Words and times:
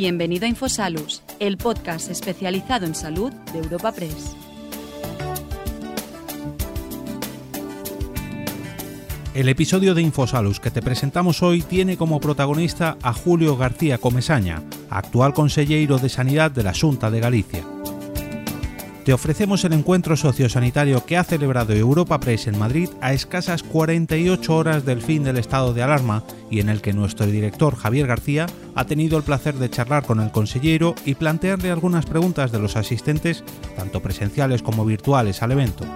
Bienvenido 0.00 0.44
a 0.44 0.48
Infosalus, 0.48 1.24
el 1.40 1.56
podcast 1.56 2.08
especializado 2.08 2.86
en 2.86 2.94
salud 2.94 3.32
de 3.52 3.58
Europa 3.58 3.90
Press. 3.90 4.36
El 9.34 9.48
episodio 9.48 9.96
de 9.96 10.02
Infosalus 10.02 10.60
que 10.60 10.70
te 10.70 10.82
presentamos 10.82 11.42
hoy 11.42 11.62
tiene 11.62 11.96
como 11.96 12.20
protagonista 12.20 12.96
a 13.02 13.12
Julio 13.12 13.56
García 13.56 13.98
Comesaña, 13.98 14.62
actual 14.88 15.34
consejero 15.34 15.98
de 15.98 16.08
Sanidad 16.08 16.52
de 16.52 16.62
la 16.62 16.74
Junta 16.74 17.10
de 17.10 17.18
Galicia 17.18 17.64
te 19.08 19.14
ofrecemos 19.14 19.64
el 19.64 19.72
encuentro 19.72 20.18
sociosanitario 20.18 21.06
que 21.06 21.16
ha 21.16 21.24
celebrado 21.24 21.72
Europa 21.72 22.20
Press 22.20 22.46
en 22.46 22.58
Madrid 22.58 22.90
a 23.00 23.14
escasas 23.14 23.62
48 23.62 24.54
horas 24.54 24.84
del 24.84 25.00
fin 25.00 25.24
del 25.24 25.38
estado 25.38 25.72
de 25.72 25.82
alarma 25.82 26.24
y 26.50 26.60
en 26.60 26.68
el 26.68 26.82
que 26.82 26.92
nuestro 26.92 27.24
director 27.24 27.74
Javier 27.74 28.06
García 28.06 28.44
ha 28.74 28.84
tenido 28.84 29.16
el 29.16 29.24
placer 29.24 29.54
de 29.54 29.70
charlar 29.70 30.04
con 30.04 30.20
el 30.20 30.30
consejero 30.30 30.94
y 31.06 31.14
plantearle 31.14 31.70
algunas 31.70 32.04
preguntas 32.04 32.52
de 32.52 32.58
los 32.58 32.76
asistentes, 32.76 33.44
tanto 33.76 34.02
presenciales 34.02 34.60
como 34.60 34.84
virtuales, 34.84 35.42
al 35.42 35.52
evento. 35.52 35.86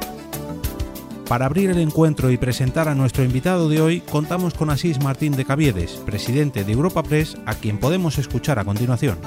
Para 1.29 1.45
abrir 1.45 1.69
el 1.69 1.81
encuentro 1.81 2.31
y 2.31 2.39
presentar 2.39 2.89
a 2.89 2.95
nuestro 2.95 3.25
invitado 3.25 3.69
de 3.69 3.83
hoy, 3.83 4.01
contamos 4.01 4.55
con 4.55 4.71
Asís 4.71 5.03
Martín 5.05 5.37
de 5.37 5.45
Caviedes, 5.45 6.01
presidente 6.07 6.65
de 6.65 6.73
Europa 6.73 7.03
Press, 7.03 7.37
a 7.45 7.57
quien 7.57 7.77
podemos 7.77 8.17
escuchar 8.17 8.59
a 8.59 8.65
continuación. 8.65 9.19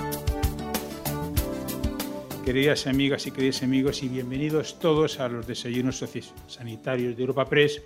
Queridas 2.46 2.86
amigas 2.86 3.26
y 3.26 3.32
queridos 3.32 3.64
amigos, 3.64 4.04
y 4.04 4.08
bienvenidos 4.08 4.78
todos 4.78 5.20
a 5.20 5.28
los 5.28 5.48
desayunos 5.48 6.06
sanitarios 6.46 7.18
de 7.18 7.22
Europa 7.24 7.50
Press, 7.50 7.82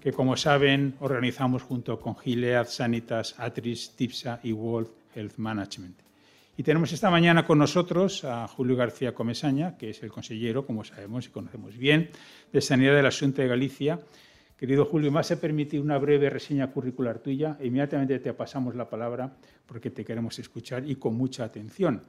que 0.00 0.10
como 0.10 0.36
saben 0.36 0.96
organizamos 0.98 1.62
junto 1.62 2.00
con 2.00 2.16
Gilead, 2.16 2.66
Sanitas, 2.66 3.36
Atris, 3.38 3.92
TIPSA 3.94 4.40
y 4.42 4.52
World 4.52 4.88
Health 5.14 5.36
Management. 5.36 6.00
Y 6.56 6.64
tenemos 6.64 6.92
esta 6.92 7.10
mañana 7.10 7.46
con 7.46 7.58
nosotros 7.58 8.24
a 8.24 8.48
Julio 8.48 8.74
García 8.74 9.14
Comesaña, 9.14 9.78
que 9.78 9.90
es 9.90 10.02
el 10.02 10.10
consejero, 10.10 10.66
como 10.66 10.82
sabemos 10.82 11.26
y 11.26 11.30
conocemos 11.30 11.78
bien, 11.78 12.10
de 12.52 12.60
Sanidad 12.60 12.96
de 12.96 13.02
la 13.02 13.10
Asunta 13.10 13.42
de 13.42 13.48
Galicia. 13.48 14.00
Querido 14.58 14.84
Julio, 14.84 15.12
me 15.12 15.16
vas 15.16 15.30
a 15.30 15.40
permitir 15.40 15.80
una 15.80 15.96
breve 15.98 16.28
reseña 16.28 16.72
curricular 16.72 17.20
tuya 17.20 17.56
inmediatamente 17.62 18.18
te 18.18 18.34
pasamos 18.34 18.74
la 18.74 18.90
palabra 18.90 19.32
porque 19.64 19.90
te 19.90 20.04
queremos 20.04 20.40
escuchar 20.40 20.90
y 20.90 20.96
con 20.96 21.14
mucha 21.14 21.44
atención. 21.44 22.02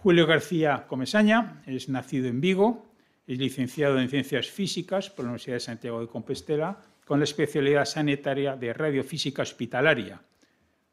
Julio 0.00 0.28
García 0.28 0.86
Comesaña 0.86 1.60
es 1.66 1.88
nacido 1.88 2.28
en 2.28 2.40
Vigo, 2.40 2.86
es 3.26 3.36
licenciado 3.36 3.98
en 3.98 4.08
Ciencias 4.08 4.46
Físicas 4.46 5.10
por 5.10 5.24
la 5.24 5.32
Universidad 5.32 5.56
de 5.56 5.60
Santiago 5.60 6.00
de 6.00 6.06
Compostela 6.06 6.80
con 7.04 7.18
la 7.18 7.24
especialidad 7.24 7.84
sanitaria 7.84 8.54
de 8.54 8.72
Radiofísica 8.72 9.42
Hospitalaria. 9.42 10.22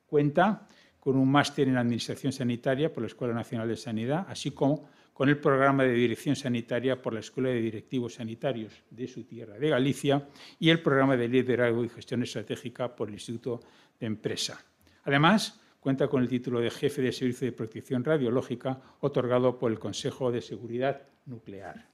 Cuenta 0.07 0.67
con 0.99 1.17
un 1.17 1.31
máster 1.31 1.67
en 1.67 1.77
Administración 1.77 2.33
Sanitaria 2.33 2.91
por 2.91 3.03
la 3.03 3.07
Escuela 3.07 3.35
Nacional 3.35 3.67
de 3.67 3.77
Sanidad, 3.77 4.25
así 4.27 4.49
como 4.49 4.89
con 5.13 5.29
el 5.29 5.37
programa 5.37 5.83
de 5.83 5.93
Dirección 5.93 6.35
Sanitaria 6.35 6.99
por 6.99 7.13
la 7.13 7.19
Escuela 7.19 7.49
de 7.49 7.61
Directivos 7.61 8.15
Sanitarios 8.15 8.73
de 8.89 9.07
su 9.07 9.25
tierra 9.25 9.59
de 9.59 9.69
Galicia 9.69 10.27
y 10.59 10.71
el 10.71 10.81
programa 10.81 11.15
de 11.15 11.27
Liderazgo 11.27 11.85
y 11.85 11.89
Gestión 11.89 12.23
Estratégica 12.23 12.95
por 12.95 13.09
el 13.09 13.13
Instituto 13.13 13.59
de 13.99 14.07
Empresa. 14.07 14.65
Además, 15.03 15.61
cuenta 15.85 16.07
con 16.07 16.23
el 16.23 16.27
título 16.27 16.61
de 16.61 16.71
Jefe 16.71 16.99
de 17.03 17.11
Servicio 17.11 17.45
de 17.45 17.51
Protección 17.51 18.03
Radiológica 18.03 18.81
otorgado 19.01 19.59
por 19.59 19.71
el 19.71 19.77
Consejo 19.77 20.31
de 20.31 20.41
Seguridad 20.41 21.03
Nuclear. 21.27 21.85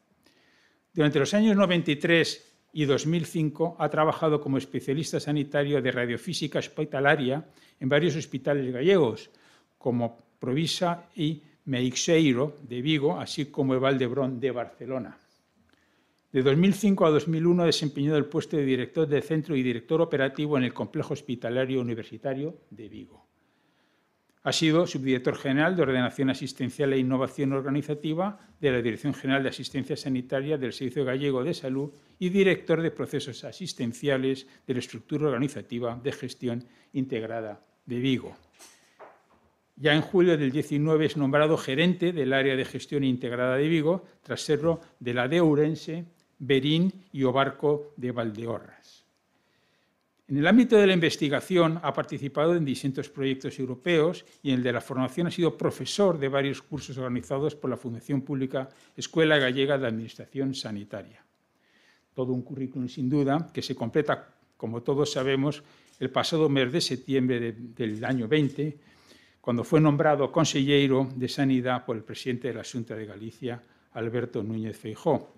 Durante 0.94 1.20
los 1.20 1.34
años 1.34 1.58
93 1.58 2.54
y 2.72 2.86
2005 2.86 3.76
ha 3.78 3.90
trabajado 3.90 4.40
como 4.40 4.58
especialista 4.58 5.20
sanitario 5.20 5.82
de 5.82 5.92
radiofísica 5.92 6.60
hospitalaria 6.60 7.44
en 7.82 7.90
varios 7.90 8.16
hospitales 8.16 8.72
gallegos, 8.72 9.30
como 9.78 10.20
Provisa 10.40 11.10
y 11.14 11.44
Meixeiro 11.66 12.60
de 12.64 12.82
Vigo, 12.82 13.20
así 13.20 13.48
como 13.48 13.78
Valdebrón 13.78 14.40
de 14.40 14.52
Barcelona. 14.52 15.18
De 16.32 16.42
2005 16.42 17.06
a 17.06 17.10
2001 17.10 17.66
desempeñó 17.66 18.16
el 18.16 18.24
puesto 18.24 18.56
de 18.56 18.64
director 18.64 19.06
del 19.06 19.22
centro 19.22 19.54
y 19.54 19.62
director 19.62 20.00
operativo 20.02 20.58
en 20.58 20.64
el 20.64 20.74
Complejo 20.74 21.14
Hospitalario 21.14 21.82
Universitario 21.82 22.56
de 22.70 22.88
Vigo. 22.88 23.31
Ha 24.44 24.52
sido 24.52 24.88
subdirector 24.88 25.36
general 25.36 25.76
de 25.76 25.84
Ordenación 25.84 26.32
Asistencial 26.32 26.94
e 26.94 26.98
Innovación 26.98 27.54
Organizativa 27.54 28.40
de 28.60 28.72
la 28.72 28.82
Dirección 28.82 29.14
General 29.14 29.44
de 29.44 29.50
Asistencia 29.50 29.96
Sanitaria 29.96 30.58
del 30.58 30.74
Servicio 30.74 31.06
Gallego 31.06 31.44
de 31.44 31.54
Salud 31.54 31.92
y 32.18 32.30
director 32.30 32.82
de 32.82 32.90
Procesos 32.90 33.44
Asistenciales 33.44 34.48
de 34.66 34.74
la 34.74 34.80
Estructura 34.80 35.28
Organizativa 35.28 36.00
de 36.02 36.12
Gestión 36.12 36.66
Integrada 36.94 37.62
de 37.86 38.00
Vigo. 38.00 38.36
Ya 39.76 39.94
en 39.94 40.02
julio 40.02 40.36
del 40.38 40.52
19 40.52 41.06
es 41.06 41.18
nombrado 41.18 41.56
gerente 41.56 42.12
del 42.12 42.34
área 42.34 42.56
de 42.56 42.66
gestión 42.66 43.04
integrada 43.04 43.58
de 43.58 43.68
Vigo, 43.68 44.06
tras 44.24 44.42
serlo 44.42 44.82
de 45.00 45.14
la 45.14 45.28
de 45.28 45.40
Ourense, 45.40 46.06
Berín 46.40 46.92
y 47.12 47.24
Obarco 47.24 47.94
de 47.96 48.12
Valdeorras. 48.12 49.01
En 50.32 50.38
el 50.38 50.48
ámbito 50.48 50.78
de 50.78 50.88
la 50.88 50.94
investigación 50.94 51.78
ha 51.84 51.92
participado 51.92 52.56
en 52.56 52.64
distintos 52.64 53.10
proyectos 53.10 53.60
europeos 53.60 54.24
y 54.42 54.52
en 54.52 54.60
el 54.60 54.64
de 54.64 54.72
la 54.72 54.80
formación 54.80 55.28
ha 55.28 55.32
sido 55.32 55.58
profesor 55.58 56.18
de 56.18 56.30
varios 56.30 56.62
cursos 56.62 56.98
organizados 56.98 57.54
por 57.54 57.70
la 57.70 57.76
Fundación 57.76 58.22
Pública 58.22 58.70
Escuela 58.96 59.38
Gallega 59.38 59.78
de 59.78 59.88
Administración 59.88 60.56
Sanitaria. 60.56 61.22
Todo 62.14 62.32
un 62.32 62.44
currículum 62.44 62.88
sin 62.88 63.10
duda 63.10 63.50
que 63.54 63.62
se 63.62 63.76
completa, 63.76 64.34
como 64.56 64.82
todos 64.82 65.12
sabemos, 65.12 65.64
el 66.00 66.10
pasado 66.12 66.48
mes 66.48 66.72
de 66.72 66.80
septiembre 66.80 67.52
del 67.52 68.06
año 68.06 68.30
20, 68.30 68.78
cuando 69.42 69.66
fue 69.66 69.82
nombrado 69.82 70.32
consejero 70.32 71.10
de 71.14 71.28
Sanidad 71.28 71.84
por 71.84 71.98
el 71.98 72.04
presidente 72.04 72.48
de 72.48 72.54
la 72.54 72.64
Junta 72.64 72.96
de 72.96 73.06
Galicia, 73.06 73.62
Alberto 73.92 74.42
Núñez 74.42 74.78
Feijó. 74.78 75.34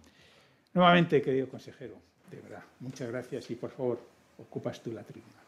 Nuevamente, 0.76 1.20
querido 1.20 1.50
consejero, 1.50 1.98
de 2.30 2.40
verdad, 2.42 2.64
muchas 2.80 3.10
gracias 3.10 3.50
y 3.50 3.56
por 3.56 3.72
favor, 3.72 4.13
ocupas 4.38 4.82
tú 4.82 4.92
la 4.92 5.04
tribuna. 5.04 5.44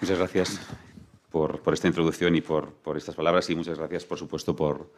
Muchas 0.00 0.18
gracias 0.18 0.60
por, 1.30 1.62
esta 1.72 1.86
introducción 1.86 2.34
y 2.34 2.40
por, 2.40 2.74
estas 2.96 3.14
palabras 3.14 3.48
y 3.50 3.54
muchas 3.54 3.78
gracias, 3.78 4.04
por 4.04 4.18
supuesto, 4.18 4.56
por, 4.56 4.90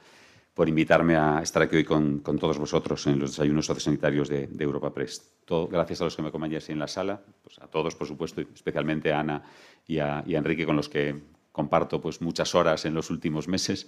invitarme 0.66 1.16
a 1.16 1.40
estar 1.42 1.62
aquí 1.62 1.76
hoy 1.76 1.84
con, 1.84 2.22
todos 2.22 2.58
vosotros 2.58 3.06
en 3.06 3.18
los 3.18 3.32
desayunos 3.32 3.66
sociosanitarios 3.66 4.28
de, 4.28 4.46
de 4.46 4.64
Europa 4.64 4.92
Press. 4.94 5.30
gracias 5.70 6.00
a 6.00 6.04
los 6.04 6.16
que 6.16 6.22
me 6.22 6.28
acompañáis 6.28 6.70
en 6.70 6.78
la 6.78 6.88
sala, 6.88 7.20
pues 7.42 7.58
a 7.58 7.66
todos, 7.66 7.94
por 7.94 8.08
supuesto, 8.08 8.40
especialmente 8.40 9.12
a 9.12 9.20
Ana 9.20 9.42
y 9.86 9.98
a, 9.98 10.24
Enrique, 10.26 10.64
con 10.66 10.76
los 10.76 10.88
que 10.88 11.22
comparto 11.52 12.00
pues, 12.00 12.20
muchas 12.20 12.54
horas 12.54 12.84
en 12.84 12.94
los 12.94 13.10
últimos 13.10 13.46
meses. 13.46 13.86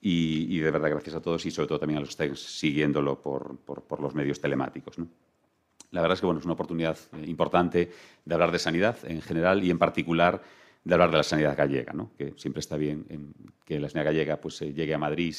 Y, 0.00 0.58
de 0.58 0.70
verdad, 0.70 0.90
gracias 0.90 1.14
a 1.14 1.22
todos 1.22 1.46
y 1.46 1.50
sobre 1.52 1.68
todo 1.68 1.78
también 1.78 1.98
a 1.98 2.00
los 2.00 2.16
que 2.16 2.34
siguiéndolo 2.34 3.20
por, 3.20 4.00
los 4.00 4.14
medios 4.14 4.40
telemáticos. 4.40 4.96
La 5.92 6.00
verdad 6.00 6.14
es 6.14 6.20
que 6.20 6.26
bueno, 6.26 6.40
es 6.40 6.44
una 6.44 6.54
oportunidad 6.54 6.98
eh, 7.12 7.24
importante 7.26 7.90
de 8.24 8.34
hablar 8.34 8.50
de 8.50 8.58
sanidad 8.58 8.96
en 9.04 9.22
general 9.22 9.62
y 9.62 9.70
en 9.70 9.78
particular 9.78 10.42
de 10.84 10.94
hablar 10.94 11.10
de 11.10 11.18
la 11.18 11.22
sanidad 11.22 11.56
gallega, 11.56 11.92
¿no? 11.92 12.10
que 12.18 12.34
siempre 12.36 12.60
está 12.60 12.76
bien 12.76 13.06
que 13.64 13.78
la 13.78 13.88
sanidad 13.88 14.06
gallega 14.06 14.36
pues, 14.38 14.60
llegue 14.60 14.94
a 14.94 14.98
Madrid 14.98 15.34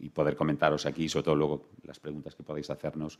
y, 0.00 0.08
poder 0.10 0.36
comentaros 0.36 0.86
aquí, 0.86 1.08
sobre 1.08 1.24
todo 1.24 1.34
luego 1.34 1.70
las 1.82 1.98
preguntas 1.98 2.36
que 2.36 2.44
podáis 2.44 2.70
hacernos 2.70 3.18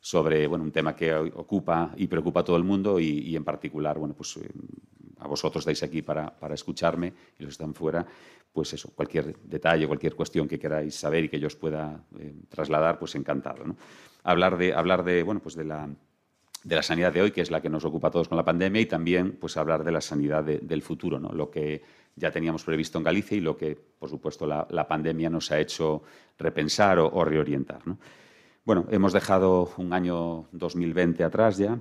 sobre 0.00 0.48
bueno, 0.48 0.64
un 0.64 0.72
tema 0.72 0.96
que 0.96 1.14
ocupa 1.14 1.92
y 1.96 2.08
preocupa 2.08 2.40
a 2.40 2.44
todo 2.44 2.56
el 2.56 2.64
mundo 2.64 2.98
y, 2.98 3.36
en 3.36 3.44
particular 3.44 3.98
bueno, 3.98 4.14
pues, 4.14 4.36
eh, 4.38 4.48
a 5.20 5.28
vosotros 5.28 5.62
estáis 5.62 5.84
aquí 5.84 6.02
para, 6.02 6.36
para, 6.36 6.54
escucharme 6.54 7.12
y 7.38 7.44
los 7.44 7.52
están 7.52 7.72
fuera, 7.72 8.04
pues 8.52 8.72
eso, 8.72 8.90
cualquier 8.92 9.36
detalle, 9.44 9.86
cualquier 9.86 10.16
cuestión 10.16 10.48
que 10.48 10.58
queráis 10.58 10.96
saber 10.96 11.24
y 11.24 11.28
que 11.28 11.38
yo 11.38 11.46
os 11.46 11.54
pueda 11.54 12.04
eh, 12.18 12.34
trasladar, 12.48 12.98
pues 12.98 13.14
encantado. 13.14 13.64
¿no? 13.64 13.76
Hablar, 14.24 14.58
de, 14.58 14.74
hablar 14.74 15.04
de, 15.04 15.22
bueno, 15.22 15.40
pues 15.40 15.54
de 15.54 15.64
la 15.64 15.88
de 16.64 16.76
la 16.76 16.82
sanidad 16.82 17.12
de 17.12 17.22
hoy, 17.22 17.30
que 17.32 17.40
es 17.40 17.50
la 17.50 17.60
que 17.60 17.68
nos 17.68 17.84
ocupa 17.84 18.08
a 18.08 18.10
todos 18.10 18.28
con 18.28 18.36
la 18.36 18.44
pandemia, 18.44 18.80
y 18.80 18.86
también 18.86 19.32
pues, 19.32 19.56
hablar 19.56 19.84
de 19.84 19.92
la 19.92 20.00
sanidad 20.00 20.44
del 20.44 20.82
futuro, 20.82 21.18
¿no? 21.18 21.30
lo 21.32 21.50
que 21.50 21.82
ya 22.14 22.30
teníamos 22.30 22.62
previsto 22.64 22.98
en 22.98 23.04
Galicia 23.04 23.36
y 23.36 23.40
lo 23.40 23.56
que, 23.56 23.76
por 23.76 24.08
supuesto, 24.08 24.46
la, 24.46 24.88
pandemia 24.88 25.30
nos 25.30 25.50
ha 25.50 25.58
hecho 25.58 26.02
repensar 26.38 26.98
o, 26.98 27.24
reorientar. 27.24 27.80
Bueno, 28.64 28.86
hemos 28.90 29.12
dejado 29.12 29.72
un 29.78 29.92
año 29.92 30.46
2020 30.52 31.24
atrás 31.24 31.56
ya, 31.56 31.78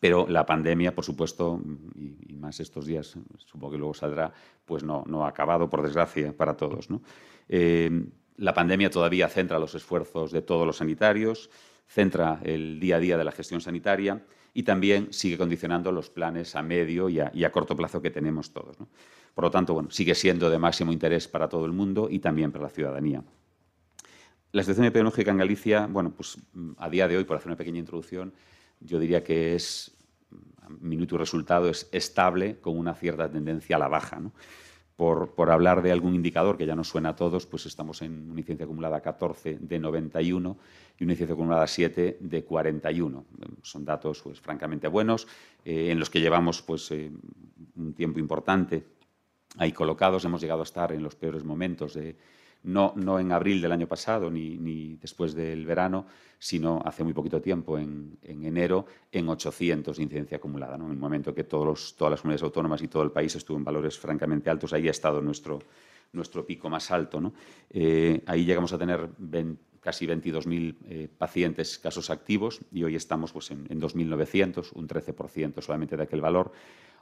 pero 0.00 0.26
la 0.28 0.46
pandemia, 0.46 0.94
por 0.94 1.04
supuesto, 1.04 1.60
y, 1.94 2.34
más 2.34 2.58
estos 2.58 2.86
días, 2.86 3.16
supongo 3.38 3.72
que 3.72 3.78
luego 3.78 3.94
saldrá, 3.94 4.32
pues 4.64 4.82
no, 4.82 5.04
no 5.06 5.24
ha 5.24 5.28
acabado, 5.28 5.70
por 5.70 5.82
desgracia, 5.82 6.36
para 6.36 6.56
todos. 6.56 6.88
Eh, 7.48 8.04
la 8.36 8.54
pandemia 8.54 8.90
todavía 8.90 9.28
centra 9.28 9.60
los 9.60 9.76
esfuerzos 9.76 10.32
de 10.32 10.42
todos 10.42 10.66
los 10.66 10.78
sanitarios, 10.78 11.50
centra 11.92 12.40
el 12.42 12.80
día 12.80 12.96
a 12.96 13.00
día 13.00 13.18
de 13.18 13.24
la 13.24 13.32
gestión 13.32 13.60
sanitaria 13.60 14.22
y 14.54 14.62
también 14.62 15.12
sigue 15.12 15.36
condicionando 15.36 15.92
los 15.92 16.08
planes 16.08 16.56
a 16.56 16.62
medio 16.62 17.10
y 17.10 17.20
a, 17.20 17.52
corto 17.52 17.76
plazo 17.76 18.00
que 18.00 18.10
tenemos 18.10 18.52
todos. 18.52 18.76
Por 19.34 19.44
lo 19.44 19.50
tanto, 19.50 19.74
bueno, 19.74 19.90
sigue 19.90 20.14
siendo 20.14 20.48
de 20.48 20.58
máximo 20.58 20.92
interés 20.92 21.28
para 21.28 21.48
todo 21.48 21.66
el 21.66 21.72
mundo 21.72 22.08
y 22.10 22.18
también 22.18 22.50
para 22.50 22.64
la 22.64 22.70
ciudadanía. 22.70 23.22
La 24.52 24.62
situación 24.62 24.86
epidemiológica 24.86 25.30
en 25.30 25.38
Galicia, 25.38 25.86
bueno, 25.86 26.12
pues 26.14 26.38
a 26.78 26.88
día 26.88 27.08
de 27.08 27.16
hoy, 27.16 27.24
por 27.24 27.36
hacer 27.36 27.48
una 27.48 27.56
pequeña 27.56 27.78
introducción, 27.78 28.32
yo 28.80 28.98
diría 28.98 29.22
que 29.22 29.54
es 29.54 29.94
minuto 30.80 31.14
y 31.14 31.18
resultado 31.18 31.68
es 31.68 31.88
estable 31.92 32.58
con 32.60 32.78
una 32.78 32.94
cierta 32.94 33.30
tendencia 33.30 33.76
a 33.76 33.78
la 33.78 33.88
baja. 33.88 34.20
Por, 35.02 35.50
hablar 35.50 35.82
de 35.82 35.90
algún 35.90 36.14
indicador 36.14 36.56
que 36.56 36.64
ya 36.64 36.76
nos 36.76 36.86
suena 36.86 37.08
a 37.08 37.16
todos, 37.16 37.44
pues 37.44 37.66
estamos 37.66 38.02
en 38.02 38.30
una 38.30 38.38
incidencia 38.38 38.66
acumulada 38.66 39.00
14 39.00 39.58
de 39.60 39.80
91 39.80 40.56
y 40.96 41.02
una 41.02 41.14
incidencia 41.14 41.34
acumulada 41.34 41.66
7 41.66 42.18
de 42.20 42.44
41. 42.44 43.24
Son 43.62 43.84
datos 43.84 44.22
pues, 44.22 44.38
francamente 44.38 44.86
buenos, 44.86 45.26
eh, 45.64 45.90
en 45.90 45.98
los 45.98 46.08
que 46.08 46.20
llevamos 46.20 46.62
pues, 46.62 46.88
eh, 46.92 47.10
un 47.74 47.94
tiempo 47.94 48.20
importante 48.20 48.84
ahí 49.56 49.72
colocados. 49.72 50.24
Hemos 50.24 50.40
llegado 50.40 50.60
a 50.60 50.62
estar 50.62 50.92
en 50.92 51.02
los 51.02 51.16
peores 51.16 51.42
momentos 51.42 51.94
de 51.94 52.14
no, 52.64 52.92
no 52.96 53.18
en 53.18 53.32
abril 53.32 53.60
del 53.60 53.72
año 53.72 53.86
pasado 53.86 54.30
ni, 54.30 54.56
ni, 54.58 54.96
después 54.96 55.34
del 55.34 55.66
verano, 55.66 56.06
sino 56.38 56.82
hace 56.84 57.04
muy 57.04 57.12
poquito 57.12 57.40
tiempo, 57.40 57.78
en, 57.78 58.18
en 58.22 58.44
enero, 58.44 58.86
en 59.10 59.28
800 59.28 59.96
de 59.96 60.02
incidencia 60.02 60.36
acumulada. 60.36 60.76
En 60.76 60.90
el 60.90 60.96
momento 60.96 61.34
que 61.34 61.44
todos 61.44 61.66
los, 61.66 61.96
todas 61.96 62.12
las 62.12 62.20
comunidades 62.20 62.42
autónomas 62.42 62.82
y 62.82 62.88
todo 62.88 63.02
el 63.02 63.10
país 63.10 63.34
estuvo 63.34 63.56
en 63.56 63.64
valores 63.64 63.98
francamente 63.98 64.50
altos, 64.50 64.72
ahí 64.72 64.88
ha 64.88 64.90
estado 64.90 65.20
nuestro, 65.20 65.60
nuestro 66.12 66.44
pico 66.44 66.68
más 66.68 66.90
alto. 66.90 67.32
Eh, 67.70 68.22
ahí 68.26 68.44
llegamos 68.44 68.72
a 68.72 68.78
tener 68.78 69.08
20, 69.18 69.62
casi 69.80 70.06
22.000 70.06 70.76
eh, 70.84 71.08
pacientes, 71.18 71.78
casos 71.78 72.08
activos, 72.10 72.60
y 72.70 72.84
hoy 72.84 72.94
estamos 72.94 73.32
pues, 73.32 73.50
en, 73.50 73.66
en 73.68 73.80
2.900, 73.80 74.70
un 74.74 74.86
13% 74.86 75.60
solamente 75.60 75.96
de 75.96 76.04
aquel 76.04 76.20
valor 76.20 76.52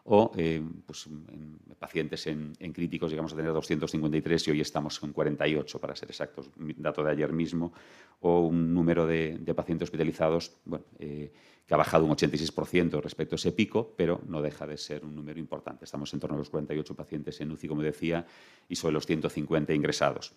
o 0.05 0.33
eh, 0.37 0.63
pues, 0.87 1.07
en 1.07 1.59
pacientes 1.79 2.27
en, 2.27 2.55
críticos 2.73 3.11
llegamos 3.11 3.33
a 3.33 3.37
tener 3.37 3.53
253 3.53 4.49
y 4.49 4.51
hoy 4.51 4.61
estamos 4.61 5.03
en 5.03 5.13
48, 5.13 5.79
para 5.81 5.97
ser 5.97 6.11
exactos, 6.11 6.51
dato 6.77 7.03
de 7.03 7.11
ayer 7.11 7.33
mismo, 7.33 7.73
o 8.21 8.41
un 8.41 8.75
número 8.75 9.07
de, 9.07 9.39
de 9.39 9.55
pacientes 9.55 9.87
hospitalizados 9.87 10.57
bueno, 10.65 10.85
eh, 10.99 11.33
que 11.67 11.75
ha 11.75 11.77
bajado 11.77 12.05
un 12.05 12.11
86% 12.11 13.01
respecto 13.01 13.35
a 13.35 13.37
ese 13.37 13.53
pico, 13.53 13.95
pero 13.97 14.21
no 14.27 14.43
deja 14.43 14.67
de 14.67 14.77
ser 14.77 15.05
un 15.05 15.15
número 15.15 15.39
importante. 15.39 15.85
Estamos 15.85 16.13
en 16.13 16.21
torno 16.21 16.35
a 16.35 16.39
los 16.39 16.51
48 16.51 16.95
pacientes 16.97 17.41
en 17.41 17.53
UCI, 17.53 17.69
como 17.69 17.83
decía, 17.83 18.27
y 18.69 18.77
sobre 18.77 18.95
los 18.95 19.07
150 19.07 19.73
ingresados. 19.73 20.35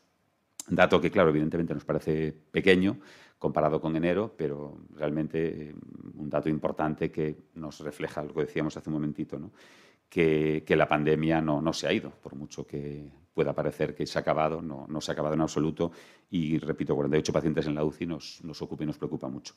Dato 0.70 1.02
que, 1.02 1.12
claro, 1.12 1.30
evidentemente 1.30 1.74
nos 1.74 1.86
parece 1.86 2.32
pequeño 2.52 2.98
comparado 3.38 3.82
con 3.82 3.96
enero, 3.98 4.34
pero 4.38 4.78
realmente 4.96 5.70
eh, 5.70 5.76
un 6.16 6.30
dato 6.30 6.48
importante 6.48 7.12
que 7.12 7.50
nos 7.56 7.82
refleja 7.82 8.24
lo 8.24 8.34
que 8.34 8.42
decíamos 8.42 8.78
hace 8.78 8.90
un 8.90 8.94
momentito, 8.94 9.38
que, 10.08 10.64
que, 10.66 10.76
la 10.78 10.88
pandemia 10.88 11.42
no, 11.42 11.62
no, 11.62 11.74
se 11.74 11.88
ha 11.88 11.92
ido, 11.92 12.12
por 12.12 12.36
mucho 12.36 12.66
que 12.66 13.12
pueda 13.34 13.54
parecer 13.54 13.96
que 13.96 14.06
se 14.06 14.18
ha 14.18 14.22
acabado, 14.22 14.62
no, 14.62 14.86
no 14.88 15.02
se 15.02 15.12
ha 15.12 15.14
acabado 15.14 15.36
en 15.36 15.42
absoluto 15.42 15.92
y, 16.30 16.58
repito, 16.60 16.96
48 16.96 17.34
pacientes 17.34 17.68
en 17.68 17.76
la 17.76 17.84
UCI 17.84 18.06
nos, 18.06 18.40
nos 18.44 18.62
ocupa 18.62 18.84
y 18.84 18.88
nos 18.88 18.98
preocupa 18.98 19.28
mucho. 19.28 19.56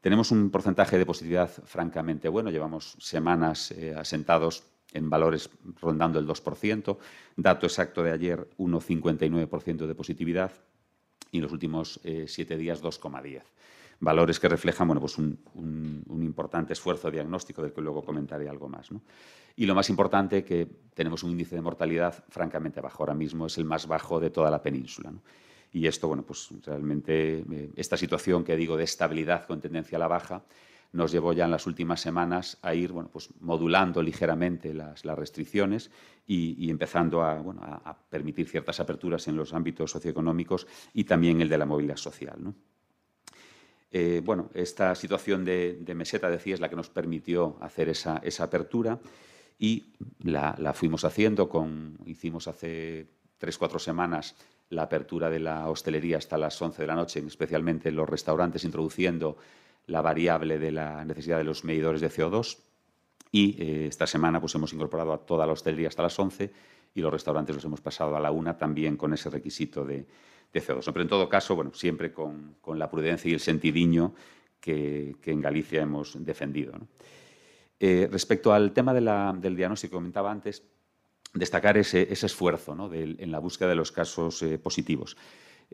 Tenemos 0.00 0.30
un 0.30 0.50
porcentaje 0.50 0.98
de 0.98 1.06
positividad 1.06 1.48
francamente 1.48 2.28
bueno, 2.28 2.50
llevamos 2.50 2.94
semanas 2.98 3.70
eh, 3.70 3.94
asentados 3.96 4.64
en 4.94 5.10
valores 5.10 5.50
rondando 5.80 6.18
el 6.18 6.26
2%, 6.26 6.96
dato 7.36 7.66
exacto 7.66 8.02
de 8.02 8.12
ayer 8.12 8.48
1,59% 8.56 9.86
de 9.86 9.94
positividad 9.94 10.52
y 11.30 11.38
en 11.38 11.42
los 11.42 11.52
últimos 11.52 12.00
eh, 12.04 12.24
siete 12.28 12.56
días 12.56 12.82
2,10%. 12.82 13.42
Valores 14.00 14.40
que 14.40 14.48
reflejan 14.48 14.88
bueno, 14.88 15.00
pues 15.00 15.18
un, 15.18 15.38
un, 15.54 16.02
un, 16.08 16.22
importante 16.22 16.72
esfuerzo 16.72 17.10
diagnóstico 17.10 17.62
del 17.62 17.72
que 17.72 17.80
luego 17.80 18.04
comentaré 18.04 18.48
algo 18.48 18.68
más. 18.68 18.90
¿no? 18.90 19.02
Y 19.56 19.66
lo 19.66 19.74
más 19.74 19.88
importante, 19.88 20.44
que 20.44 20.66
tenemos 20.94 21.22
un 21.22 21.30
índice 21.30 21.54
de 21.54 21.62
mortalidad 21.62 22.24
francamente 22.28 22.80
bajo. 22.80 23.02
Ahora 23.02 23.14
mismo 23.14 23.46
es 23.46 23.56
el 23.56 23.64
más 23.64 23.86
bajo 23.86 24.18
de 24.18 24.30
toda 24.30 24.50
la 24.50 24.60
península. 24.60 25.12
¿no? 25.12 25.22
Y 25.72 25.86
esto, 25.86 26.08
bueno, 26.08 26.24
pues 26.24 26.48
realmente 26.64 27.44
eh, 27.50 27.70
esta 27.76 27.96
situación 27.96 28.44
que 28.44 28.56
digo 28.56 28.76
de 28.76 28.84
estabilidad 28.84 29.46
con 29.46 29.60
tendencia 29.60 29.96
a 29.96 30.00
la 30.00 30.08
baja 30.08 30.44
nos 30.94 31.10
llevó 31.10 31.32
ya 31.32 31.44
en 31.44 31.50
las 31.50 31.66
últimas 31.66 32.00
semanas 32.00 32.56
a 32.62 32.72
ir 32.72 32.92
bueno, 32.92 33.10
pues 33.12 33.28
modulando 33.40 34.00
ligeramente 34.00 34.72
las, 34.72 35.04
restricciones 35.04 35.90
y, 36.24 36.70
empezando 36.70 37.22
a, 37.22 37.98
permitir 38.08 38.48
ciertas 38.48 38.78
aperturas 38.78 39.26
en 39.26 39.36
los 39.36 39.52
ámbitos 39.52 39.90
socioeconómicos 39.90 40.66
y 40.94 41.04
también 41.04 41.40
el 41.40 41.48
de 41.48 41.58
la 41.58 41.66
movilidad 41.66 41.96
social. 41.96 42.38
Eh, 43.90 44.22
bueno, 44.24 44.50
esta 44.54 44.94
situación 44.94 45.44
de, 45.44 45.78
de, 45.80 45.94
meseta, 45.94 46.30
decía, 46.30 46.54
es 46.54 46.60
la 46.60 46.70
que 46.70 46.76
nos 46.76 46.90
permitió 46.90 47.58
hacer 47.60 47.88
esa, 47.88 48.18
esa 48.18 48.44
apertura 48.44 49.00
y 49.58 49.84
la, 50.20 50.54
la, 50.58 50.72
fuimos 50.72 51.04
haciendo 51.04 51.48
con, 51.48 51.98
hicimos 52.06 52.46
hace 52.46 53.08
tres, 53.38 53.58
cuatro 53.58 53.80
semanas 53.80 54.36
la 54.70 54.82
apertura 54.82 55.28
de 55.28 55.40
la 55.40 55.68
hostelería 55.68 56.18
hasta 56.18 56.38
las 56.38 56.60
11 56.60 56.82
de 56.82 56.86
la 56.86 56.94
noche, 56.94 57.22
especialmente 57.26 57.88
en 57.88 57.96
los 57.96 58.08
restaurantes, 58.08 58.64
introduciendo 58.64 59.36
la 59.86 60.00
variable 60.00 60.58
de 60.58 60.72
la 60.72 61.04
necesidad 61.04 61.38
de 61.38 61.44
los 61.44 61.64
medidores 61.64 62.00
de 62.00 62.10
CO2 62.10 62.58
y 63.30 63.56
eh, 63.60 63.86
esta 63.88 64.06
semana 64.06 64.40
pues, 64.40 64.54
hemos 64.54 64.72
incorporado 64.72 65.12
a 65.12 65.18
toda 65.18 65.46
la 65.46 65.52
hostelería 65.52 65.88
hasta 65.88 66.02
las 66.02 66.18
11 66.18 66.50
y 66.94 67.00
los 67.00 67.12
restaurantes 67.12 67.54
los 67.54 67.64
hemos 67.64 67.80
pasado 67.80 68.16
a 68.16 68.20
la 68.20 68.30
una 68.30 68.56
también 68.56 68.96
con 68.96 69.12
ese 69.12 69.28
requisito 69.28 69.84
de, 69.84 70.06
de 70.52 70.62
CO2. 70.62 70.84
Pero 70.92 71.02
en 71.02 71.08
todo 71.08 71.28
caso, 71.28 71.56
bueno, 71.56 71.72
siempre 71.74 72.12
con, 72.12 72.56
con 72.60 72.78
la 72.78 72.88
prudencia 72.88 73.28
y 73.28 73.34
el 73.34 73.40
sentidiño 73.40 74.14
que, 74.60 75.16
que 75.20 75.32
en 75.32 75.40
Galicia 75.40 75.82
hemos 75.82 76.24
defendido. 76.24 76.74
Eh, 77.80 78.08
respecto 78.10 78.52
al 78.52 78.72
tema 78.72 78.94
del 78.94 79.56
diagnóstico 79.56 79.90
que 79.90 79.96
comentaba 79.96 80.30
antes, 80.30 80.62
destacar 81.34 81.76
ese, 81.76 82.10
ese 82.10 82.26
esfuerzo 82.26 82.74
¿no? 82.74 82.92
en 82.94 83.30
la 83.32 83.40
búsqueda 83.40 83.68
de 83.68 83.74
los 83.74 83.90
casos 83.90 84.40
eh, 84.42 84.58
positivos. 84.58 85.16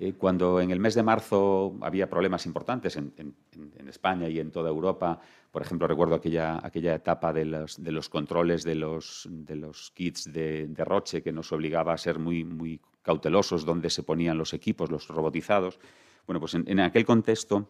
Eh, 0.03 0.15
cuando 0.15 0.63
en 0.63 0.71
el 0.71 0.81
mes 0.81 0.95
de 0.95 1.03
marzo 1.03 1.77
había 1.83 2.09
problemas 2.09 2.47
importantes 2.47 2.97
en, 2.97 3.13
en, 3.19 3.35
en, 3.79 3.87
España 3.87 4.31
y 4.31 4.41
en 4.41 4.51
toda 4.51 4.71
Europa, 4.71 5.21
por 5.51 5.61
ejemplo, 5.61 5.87
recuerdo 5.87 6.15
aquella, 6.15 6.59
aquella 6.63 6.95
etapa 6.95 7.35
de 7.35 7.45
los, 7.45 7.83
de 7.83 7.93
los 7.93 8.09
controles 8.09 8.65
de 8.65 8.77
los, 8.77 9.29
de 9.31 9.57
los 9.57 9.91
kits 9.91 10.33
de, 10.33 10.69
de, 10.69 10.85
Roche 10.87 11.23
que 11.23 11.33
nos 11.33 11.53
obligaba 11.53 11.93
a 11.93 11.99
ser 11.99 12.19
muy, 12.19 12.45
muy 12.45 12.81
cautelosos 13.03 13.67
donde 13.67 13.91
se 13.91 14.03
ponían 14.03 14.39
los 14.39 14.55
equipos, 14.55 14.91
los 14.91 15.07
robotizados. 15.07 15.79
Bueno, 16.27 16.41
pues 16.41 16.55
en, 16.55 16.65
en 16.67 16.81
aquel 16.81 17.05
contexto 17.05 17.69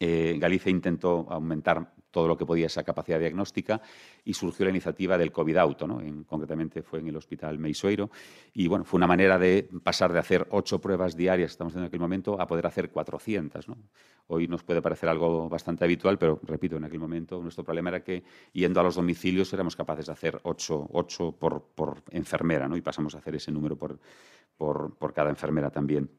eh, 0.00 0.36
Galicia 0.38 0.70
intentó 0.70 1.26
aumentar 1.30 1.92
todo 2.10 2.26
lo 2.26 2.36
que 2.36 2.46
podía 2.46 2.66
esa 2.66 2.82
capacidad 2.82 3.18
diagnóstica 3.18 3.80
y 4.24 4.34
surgió 4.34 4.64
la 4.64 4.70
iniciativa 4.70 5.16
del 5.16 5.30
COVID 5.30 5.56
Auto, 5.56 5.86
¿no? 5.86 6.00
en, 6.00 6.24
concretamente 6.24 6.82
fue 6.82 6.98
en 7.00 7.08
el 7.08 7.16
Hospital 7.16 7.58
Meisoeiro, 7.58 8.10
y 8.52 8.66
bueno, 8.66 8.84
fue 8.84 8.98
una 8.98 9.06
manera 9.06 9.38
de 9.38 9.68
pasar 9.82 10.12
de 10.12 10.18
hacer 10.18 10.46
ocho 10.50 10.80
pruebas 10.80 11.16
diarias, 11.16 11.52
estamos 11.52 11.76
en 11.76 11.84
aquel 11.84 12.00
momento, 12.00 12.40
a 12.40 12.46
poder 12.46 12.66
hacer 12.66 12.90
400. 12.90 13.68
¿no? 13.68 13.76
Hoy 14.26 14.48
nos 14.48 14.62
puede 14.62 14.82
parecer 14.82 15.08
algo 15.08 15.48
bastante 15.48 15.84
habitual, 15.84 16.18
pero 16.18 16.40
repito, 16.42 16.76
en 16.76 16.84
aquel 16.84 16.98
momento 16.98 17.40
nuestro 17.42 17.64
problema 17.64 17.90
era 17.90 18.02
que 18.02 18.24
yendo 18.52 18.80
a 18.80 18.82
los 18.82 18.96
domicilios 18.96 19.52
éramos 19.52 19.76
capaces 19.76 20.06
de 20.06 20.12
hacer 20.12 20.40
ocho, 20.44 20.88
ocho 20.92 21.32
por, 21.32 21.62
por 21.74 22.02
enfermera, 22.10 22.68
¿no? 22.68 22.76
y 22.76 22.80
pasamos 22.80 23.14
a 23.14 23.18
hacer 23.18 23.36
ese 23.36 23.52
número 23.52 23.76
por, 23.76 23.98
por, 24.56 24.96
por 24.96 25.12
cada 25.12 25.30
enfermera 25.30 25.70
también. 25.70 26.10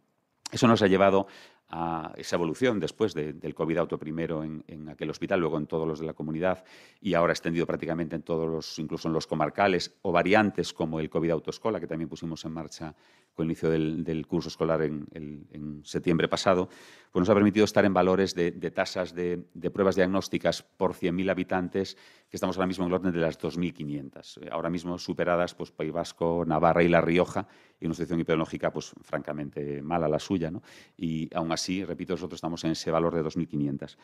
Eso 0.52 0.68
nos 0.68 0.82
ha 0.82 0.88
llevado 0.88 1.28
a 1.72 2.14
esa 2.18 2.36
evolución 2.36 2.80
después 2.80 3.14
de, 3.14 3.34
del 3.34 3.56
COVID 3.56 3.78
auto 3.78 3.98
primero 3.98 4.44
en, 4.44 4.64
en, 4.68 4.90
aquel 4.90 5.10
hospital, 5.10 5.40
luego 5.40 5.58
en 5.58 5.68
todos 5.68 5.88
los 5.88 6.00
de 6.00 6.06
la 6.06 6.14
comunidad 6.14 6.64
y 7.00 7.14
ahora 7.14 7.32
extendido 7.32 7.66
prácticamente 7.66 8.16
en 8.16 8.24
todos 8.24 8.50
los, 8.50 8.78
incluso 8.78 9.08
en 9.08 9.14
los 9.14 9.26
comarcales 9.26 9.96
o 10.02 10.12
variantes 10.12 10.74
como 10.74 11.00
el 11.00 11.10
COVID 11.10 11.32
autoescola, 11.32 11.80
que 11.80 11.88
también 11.88 12.10
pusimos 12.10 12.44
en 12.44 12.52
marcha 12.52 12.94
con 13.34 13.46
el 13.46 13.52
inicio 13.52 13.70
del, 13.70 14.04
del 14.04 14.28
curso 14.28 14.50
escolar 14.50 14.82
en, 14.82 15.08
el, 15.14 15.48
en, 15.52 15.82
septiembre 15.86 16.28
pasado, 16.28 16.68
pues 17.12 17.22
nos 17.22 17.30
ha 17.30 17.34
permitido 17.34 17.66
estar 17.66 17.86
en 17.86 17.94
valores 17.94 18.36
de, 18.36 18.52
de 18.52 18.72
tasas 18.72 19.16
de, 19.16 19.46
de, 19.54 19.72
pruebas 19.72 19.96
diagnósticas 19.96 20.64
por 20.64 20.94
100.000 20.94 21.32
habitantes, 21.32 21.96
que 22.30 22.38
estamos 22.38 22.58
ahora 22.58 22.68
mismo 22.68 22.86
en 22.86 22.90
el 22.90 22.96
orden 22.96 23.14
de 23.14 23.20
las 23.20 23.40
2.500. 23.40 24.50
Ahora 24.52 24.70
mismo 24.70 24.98
superadas 24.98 25.56
pues, 25.56 25.72
País 25.72 25.92
Vasco, 25.92 26.44
Navarra 26.46 26.84
y 26.84 26.90
La 26.90 27.02
Rioja, 27.02 27.48
y 27.80 27.86
una 27.86 27.96
situación 27.96 28.20
epidemiológica 28.20 28.72
pues, 28.72 28.94
francamente 29.02 29.82
mala 29.82 30.08
la 30.08 30.20
suya. 30.20 30.52
¿no? 30.52 30.62
Y 30.98 31.30
aún 31.34 31.52
así, 31.52 31.61
repito, 31.86 32.14
nosotros 32.14 32.38
estamos 32.38 32.64
en 32.64 32.72
ese 32.72 32.92
valor 32.92 33.16
de 33.16 33.24
2.500. 33.24 33.98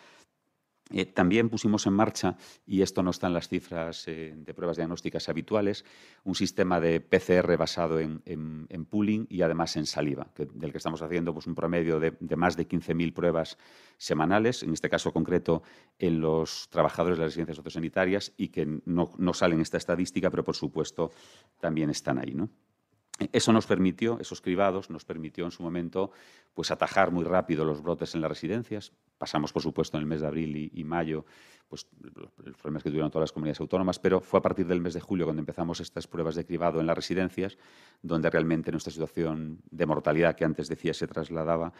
Eh, 0.92 1.06
también 1.06 1.50
pusimos 1.50 1.86
en 1.86 1.94
marcha, 1.94 2.38
y 2.66 2.82
esto 2.82 3.04
no 3.04 3.12
está 3.12 3.28
en 3.28 3.34
las 3.34 3.50
cifras 3.50 4.08
eh, 4.08 4.34
de 4.38 4.54
pruebas 4.54 4.78
diagnósticas 4.78 5.28
habituales, 5.28 5.84
un 6.24 6.36
sistema 6.36 6.80
de 6.80 7.02
PCR 7.02 7.58
basado 7.58 8.00
en, 8.00 8.22
en, 8.26 8.86
pooling 8.86 9.28
y 9.30 9.42
además 9.42 9.76
en 9.76 9.86
saliva, 9.86 10.32
del 10.38 10.72
que 10.72 10.78
estamos 10.78 11.02
haciendo 11.02 11.34
pues, 11.34 11.46
un 11.48 11.56
promedio 11.56 12.00
de, 12.00 12.14
más 12.38 12.56
de 12.56 12.68
15.000 12.68 13.14
pruebas 13.14 13.58
semanales, 13.98 14.64
en 14.64 14.72
este 14.72 14.90
caso 14.90 15.12
concreto 15.12 15.62
en 16.00 16.22
los 16.22 16.70
trabajadores 16.70 17.18
de 17.18 17.26
las 17.26 17.32
residencias 17.32 17.58
sociosanitarias 17.58 18.34
y 18.38 18.50
que 18.50 18.66
no, 18.86 19.12
no 19.18 19.34
salen 19.34 19.58
en 19.58 19.64
esta 19.64 19.78
estadística, 19.78 20.30
pero 20.30 20.46
por 20.46 20.56
supuesto 20.56 21.12
también 21.60 21.90
están 21.90 22.18
ahí. 22.18 22.34
¿no? 22.34 22.50
Eso 23.32 23.52
nos 23.52 23.66
permitió, 23.66 24.20
esos 24.20 24.42
cribados, 24.42 24.90
nos 24.92 25.04
permitió 25.04 25.46
en 25.46 25.52
su 25.52 25.64
momento 25.64 26.12
pues, 26.54 26.70
atajar 26.70 27.12
muy 27.12 27.24
rápido 27.24 27.66
los 27.66 27.82
brotes 27.82 28.14
en 28.14 28.22
las 28.22 28.30
residencias. 28.30 28.94
Pasamos, 29.18 29.52
por 29.52 29.64
supuesto, 29.64 29.98
en 29.98 30.02
el 30.02 30.08
mes 30.08 30.22
de 30.22 30.28
abril 30.28 30.72
y, 30.72 30.84
mayo 30.84 31.26
pues, 31.68 31.88
los 32.00 32.32
problemas 32.56 32.84
que 32.84 32.90
tuvieron 32.90 33.10
todas 33.10 33.24
las 33.24 33.32
comunidades 33.32 33.60
autónomas, 33.60 33.98
pero 33.98 34.22
fue 34.22 34.40
a 34.40 34.44
partir 34.44 34.68
del 34.68 34.82
mes 34.82 34.94
de 34.94 35.02
julio 35.02 35.26
cuando 35.26 35.40
empezamos 35.40 35.80
estas 35.80 36.06
pruebas 36.06 36.36
de 36.36 36.46
cribado 36.46 36.80
en 36.80 36.86
las 36.86 36.96
residencias, 36.96 37.58
donde 38.04 38.30
realmente 38.30 38.72
nuestra 38.72 38.94
situación 38.94 39.62
de 39.72 39.86
mortalidad, 39.88 40.36
que 40.36 40.46
antes 40.46 40.68
decía 40.68 40.94
se 40.94 41.08
trasladaba 41.08 41.74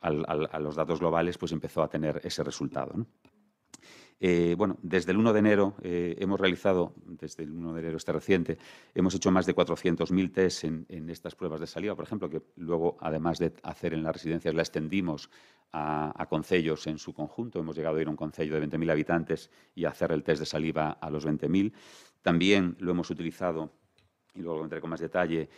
a 0.00 0.58
los 0.60 0.76
datos 0.76 1.00
globales, 1.00 1.36
pues 1.36 1.52
empezó 1.52 1.82
a 1.82 1.88
tener 1.88 2.20
ese 2.24 2.42
resultado. 2.42 3.06
Eh, 4.20 4.56
bueno, 4.58 4.78
desde 4.82 5.12
el 5.12 5.18
1 5.18 5.32
de 5.32 5.38
enero 5.38 5.76
eh, 5.80 6.16
hemos 6.18 6.40
realizado, 6.40 6.92
desde 7.06 7.44
el 7.44 7.52
1 7.52 7.72
de 7.74 7.80
enero 7.80 7.96
este 7.96 8.12
reciente, 8.12 8.58
hemos 8.94 9.14
hecho 9.14 9.30
más 9.30 9.46
de 9.46 9.54
400.000 9.54 10.32
test 10.32 10.64
en, 10.64 11.08
estas 11.08 11.36
pruebas 11.36 11.60
de 11.60 11.66
saliva, 11.68 11.94
por 11.94 12.04
ejemplo, 12.04 12.28
que 12.28 12.42
luego, 12.56 12.96
además 13.00 13.38
de 13.38 13.52
hacer 13.62 13.94
en 13.94 14.02
las 14.02 14.12
residencias, 14.12 14.54
la 14.54 14.62
extendimos 14.62 15.30
a, 15.72 16.26
concellos 16.28 16.86
en 16.86 16.98
su 16.98 17.12
conjunto. 17.12 17.60
Hemos 17.60 17.76
llegado 17.76 17.98
a 17.98 18.00
ir 18.00 18.08
a 18.08 18.10
un 18.10 18.16
concello 18.16 18.58
de 18.58 18.66
20.000 18.66 18.90
habitantes 18.90 19.50
y 19.74 19.84
hacer 19.84 20.10
el 20.12 20.24
test 20.24 20.40
de 20.40 20.46
saliva 20.46 20.90
a 20.90 21.10
los 21.10 21.26
20.000. 21.26 21.72
También 22.22 22.76
lo 22.80 22.90
hemos 22.90 23.10
utilizado 23.10 23.70
y 24.34 24.40
luego 24.40 24.66
lo 24.66 24.80
con 24.80 24.90
más 24.90 25.00
detalle 25.00 25.48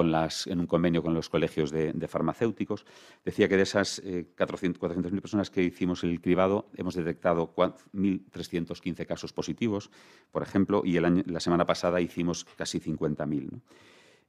en 0.00 0.60
un 0.60 0.66
convenio 0.66 1.02
con 1.02 1.14
los 1.14 1.28
colegios 1.28 1.70
de, 1.70 2.08
farmacéuticos. 2.08 2.84
Decía 3.24 3.48
que 3.48 3.56
de 3.56 3.62
esas 3.62 4.02
400.000 4.02 5.06
eh, 5.06 5.20
personas 5.20 5.50
que 5.50 5.62
hicimos 5.62 6.02
el 6.04 6.20
cribado, 6.20 6.66
hemos 6.76 6.94
detectado 6.94 7.54
1.315 7.54 9.06
casos 9.06 9.32
positivos, 9.32 9.90
por 10.32 10.42
ejemplo, 10.42 10.82
y 10.84 10.98
la 10.98 11.40
semana 11.40 11.64
pasada 11.64 12.00
hicimos 12.00 12.44
casi 12.44 12.80
50.000. 12.80 13.60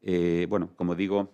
Eh, 0.01 0.45
bueno, 0.47 0.69
como 0.75 0.93
digo, 0.93 1.31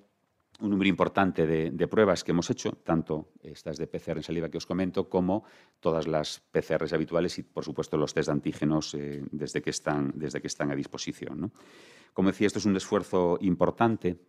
un 0.62 0.70
número 0.70 0.88
importante 0.88 1.46
de, 1.46 1.88
pruebas 1.88 2.24
que 2.24 2.32
hemos 2.32 2.50
hecho, 2.50 2.72
tanto 2.84 3.34
estas 3.44 3.78
de 3.78 3.88
PCR 3.88 4.18
en 4.18 4.24
saliva 4.24 4.50
que 4.50 4.58
os 4.58 4.66
comento, 4.66 5.10
como 5.10 5.44
todas 5.80 6.08
las 6.08 6.40
PCRs 6.52 6.94
habituales 6.94 7.38
y, 7.40 7.44
por 7.44 7.66
supuesto, 7.66 7.98
los 7.98 8.14
test 8.14 8.28
de 8.28 8.34
antígenos 8.34 8.94
eh, 8.94 9.24
desde, 9.32 9.62
que 9.62 9.72
están, 9.72 10.14
desde 10.16 10.40
que 10.40 10.48
están 10.48 10.72
a 10.72 10.76
disposición. 10.76 11.52
Como 12.14 12.30
decía, 12.30 12.48
esto 12.48 12.60
es 12.60 12.66
un 12.66 12.76
esfuerzo 12.76 13.38
importante 13.42 14.20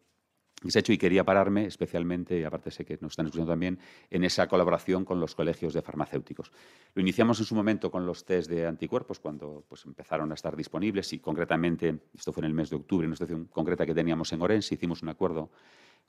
que 0.63 0.71
se 0.71 0.79
ha 0.79 0.81
hecho 0.81 0.93
y 0.93 0.99
quería 0.99 1.25
pararme 1.25 1.67
especialmente, 1.67 2.47
aparte 2.47 2.71
sé 2.71 2.85
que 2.85 2.97
nos 3.01 3.13
están 3.13 3.27
escuchando 3.27 3.53
también, 3.53 3.79
en 4.11 4.25
esa 4.25 4.47
colaboración 4.47 5.05
con 5.05 5.19
los 5.19 5.35
colegios 5.35 5.75
de 5.75 5.83
farmacéuticos. 5.83 6.53
Lo 6.95 7.03
iniciamos 7.03 7.41
en 7.41 7.47
su 7.47 7.55
momento 7.55 7.91
con 7.91 8.07
los 8.07 8.25
test 8.25 8.49
de 8.49 8.67
anticuerpos 8.67 9.19
cuando 9.19 9.65
pues, 9.69 9.85
empezaron 9.85 10.31
a 10.31 10.35
estar 10.35 10.57
disponibles 10.57 11.13
y 11.13 11.19
concretamente, 11.19 11.99
esto 12.15 12.33
fue 12.33 12.43
en 12.43 12.47
el 12.47 12.55
mes 12.55 12.71
de 12.71 12.77
octubre, 12.77 13.05
en 13.05 13.11
una 13.11 13.17
situación 13.17 13.47
concreta 13.47 13.85
que 13.85 13.95
teníamos 13.95 14.33
en 14.33 14.41
Orense, 14.41 14.75
hicimos 14.75 15.03
un 15.03 15.09
acuerdo 15.09 15.51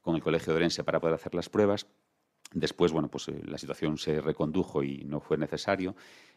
con 0.02 0.16
el 0.16 0.22
Colegio 0.22 0.54
de 0.54 0.58
Orense 0.58 0.84
para 0.84 1.00
poder 1.00 1.16
hacer 1.16 1.34
las 1.34 1.50
pruebas. 1.50 1.88
Después, 2.54 2.92
bueno, 2.92 3.10
pues 3.10 3.28
eh, 3.30 3.42
la 3.46 3.58
situación 3.58 3.98
se 3.98 4.22
recondujo 4.22 4.84
y 4.84 5.04
no 5.06 5.20
fue 5.20 5.38
necesario. 5.38 5.96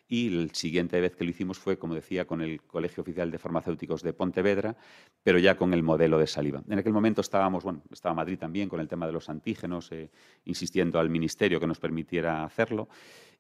Y 0.09 0.31
la 0.31 0.55
siguiente 0.55 1.01
vez 1.01 1.17
que 1.17 1.25
lo 1.25 1.31
hicimos 1.31 1.59
fue, 1.59 1.79
como 1.79 1.95
decía, 1.95 2.27
con 2.27 2.41
el 2.41 2.63
Colegio 2.63 3.03
Oficial 3.03 3.31
de 3.31 3.39
Farmacéuticos 3.39 4.03
de 4.03 4.13
Pontevedra, 4.13 4.77
pero 5.23 5.39
ya 5.39 5.57
con 5.57 5.75
el 5.75 5.83
modelo 5.83 6.19
de 6.19 6.29
saliva. 6.29 6.63
En 6.69 6.79
aquel 6.79 6.93
momento 6.93 7.21
estábamos, 7.21 7.65
bueno, 7.65 7.83
estaba 7.91 8.15
Madrid 8.15 8.39
también 8.39 8.69
con 8.69 8.79
el 8.79 8.87
tema 8.87 9.07
de 9.07 9.13
los 9.13 9.29
antígenos, 9.29 9.91
eh, 9.91 10.11
insistiendo 10.45 11.01
al 11.01 11.11
Ministerio 11.11 11.59
que 11.59 11.67
nos 11.67 11.81
permitiera 11.81 12.45
hacerlo 12.45 12.89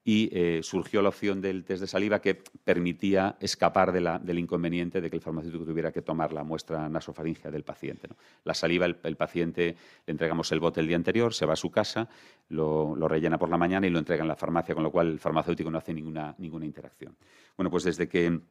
y 0.08 0.28
eh, 0.30 0.60
surgió 0.62 1.02
la 1.02 1.08
opción 1.08 1.40
del 1.40 1.64
test 1.64 1.80
de 1.80 1.88
saliva 1.88 2.20
que 2.20 2.36
permitía 2.36 3.36
escapar 3.40 3.92
del 3.92 4.38
inconveniente 4.38 5.00
de 5.00 5.10
que 5.10 5.16
el 5.16 5.20
farmacéutico 5.20 5.64
tuviera 5.64 5.90
que 5.90 6.00
tomar 6.00 6.32
la 6.32 6.44
muestra 6.44 6.88
nasofaringea 6.88 7.50
del 7.50 7.64
paciente. 7.64 8.06
La 8.44 8.54
saliva, 8.54 8.86
el, 8.86 9.16
paciente 9.16 9.74
le 10.06 10.10
entregamos 10.12 10.52
el 10.52 10.60
bote 10.60 10.80
el 10.80 10.86
día 10.86 10.94
anterior, 10.94 11.34
se 11.34 11.44
va 11.44 11.54
a 11.54 11.56
su 11.56 11.72
casa, 11.72 12.08
lo, 12.50 12.94
rellena 13.08 13.36
por 13.36 13.48
la 13.48 13.58
mañana 13.58 13.88
y 13.88 13.90
lo 13.90 13.98
entrega 13.98 14.22
en 14.22 14.28
la 14.28 14.36
farmacia, 14.36 14.76
con 14.76 14.84
lo 14.84 14.92
cual 14.92 15.08
el 15.08 15.18
farmacéutico 15.18 15.72
no 15.72 15.78
hace 15.78 15.92
ninguna, 15.92 16.36
ninguna 16.38 16.66
interacción. 16.66 17.16
Bueno, 17.56 17.68
pues 17.68 17.82
desde 17.82 18.08
que 18.08 18.42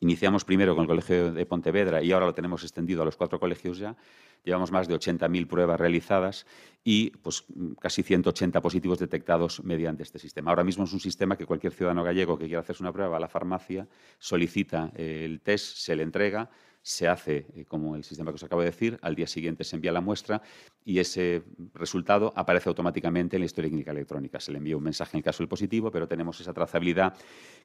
Iniciamos 0.00 0.44
primero 0.44 0.74
con 0.74 0.82
el 0.82 0.88
Colegio 0.88 1.32
de 1.32 1.46
Pontevedra 1.46 2.02
y 2.02 2.12
ahora 2.12 2.26
lo 2.26 2.34
tenemos 2.34 2.62
extendido 2.62 3.00
a 3.00 3.04
los 3.06 3.16
cuatro 3.16 3.40
colegios 3.40 3.78
ya. 3.78 3.96
Llevamos 4.44 4.70
más 4.70 4.88
de 4.88 4.94
80.000 4.94 5.46
pruebas 5.46 5.80
realizadas 5.80 6.46
y 6.84 7.10
pues, 7.10 7.44
casi 7.80 8.02
180 8.02 8.60
positivos 8.60 8.98
detectados 8.98 9.64
mediante 9.64 10.02
este 10.02 10.18
sistema. 10.18 10.50
Ahora 10.50 10.64
mismo 10.64 10.84
es 10.84 10.92
un 10.92 11.00
sistema 11.00 11.36
que 11.36 11.46
cualquier 11.46 11.72
ciudadano 11.72 12.04
gallego 12.04 12.38
que 12.38 12.44
quiera 12.44 12.60
hacerse 12.60 12.82
una 12.82 12.92
prueba 12.92 13.16
a 13.16 13.20
la 13.20 13.28
farmacia 13.28 13.88
solicita 14.18 14.92
el 14.96 15.40
test, 15.40 15.76
se 15.78 15.96
le 15.96 16.02
entrega, 16.02 16.50
se 16.86 17.08
hace 17.08 17.46
eh, 17.56 17.64
como 17.64 17.96
el 17.96 18.04
sistema 18.04 18.30
que 18.30 18.36
os 18.36 18.44
acabo 18.44 18.60
de 18.60 18.66
decir, 18.66 18.96
al 19.02 19.16
día 19.16 19.26
siguiente 19.26 19.64
se 19.64 19.74
envía 19.74 19.90
la 19.90 20.00
muestra 20.00 20.40
y 20.84 21.00
ese 21.00 21.42
resultado 21.74 22.32
aparece 22.36 22.68
automáticamente 22.68 23.34
en 23.34 23.40
la 23.40 23.46
historia 23.46 23.68
clínica 23.68 23.90
electrónica. 23.90 24.38
Se 24.38 24.52
le 24.52 24.58
envía 24.58 24.76
un 24.76 24.84
mensaje 24.84 25.16
en 25.16 25.18
el 25.18 25.24
caso 25.24 25.38
del 25.42 25.48
positivo, 25.48 25.90
pero 25.90 26.06
tenemos 26.06 26.40
esa 26.40 26.52
trazabilidad 26.52 27.16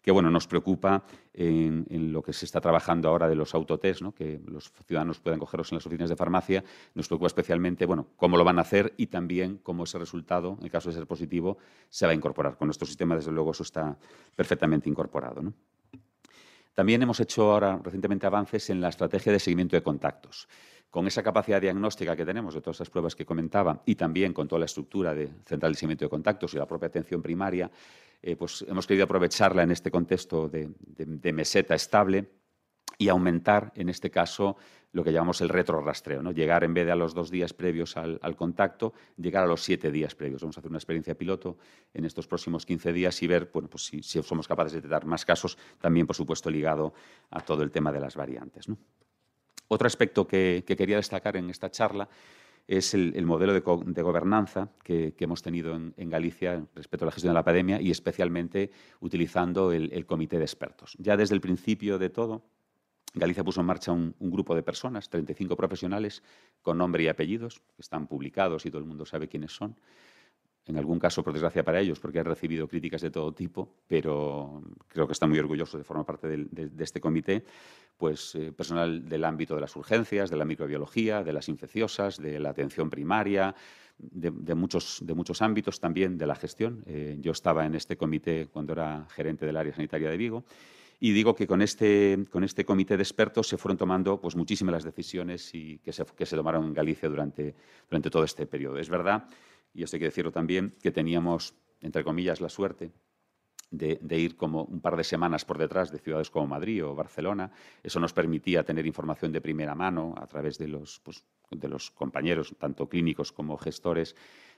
que 0.01 0.10
bueno, 0.10 0.32
nos 0.32 0.48
preocupa 0.48 1.04
en, 1.36 1.86
lo 2.12 2.24
que 2.24 2.34
se 2.34 2.46
está 2.46 2.62
trabajando 2.62 3.10
ahora 3.10 3.30
de 3.30 3.36
los 3.36 3.54
autotest, 3.54 4.01
que 4.16 4.42
los 4.48 4.74
ciudadanos 4.88 5.20
puedan 5.20 5.40
cogerlos 5.40 5.72
en 5.72 5.75
las 5.75 5.86
oficinas 5.86 6.10
de 6.10 6.16
farmacia. 6.16 6.63
Nos 6.96 7.08
preocupa 7.08 7.28
especialmente 7.28 7.86
bueno, 7.86 8.08
cómo 8.16 8.38
lo 8.38 8.44
van 8.44 8.58
a 8.58 8.63
hacer 8.63 8.96
y 8.98 9.06
también 9.06 9.60
cómo 9.62 9.84
ese 9.84 10.00
resultado, 10.00 10.58
en 10.58 10.66
el 10.66 10.72
caso 10.72 10.90
de 10.90 10.96
ser 10.96 11.06
positivo, 11.06 11.60
se 11.90 12.08
va 12.08 12.13
a 12.13 12.16
incorporar. 12.16 12.58
Con 12.58 12.70
nuestro 12.70 12.88
sistema, 12.88 13.16
desde 13.16 13.32
luego, 13.32 13.51
eso 13.51 13.62
está 13.62 13.96
perfectamente 14.36 14.90
incorporado. 14.90 15.44
También 16.74 17.01
hemos 17.01 17.20
hecho 17.20 17.51
ahora 17.51 17.80
recientemente 17.84 18.25
avances 18.25 18.70
en 18.70 18.82
la 18.82 18.90
estrategia 18.90 19.32
de 19.32 19.40
seguimiento 19.40 19.75
de 19.75 19.84
contactos. 19.84 20.48
Con 20.90 21.08
esa 21.08 21.24
capacidad 21.24 21.62
diagnóstica 21.62 22.16
que 22.16 22.25
tenemos 22.25 22.54
de 22.54 22.62
todas 22.62 22.78
esas 22.78 22.90
pruebas 22.90 23.16
que 23.16 23.25
comentaba 23.25 23.82
y 23.86 23.96
también 23.96 24.34
con 24.34 24.48
toda 24.48 24.60
la 24.60 24.66
estructura 24.66 25.13
de 25.13 25.30
central 25.46 25.72
de 25.72 25.78
seguimiento 25.78 26.06
de 26.06 26.10
contactos 26.10 26.54
y 26.54 26.58
la 26.58 26.68
propia 26.68 26.88
atención 26.88 27.22
primaria, 27.22 27.72
eh, 28.22 28.36
pues 28.36 28.66
hemos 28.68 28.86
querido 28.86 29.06
aprovecharla 29.06 29.63
en 29.63 29.72
este 29.72 29.90
contexto 29.90 30.50
de 30.50 31.34
meseta 31.34 31.75
estable 31.75 32.30
y 32.98 33.10
aumentar, 33.10 33.72
en 33.75 33.90
este 33.90 34.12
caso, 34.12 34.58
lo 34.93 35.03
que 35.03 35.12
llamamos 35.12 35.41
el 35.41 35.50
retrorrastreo, 35.50 36.21
¿no? 36.21 36.31
llegar 36.31 36.63
en 36.63 36.74
vez 36.74 36.86
de 36.86 36.91
a 36.91 36.95
los 36.95 37.13
dos 37.13 37.31
días 37.31 37.53
previos 37.53 37.95
al, 37.98 38.36
contacto, 38.36 38.93
llegar 39.17 39.43
a 39.43 39.48
los 39.48 39.63
siete 39.63 39.91
días 39.91 40.15
previos. 40.15 40.41
Vamos 40.41 40.57
a 40.57 40.60
hacer 40.60 40.69
una 40.69 40.79
experiencia 40.79 41.15
piloto 41.15 41.57
en 41.93 42.05
estos 42.05 42.27
próximos 42.27 42.65
15 42.65 42.91
días 42.91 43.21
y 43.24 43.27
ver 43.27 43.50
pues 43.51 43.86
si, 43.86 44.01
somos 44.01 44.48
capaces 44.48 44.74
de 44.74 44.79
detectar 44.79 45.05
más 45.05 45.25
casos, 45.25 45.57
también, 45.79 46.05
por 46.05 46.15
supuesto, 46.15 46.50
ligado 46.50 46.93
a 47.29 47.41
todo 47.41 47.63
el 47.63 47.71
tema 47.71 47.91
de 47.91 48.00
las 48.00 48.15
variantes. 48.15 48.67
Otro 49.67 49.88
aspecto 49.88 50.27
que, 50.27 50.63
quería 50.65 50.98
destacar 50.98 51.38
en 51.38 51.50
esta 51.50 51.71
charla 51.71 52.10
es 52.67 52.93
el, 52.93 53.25
modelo 53.25 53.53
de, 53.53 54.01
gobernanza 54.01 54.69
que, 54.83 55.15
hemos 55.19 55.41
tenido 55.41 55.74
en, 55.75 56.10
Galicia 56.10 56.65
respecto 56.75 57.05
a 57.05 57.07
la 57.07 57.12
gestión 57.13 57.31
de 57.31 57.39
la 57.39 57.45
pandemia 57.45 57.81
y 57.81 57.91
especialmente 57.91 58.71
utilizando 59.00 59.71
el 59.71 60.05
comité 60.05 60.38
de 60.38 60.43
expertos. 60.43 60.98
Ya 61.00 61.15
desde 61.15 61.36
el 61.36 61.41
principio 61.41 61.98
de 61.98 62.10
todo, 62.10 62.43
Galicia 63.13 63.44
puso 63.44 63.60
en 63.60 63.68
marcha 63.68 63.91
un, 63.91 64.15
grupo 64.20 64.56
de 64.56 64.63
personas, 64.63 65.10
35 65.10 65.56
profesionales, 65.58 66.24
con 66.62 66.77
nombre 66.77 67.03
y 67.03 67.08
apellidos, 67.08 67.60
que 67.75 67.82
están 67.82 68.08
publicados 68.08 68.65
y 68.65 68.72
todo 68.72 68.80
el 68.80 68.88
mundo 68.88 69.06
sabe 69.06 69.27
quiénes 69.27 69.51
son. 69.51 69.75
En 70.65 70.77
algún 70.77 71.00
caso, 71.00 71.24
por 71.24 71.34
desgracia 71.34 71.63
para 71.63 71.80
ellos, 71.80 72.00
porque 72.00 72.20
han 72.20 72.25
recibido 72.25 72.68
críticas 72.68 73.01
de 73.01 73.10
todo 73.12 73.34
tipo, 73.34 73.75
pero 73.88 74.62
creo 74.88 75.08
que 75.08 75.13
están 75.13 75.30
muy 75.30 75.39
orgullosos 75.39 75.80
de 75.80 75.84
formar 75.84 76.06
parte 76.06 76.27
de, 76.27 76.84
este 76.84 77.01
comité, 77.01 77.44
pues 77.98 78.36
eh, 78.36 78.53
personal 78.53 79.10
del 79.10 79.25
ámbito 79.25 79.56
de 79.56 79.62
las 79.62 79.75
urgencias, 79.75 80.30
de 80.30 80.38
la 80.38 80.46
microbiología, 80.46 81.24
de 81.24 81.34
las 81.34 81.50
infecciosas, 81.50 82.18
de 82.18 82.39
la 82.39 82.51
atención 82.51 82.89
primaria, 82.89 83.56
de, 83.98 84.56
muchos, 84.56 85.41
ámbitos 85.41 85.80
también 85.80 86.18
de 86.18 86.27
la 86.27 86.36
gestión. 86.36 86.84
Eh, 86.86 87.18
yo 87.20 87.32
estaba 87.34 87.65
en 87.65 87.75
este 87.75 87.98
comité 87.98 88.48
cuando 88.48 88.74
era 88.74 89.06
gerente 89.10 89.46
del 89.46 89.58
área 89.58 89.74
sanitaria 89.74 90.10
de 90.10 90.18
Vigo 90.18 90.46
y 91.03 91.13
digo 91.13 91.34
que 91.34 91.48
con 91.48 91.63
este, 91.63 92.25
con 92.29 92.43
este 92.43 92.63
comité 92.63 92.96
de 92.96 93.01
expertos 93.01 93.48
se 93.48 93.58
fueron 93.58 93.75
tomando 93.75 94.22
pues, 94.22 94.36
muchísimas 94.36 94.74
las 94.74 94.84
decisiones 94.84 95.53
y 95.55 95.79
que, 95.79 95.91
se, 95.91 96.05
que 96.05 96.27
se 96.27 96.36
tomaron 96.36 96.63
en 96.63 96.74
Galicia 96.75 97.10
durante, 97.10 97.55
durante 97.89 98.12
todo 98.12 98.24
este 98.24 98.46
periodo. 98.46 98.77
Es 98.77 98.88
verdad, 98.88 99.27
y 99.74 99.81
esto 99.81 99.96
hay 99.96 100.01
que 100.01 100.05
decirlo 100.05 100.31
también, 100.31 100.75
que 100.79 100.91
teníamos, 100.91 101.55
entre 101.81 102.03
comillas, 102.03 102.39
la 102.39 102.50
suerte 102.50 102.91
de, 103.72 104.00
ir 104.20 104.38
como 104.38 104.65
un 104.65 104.79
par 104.79 104.96
de 104.96 105.03
semanas 105.03 105.43
por 105.43 105.58
detrás 105.58 105.91
de 105.91 105.98
ciudades 105.98 106.29
como 106.29 106.46
Madrid 106.46 106.86
o 106.86 106.93
Barcelona. 106.93 107.51
Eso 107.81 108.00
nos 108.00 108.13
permitía 108.13 108.63
tener 108.63 108.86
información 108.86 109.31
de 109.31 109.41
primera 109.41 109.74
mano 109.74 110.13
a 110.17 110.27
través 110.27 110.60
de 110.60 110.67
los, 110.67 111.00
pues, 111.00 111.24
de 111.50 111.67
los 111.67 111.89
compañeros, 111.89 112.53
tanto 112.60 112.88
clínicos 112.88 113.31
como 113.31 113.58
gestores, 113.58 114.15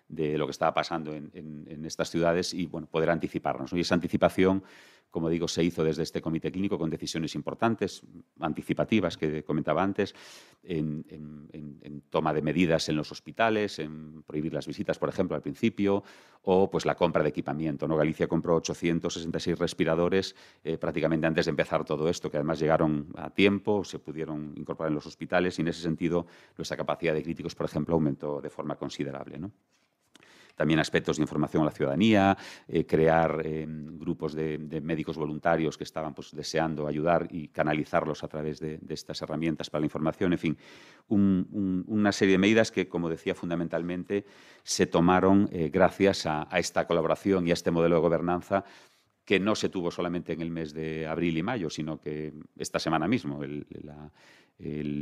de 0.10 0.38
lo 0.38 0.46
que 0.46 0.52
estaba 0.52 0.74
pasando 0.74 1.14
en, 1.14 1.32
en, 1.34 1.86
estas 1.86 2.10
ciudades 2.10 2.54
y 2.54 2.66
bueno, 2.66 2.88
poder 2.88 3.10
anticiparnos. 3.10 3.72
Y 3.72 3.80
esa 3.80 3.96
anticipación 3.96 4.64
como 5.14 5.30
digo, 5.30 5.48
se 5.48 5.64
hizo 5.64 5.84
desde 5.84 6.02
este 6.02 6.24
comité 6.24 6.52
clínico 6.52 6.80
con 6.80 6.90
decisiones 6.90 7.36
importantes, 7.36 8.02
anticipativas 8.40 9.16
que 9.16 9.44
comentaba 9.44 9.84
antes, 9.84 10.16
en, 10.64 11.06
toma 12.10 12.34
de 12.34 12.42
medidas 12.42 12.90
en 12.90 12.96
los 12.96 13.12
hospitales, 13.12 13.78
en 13.78 14.24
prohibir 14.24 14.52
las 14.56 14.66
visitas, 14.66 14.98
por 14.98 15.10
ejemplo, 15.10 15.36
al 15.36 15.44
principio, 15.44 16.04
o 16.42 16.72
pues 16.72 16.88
la 16.88 16.96
compra 16.96 17.22
de 17.22 17.30
equipamiento. 17.30 17.88
¿no? 17.88 17.96
Galicia 17.96 18.28
compró 18.28 18.56
866 18.56 19.60
respiradores 19.60 20.36
eh, 20.64 20.80
prácticamente 20.80 21.28
antes 21.28 21.46
de 21.46 21.52
empezar 21.52 21.86
todo 21.86 22.10
esto, 22.10 22.32
que 22.32 22.38
además 22.38 22.60
llegaron 22.60 23.10
a 23.16 23.30
tiempo, 23.30 23.84
se 23.84 24.00
pudieron 24.00 24.56
incorporar 24.58 24.90
en 24.90 24.96
los 24.96 25.06
hospitales 25.06 25.60
y 25.60 25.62
en 25.62 25.68
ese 25.68 25.84
sentido 25.84 26.26
nuestra 26.58 26.76
capacidad 26.76 27.14
de 27.14 27.22
críticos, 27.22 27.54
por 27.54 27.68
ejemplo, 27.68 27.94
aumentó 27.94 28.42
de 28.42 28.50
forma 28.50 28.76
considerable. 28.78 29.38
¿no? 29.38 29.52
También 30.56 30.80
aspectos 30.80 31.18
de 31.18 31.24
información 31.24 31.64
a 31.64 31.66
la 31.66 31.72
ciudadanía, 31.72 32.38
eh, 32.68 32.86
crear 32.86 33.42
eh, 33.44 33.66
grupos 33.68 34.34
de, 34.34 34.58
médicos 34.82 35.18
voluntarios 35.18 35.78
que 35.78 35.84
estaban 35.84 36.14
pues, 36.14 36.32
deseando 36.36 36.88
ayudar 36.88 37.28
y 37.32 37.48
canalizarlos 37.48 38.24
a 38.24 38.28
través 38.28 38.60
de, 38.60 38.80
estas 38.90 39.22
herramientas 39.22 39.70
para 39.70 39.82
la 39.82 39.88
información, 39.88 40.34
en 40.34 40.40
fin, 40.40 40.58
una 41.08 42.12
serie 42.12 42.34
de 42.34 42.38
medidas 42.38 42.72
que, 42.72 42.88
como 42.88 43.10
decía, 43.10 43.34
fundamentalmente 43.34 44.26
se 44.64 44.86
tomaron 44.86 45.50
eh, 45.52 45.70
gracias 45.70 46.26
a, 46.26 46.48
esta 46.54 46.86
colaboración 46.86 47.48
y 47.48 47.52
a 47.52 47.54
este 47.54 47.72
modelo 47.72 47.96
de 47.96 48.02
gobernanza 48.02 48.64
que 49.26 49.40
no 49.40 49.56
se 49.56 49.70
tuvo 49.70 49.90
solamente 49.90 50.34
en 50.34 50.42
el 50.42 50.52
mes 50.52 50.74
de 50.74 51.08
abril 51.08 51.38
y 51.38 51.44
mayo, 51.44 51.70
sino 51.70 52.00
que 52.00 52.34
esta 52.58 52.78
semana 52.80 53.08
mismo, 53.08 53.42
el, 53.44 53.66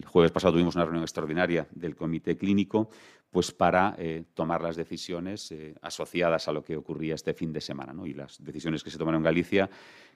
jueves 0.06 0.32
pasado 0.32 0.54
tuvimos 0.54 0.76
una 0.76 0.86
reunión 0.86 1.04
extraordinaria 1.04 1.68
del 1.72 1.96
comité 1.96 2.38
clínico 2.38 2.90
pues 3.32 3.52
para 3.52 3.96
eh, 3.98 4.26
tomar 4.34 4.62
las 4.62 4.76
decisiones 4.76 5.52
eh, 5.52 5.74
asociadas 5.82 6.48
a 6.48 6.52
lo 6.52 6.64
que 6.64 6.76
ocurría 6.76 7.16
este 7.16 7.34
fin 7.34 7.54
de 7.54 7.62
semana. 7.62 7.94
Y 8.06 8.14
las 8.14 8.44
decisiones 8.44 8.84
que 8.84 8.92
se 8.92 8.98
tomaron 8.98 9.20
en 9.20 9.24
Galicia, 9.24 9.70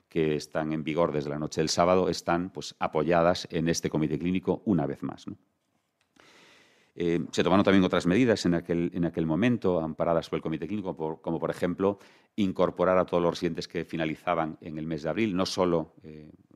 que 0.08 0.36
están 0.36 0.72
en 0.72 0.84
vigor 0.84 1.12
desde 1.12 1.30
la 1.30 1.38
noche 1.38 1.62
del 1.62 1.70
sábado, 1.70 2.10
están 2.10 2.50
pues, 2.50 2.74
apoyadas 2.78 3.48
en 3.50 3.68
este 3.68 3.88
comité 3.88 4.18
clínico 4.18 4.62
una 4.66 4.86
vez 4.86 5.02
más. 5.02 5.24
Eh, 6.94 7.20
se 7.30 7.42
tomaron 7.42 7.64
también 7.64 7.84
otras 7.84 8.06
medidas 8.06 8.44
en 8.44 8.54
aquel, 8.54 8.90
en 8.94 9.06
aquel 9.06 9.24
momento, 9.26 9.80
amparadas 9.80 10.28
por 10.30 10.38
el 10.38 10.42
Comité 10.42 10.66
Clínico, 10.66 10.96
como 11.20 11.38
por 11.38 11.50
ejemplo 11.50 11.98
incorporar 12.36 12.96
a 12.96 13.04
todos 13.04 13.22
los 13.22 13.32
residentes 13.32 13.68
que 13.68 13.84
finalizaban 13.84 14.56
en 14.62 14.78
el 14.78 14.86
mes 14.86 15.02
de 15.02 15.10
abril. 15.10 15.36
No 15.36 15.44
solo 15.44 15.92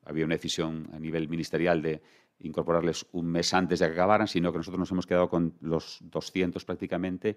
había 0.05 0.25
una 0.25 0.37
decisión 0.37 0.89
a 0.95 0.99
nivel 0.99 1.29
ministerial 1.29 1.83
de 1.83 2.01
incorporarles 2.41 3.07
un 3.13 3.27
mes 3.27 3.53
antes 3.55 3.79
de 3.79 3.87
que 3.87 3.93
acabaran, 3.93 4.29
sino 4.29 4.53
que 4.53 4.59
nosotros 4.59 4.79
nos 4.79 4.91
hemos 4.91 5.07
quedado 5.07 5.29
con 5.29 5.55
los 5.61 5.99
200 6.03 6.65
prácticamente 6.65 7.37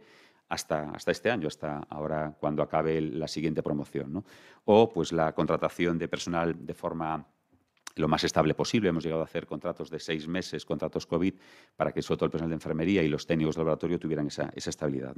hasta, 0.50 0.92
hasta 0.92 1.12
este 1.12 1.32
año, 1.32 1.48
hasta 1.48 1.80
ahora 1.90 2.36
cuando 2.40 2.62
acabe 2.64 3.02
la 3.02 3.28
siguiente 3.28 3.64
promoción. 3.64 4.24
O 4.66 4.92
pues 4.92 5.12
la 5.12 5.34
contratación 5.34 5.98
de 5.98 6.08
personal 6.08 6.66
de 6.66 6.74
forma 6.74 7.26
lo 7.96 8.08
más 8.08 8.24
estable 8.24 8.54
posible. 8.54 8.90
Hemos 8.90 9.04
llegado 9.04 9.22
a 9.22 9.26
hacer 9.26 9.46
contratos 9.46 9.90
de 9.90 10.00
seis 10.00 10.28
meses, 10.28 10.66
contratos 10.66 11.06
COVID, 11.06 11.34
para 11.76 11.92
que 11.92 12.02
sobre 12.02 12.18
todo 12.18 12.26
el 12.26 12.32
personal 12.32 12.50
de 12.50 12.56
enfermería 12.56 13.04
y 13.04 13.08
los 13.08 13.26
técnicos 13.26 13.56
de 13.56 13.60
laboratorio 13.60 14.00
tuvieran 14.00 14.28
esa, 14.28 14.52
estabilidad. 14.56 15.16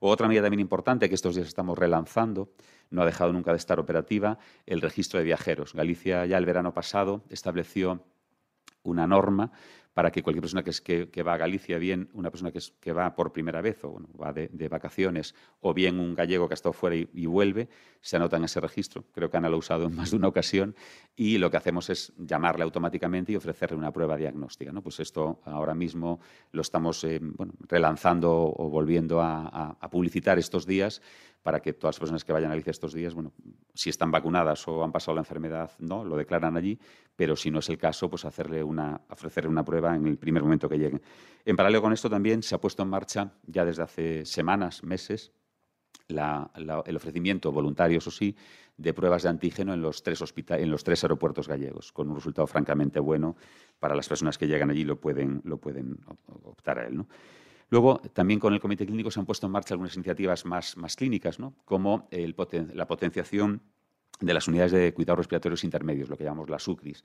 Otra 0.00 0.26
medida 0.28 0.42
también 0.42 0.60
importante 0.60 1.08
que 1.08 1.14
estos 1.14 1.34
días 1.34 1.48
estamos 1.48 1.78
relanzando, 1.78 2.50
no 2.90 3.02
ha 3.02 3.06
dejado 3.06 3.32
nunca 3.32 3.52
de 3.52 3.58
estar 3.58 3.78
operativa, 3.78 4.38
el 4.66 4.80
registro 4.80 5.18
de 5.18 5.24
viajeros. 5.24 5.74
Galicia 5.74 6.26
ya 6.26 6.38
el 6.38 6.46
verano 6.46 6.74
pasado 6.74 7.22
estableció 7.30 8.04
una 8.88 9.06
norma 9.06 9.52
para 9.98 10.12
que 10.12 10.22
cualquier 10.22 10.42
persona 10.42 10.62
que, 10.62 11.22
va 11.24 11.34
a 11.34 11.36
Galicia, 11.36 11.76
bien 11.76 12.08
una 12.12 12.30
persona 12.30 12.52
que, 12.52 12.92
va 12.92 13.16
por 13.16 13.32
primera 13.32 13.60
vez 13.60 13.82
o 13.82 14.00
va 14.16 14.32
de, 14.32 14.68
vacaciones, 14.68 15.34
o 15.60 15.74
bien 15.74 15.98
un 15.98 16.14
gallego 16.14 16.46
que 16.46 16.52
ha 16.52 16.54
estado 16.54 16.72
fuera 16.72 16.94
y, 16.94 17.26
vuelve, 17.26 17.68
se 18.00 18.14
anota 18.14 18.36
en 18.36 18.44
ese 18.44 18.60
registro. 18.60 19.06
Creo 19.12 19.28
que 19.28 19.36
Ana 19.38 19.48
lo 19.48 19.56
ha 19.56 19.58
usado 19.58 19.86
en 19.86 19.96
más 19.96 20.12
de 20.12 20.16
una 20.18 20.28
ocasión 20.28 20.76
y 21.16 21.38
lo 21.38 21.50
que 21.50 21.56
hacemos 21.56 21.90
es 21.90 22.12
llamarle 22.16 22.62
automáticamente 22.62 23.32
y 23.32 23.36
ofrecerle 23.36 23.76
una 23.76 23.90
prueba 23.90 24.16
diagnóstica. 24.16 24.70
¿no? 24.70 24.82
Pues 24.82 25.00
esto 25.00 25.40
ahora 25.44 25.74
mismo 25.74 26.20
lo 26.52 26.62
estamos 26.62 27.02
eh, 27.02 27.20
relanzando 27.66 28.54
o 28.56 28.70
volviendo 28.70 29.20
a 29.20 29.76
publicitar 29.90 30.38
estos 30.38 30.64
días 30.64 31.02
para 31.42 31.60
que 31.60 31.72
todas 31.72 31.96
las 31.96 32.00
personas 32.00 32.24
que 32.24 32.32
vayan 32.32 32.50
a 32.50 32.54
Galicia 32.54 32.70
estos 32.70 32.92
días, 32.92 33.14
bueno, 33.14 33.32
si 33.74 33.90
están 33.90 34.10
vacunadas 34.10 34.66
o 34.68 34.82
han 34.82 34.92
pasado 34.92 35.14
la 35.14 35.22
enfermedad, 35.22 35.70
no, 35.78 36.04
lo 36.04 36.16
declaran 36.16 36.56
allí, 36.56 36.78
pero 37.16 37.36
si 37.36 37.50
no 37.50 37.60
es 37.60 37.68
el 37.68 37.78
caso, 37.78 38.10
pues 38.10 38.24
hacerle 38.24 38.62
una, 38.62 39.00
ofrecerle 39.08 39.48
una 39.48 39.64
prueba 39.64 39.94
en 39.94 40.06
el 40.06 40.18
primer 40.18 40.42
momento 40.42 40.68
que 40.68 40.78
lleguen. 40.78 41.00
En 41.44 41.56
paralelo 41.56 41.82
con 41.82 41.92
esto 41.92 42.10
también 42.10 42.42
se 42.42 42.54
ha 42.54 42.60
puesto 42.60 42.82
en 42.82 42.88
marcha 42.88 43.32
ya 43.46 43.64
desde 43.64 43.82
hace 43.82 44.24
semanas, 44.24 44.82
meses, 44.82 45.32
el 46.08 46.96
ofrecimiento 46.96 47.52
voluntario, 47.52 47.98
eso 47.98 48.10
sí, 48.10 48.34
de 48.76 48.94
pruebas 48.94 49.24
de 49.24 49.28
antígeno 49.28 49.74
en 49.74 49.82
los, 49.82 50.02
tres 50.02 50.22
en 50.48 50.70
los 50.70 50.84
tres 50.84 51.04
aeropuertos 51.04 51.48
gallegos, 51.48 51.92
con 51.92 52.08
un 52.08 52.16
resultado 52.16 52.46
francamente 52.46 53.00
bueno 53.00 53.36
para 53.78 53.94
las 53.94 54.08
personas 54.08 54.38
que 54.38 54.46
llegan 54.46 54.70
allí 54.70 54.84
lo 54.84 55.00
pueden, 55.00 55.42
lo 55.44 55.58
pueden 55.58 55.98
optar 56.44 56.78
a 56.78 56.86
él. 56.86 56.96
¿no? 56.96 57.08
Luego, 57.70 57.98
también 58.12 58.40
con 58.40 58.54
el 58.54 58.60
Comité 58.60 58.86
Clínico 58.86 59.10
se 59.10 59.20
han 59.20 59.26
puesto 59.26 59.46
en 59.46 59.52
marcha 59.52 59.74
algunas 59.74 59.94
iniciativas 59.94 60.44
más, 60.46 60.76
más 60.76 60.96
clínicas, 60.96 61.38
como 61.64 62.08
la 62.74 62.86
potenciación 62.86 63.62
de 64.20 64.34
las 64.34 64.48
unidades 64.48 64.72
de 64.72 64.92
cuidados 64.94 65.18
respiratorios 65.18 65.64
intermedios, 65.64 66.08
lo 66.08 66.16
que 66.16 66.24
llamamos 66.24 66.50
las 66.50 66.66
UCRIs, 66.66 67.04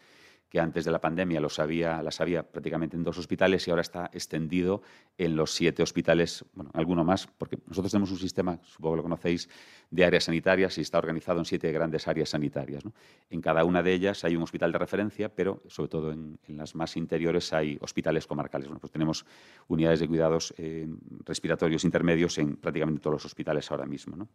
que 0.54 0.60
antes 0.60 0.86
de 0.86 0.92
la 0.92 1.02
pandemia 1.02 1.42
los 1.42 1.58
había, 1.58 2.04
las 2.04 2.22
había 2.22 2.44
prácticamente 2.44 2.96
en 2.96 3.04
dos 3.04 3.18
hospitales 3.18 3.68
y 3.68 3.72
ahora 3.72 3.82
está 3.82 4.12
extendido 4.14 4.84
en 5.18 5.36
los 5.36 5.52
siete 5.52 5.82
hospitales, 5.82 6.46
bueno, 6.54 6.70
alguno 6.76 7.04
más, 7.04 7.26
porque 7.26 7.58
nosotros 7.66 7.92
tenemos 7.92 8.12
un 8.12 8.20
sistema, 8.20 8.60
supongo 8.62 8.94
que 8.94 8.98
lo 8.98 9.04
conocéis, 9.04 9.50
de 9.90 10.06
áreas 10.06 10.26
sanitarias 10.26 10.78
y 10.78 10.82
está 10.82 11.00
organizado 11.00 11.40
en 11.40 11.46
siete 11.46 11.72
grandes 11.72 12.08
áreas 12.08 12.30
sanitarias. 12.30 12.84
En 13.32 13.42
cada 13.42 13.66
una 13.66 13.82
de 13.82 13.94
ellas 13.94 14.24
hay 14.26 14.36
un 14.36 14.44
hospital 14.44 14.72
de 14.72 14.78
referencia, 14.78 15.28
pero 15.28 15.64
sobre 15.70 15.90
todo 15.90 16.12
en, 16.12 16.38
las 16.50 16.76
más 16.76 16.98
interiores 16.98 17.52
hay 17.52 17.80
hospitales 17.82 18.28
comarcales. 18.28 18.70
pues 18.80 18.92
tenemos 18.92 19.26
unidades 19.70 20.02
de 20.02 20.08
cuidados 20.08 20.54
eh, 20.60 20.88
respiratorios 21.26 21.84
intermedios 21.84 22.38
en 22.38 22.58
prácticamente 22.58 23.02
todos 23.02 23.16
los 23.16 23.26
hospitales 23.26 23.72
ahora 23.72 23.88
mismo. 23.88 24.16
¿no? 24.16 24.30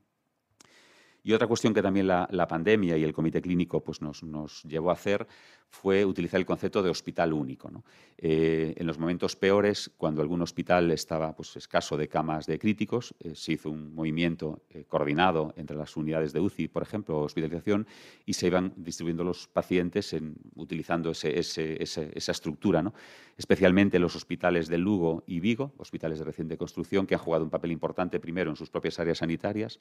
Y 1.28 1.34
otra 1.34 1.46
cuestión 1.46 1.74
que 1.74 1.82
también 1.82 2.06
la, 2.06 2.48
pandemia 2.48 2.96
y 2.96 3.04
el 3.04 3.12
comité 3.12 3.42
clínico 3.42 3.84
pues, 3.84 4.00
nos, 4.00 4.22
nos, 4.22 4.62
llevó 4.62 4.88
a 4.88 4.94
hacer 4.94 5.26
fue 5.68 6.06
utilizar 6.06 6.40
el 6.40 6.46
concepto 6.46 6.82
de 6.82 6.88
hospital 6.88 7.34
único. 7.34 7.70
Eh, 8.16 8.72
en 8.76 8.86
los 8.86 8.98
momentos 8.98 9.36
peores, 9.36 9.90
cuando 9.98 10.22
algún 10.22 10.40
hospital 10.40 10.90
estaba 10.90 11.36
pues, 11.36 11.54
escaso 11.56 11.98
de 11.98 12.08
camas 12.08 12.46
de 12.46 12.58
críticos, 12.58 13.14
eh, 13.20 13.34
se 13.34 13.52
hizo 13.52 13.70
un 13.70 13.94
movimiento 13.94 14.62
eh, 14.70 14.84
coordinado 14.88 15.52
entre 15.56 15.76
las 15.76 15.96
unidades 15.98 16.32
de 16.32 16.40
UCI, 16.40 16.68
por 16.68 16.82
ejemplo, 16.82 17.18
hospitalización, 17.18 17.86
y 18.24 18.32
se 18.32 18.46
iban 18.46 18.72
distribuyendo 18.76 19.22
los 19.22 19.48
pacientes 19.48 20.14
en, 20.14 20.36
utilizando 20.54 21.10
ese, 21.10 21.38
esa 21.82 22.32
estructura, 22.32 22.82
¿no? 22.82 22.94
especialmente 23.36 24.00
los 24.00 24.16
hospitales 24.16 24.68
de 24.68 24.78
Lugo 24.78 25.22
y 25.26 25.38
Vigo, 25.38 25.72
hospitales 25.76 26.18
de 26.18 26.24
reciente 26.24 26.56
construcción, 26.56 27.06
que 27.06 27.14
han 27.14 27.20
jugado 27.20 27.44
un 27.44 27.50
papel 27.50 27.70
importante 27.70 28.18
primero 28.18 28.50
en 28.50 28.56
sus 28.56 28.68
propias 28.68 28.98
áreas 28.98 29.18
sanitarias, 29.18 29.78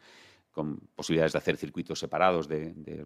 con 0.52 0.80
posibilidades 0.96 1.34
de 1.34 1.37
hacer 1.38 1.58
circuitos 1.58 2.00
separados 2.00 2.48
de, 2.48 3.06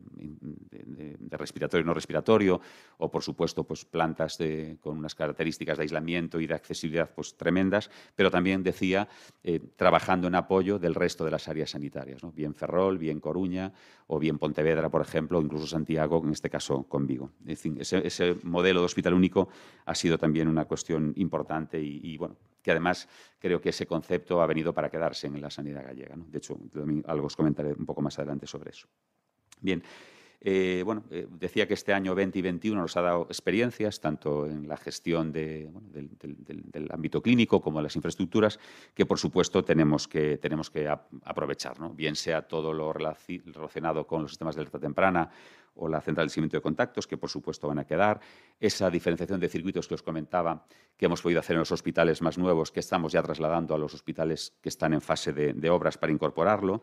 respiratorio 1.31 1.83
y 1.83 1.87
no 1.87 1.93
respiratorio, 1.93 2.61
o 2.97 3.09
por 3.09 3.23
supuesto 3.23 3.63
pues, 3.63 3.85
plantas 3.85 4.37
con 4.79 4.97
unas 4.97 5.15
características 5.15 5.77
de 5.77 5.83
aislamiento 5.83 6.39
y 6.39 6.47
de 6.47 6.53
accesibilidad 6.53 7.09
pues, 7.13 7.35
tremendas, 7.35 7.89
pero 8.15 8.29
también 8.29 8.63
decía 8.63 9.07
eh, 9.43 9.59
trabajando 9.75 10.27
en 10.27 10.35
apoyo 10.35 10.79
del 10.79 10.95
resto 10.95 11.25
de 11.25 11.31
las 11.31 11.47
áreas 11.47 11.71
sanitarias, 11.71 12.23
¿no? 12.23 12.31
bien 12.31 12.53
Ferrol, 12.53 12.97
bien 12.97 13.19
Coruña 13.19 13.73
o 14.07 14.19
bien 14.19 14.37
Pontevedra, 14.37 14.89
por 14.89 15.01
ejemplo, 15.01 15.39
o 15.39 15.41
incluso 15.41 15.67
Santiago, 15.67 16.21
en 16.23 16.31
este 16.31 16.49
caso 16.49 16.83
con 16.83 17.07
Vigo. 17.07 17.31
ese, 17.45 18.35
modelo 18.43 18.81
de 18.81 18.85
hospital 18.85 19.13
único 19.13 19.49
ha 19.85 19.95
sido 19.95 20.17
también 20.17 20.47
una 20.47 20.65
cuestión 20.65 21.13
importante 21.15 21.81
y, 21.81 22.17
bueno, 22.17 22.35
que 22.61 22.71
además 22.71 23.07
creo 23.39 23.59
que 23.61 23.69
ese 23.69 23.85
concepto 23.85 24.41
ha 24.41 24.47
venido 24.47 24.73
para 24.73 24.89
quedarse 24.89 25.27
en 25.27 25.41
la 25.41 25.49
sanidad 25.49 25.83
gallega. 25.83 26.15
De 26.17 26.37
hecho, 26.37 26.57
algo 27.05 27.27
os 27.27 27.35
comentaré 27.35 27.73
un 27.73 27.85
poco 27.85 28.01
más 28.01 28.17
adelante 28.19 28.47
sobre 28.47 28.71
eso. 28.71 28.87
Bien, 29.59 29.83
eh, 30.43 30.81
bueno, 30.83 31.03
eh, 31.11 31.27
decía 31.29 31.67
que 31.67 31.75
este 31.75 31.93
año 31.93 32.15
20 32.15 32.39
y 32.39 32.41
21 32.41 32.81
nos 32.81 32.97
ha 32.97 33.01
dado 33.01 33.27
experiencias, 33.29 34.01
tanto 34.01 34.47
en 34.47 34.67
la 34.67 34.75
gestión 34.75 35.31
del, 35.31 35.69
ámbito 36.89 37.21
clínico 37.21 37.61
como 37.61 37.77
en 37.77 37.83
las 37.83 37.95
infraestructuras, 37.95 38.59
que 38.95 39.05
por 39.05 39.19
supuesto 39.19 39.63
tenemos 39.63 40.07
que, 40.07 40.39
tenemos 40.39 40.71
que 40.71 40.87
aprovechar, 40.89 41.75
bien 41.93 42.15
sea 42.15 42.41
todo 42.41 42.73
lo 42.73 42.91
relacionado 42.91 44.07
con 44.07 44.23
los 44.23 44.31
sistemas 44.31 44.55
de 44.55 44.61
alerta 44.61 44.79
temprana 44.79 45.29
o 45.75 45.87
la 45.87 46.01
central 46.01 46.25
de 46.25 46.31
seguimiento 46.31 46.57
de 46.57 46.61
contactos, 46.61 47.05
que 47.05 47.17
por 47.17 47.29
supuesto 47.29 47.67
van 47.67 47.77
a 47.77 47.85
quedar, 47.85 48.19
esa 48.59 48.89
diferenciación 48.89 49.39
de 49.39 49.47
circuitos 49.47 49.87
que 49.87 49.93
os 49.93 50.01
comentaba 50.01 50.65
que 50.97 51.05
hemos 51.05 51.21
podido 51.21 51.39
hacer 51.39 51.53
en 51.53 51.59
los 51.59 51.71
hospitales 51.71 52.19
más 52.23 52.39
nuevos, 52.39 52.71
que 52.71 52.79
estamos 52.79 53.13
ya 53.13 53.21
trasladando 53.21 53.75
a 53.75 53.77
los 53.77 53.93
hospitales 53.93 54.53
que 54.59 54.69
están 54.69 54.93
en 54.93 55.01
fase 55.01 55.33
de 55.33 55.69
obras 55.69 55.99
para 55.99 56.11
incorporarlo. 56.11 56.81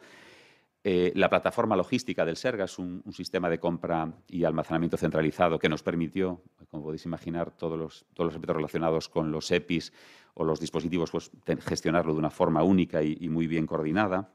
Eh, 0.85 1.12
la 1.17 1.29
plataforma 1.29 1.75
logística 1.75 2.25
del 2.25 2.37
Sergas, 2.37 2.79
un, 2.79 3.03
un, 3.05 3.12
sistema 3.12 3.51
de 3.51 3.59
compra 3.59 4.14
y 4.29 4.45
almacenamiento 4.45 4.97
centralizado 4.97 5.59
que 5.59 5.69
nos 5.69 5.83
permitió, 5.83 6.41
como 6.71 6.85
podéis 6.85 7.05
imaginar, 7.05 7.51
todos 7.51 7.77
los, 7.77 8.07
aspectos 8.29 8.57
relacionados 8.57 9.09
con 9.09 9.33
los 9.33 9.51
EPIs 9.51 9.93
o 10.35 10.45
los 10.45 10.61
dispositivos, 10.61 11.11
pues, 11.11 11.33
gestionarlo 11.67 12.12
de 12.12 12.21
una 12.21 12.31
forma 12.31 12.62
única 12.62 13.03
y, 13.03 13.29
muy 13.29 13.49
bien 13.49 13.67
coordinada. 13.67 14.33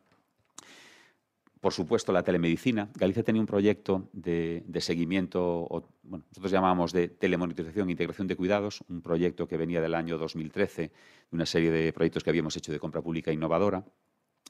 Por 1.62 1.71
supuesto, 1.71 2.12
la 2.12 2.23
telemedicina. 2.23 2.89
Galicia 2.93 3.23
tenía 3.23 3.39
un 3.39 3.47
proyecto 3.47 4.10
de, 4.12 4.65
seguimiento, 4.82 5.88
bueno, 6.03 6.25
nosotros 6.27 6.51
llamamos 6.51 6.91
de 6.91 7.08
telemonitorización 7.08 7.88
e 7.88 7.91
integración 7.91 8.27
de 8.27 8.36
cuidados, 8.36 8.84
un 8.89 9.01
proyecto 9.01 9.47
que 9.47 9.56
venía 9.56 9.79
del 9.79 9.95
año 9.95 10.17
2013, 10.17 10.82
de 10.82 10.91
una 11.32 11.45
serie 11.45 11.71
de 11.71 11.93
proyectos 11.93 12.21
que 12.21 12.32
habíamos 12.32 12.58
hecho 12.58 12.73
de 12.73 12.79
compra 12.79 13.01
pública 13.01 13.32
innovadora 13.32 13.86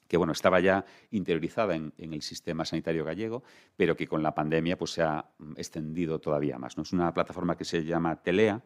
que 0.08 0.18
bueno, 0.18 0.34
estaba 0.34 0.60
ya 0.60 0.86
interiorizada 1.12 1.76
en, 1.76 1.94
el 1.98 2.22
sistema 2.22 2.66
sanitario 2.66 3.06
gallego, 3.06 3.44
pero 3.76 3.96
que 3.96 4.08
con 4.08 4.24
la 4.24 4.36
pandemia 4.36 4.78
pues, 4.78 4.92
se 4.92 5.02
ha 5.02 5.26
mm, 5.38 5.54
extendido 5.58 6.20
todavía 6.20 6.58
más. 6.58 6.78
¿no? 6.78 6.84
Es 6.84 6.94
una 6.94 7.14
plataforma 7.14 7.58
que 7.58 7.66
se 7.66 7.84
llama 7.84 8.22
Telea, 8.22 8.62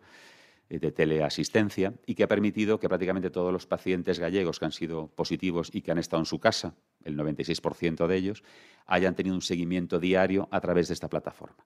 eh, 0.70 0.80
de 0.80 0.92
teleasistencia, 0.92 1.94
y 2.06 2.16
que 2.16 2.24
ha 2.24 2.28
permitido 2.28 2.80
que 2.80 2.90
prácticamente 2.90 3.30
todos 3.30 3.54
los 3.54 3.66
pacientes 3.66 4.20
gallegos 4.20 4.60
que 4.60 4.66
han 4.66 4.72
sido 4.72 5.08
positivos 5.08 5.70
y 5.74 5.82
que 5.82 5.92
han 5.92 5.98
estado 5.98 6.22
en 6.22 6.26
su 6.26 6.40
casa, 6.40 6.76
el 7.04 7.18
96% 7.18 8.08
de 8.08 8.16
ellos, 8.16 8.44
hayan 8.86 9.16
tenido 9.16 9.36
un 9.36 9.42
seguimiento 9.42 10.00
diario 10.00 10.48
a 10.52 10.60
través 10.60 10.90
de 10.90 10.94
esta 10.94 11.10
plataforma 11.10 11.66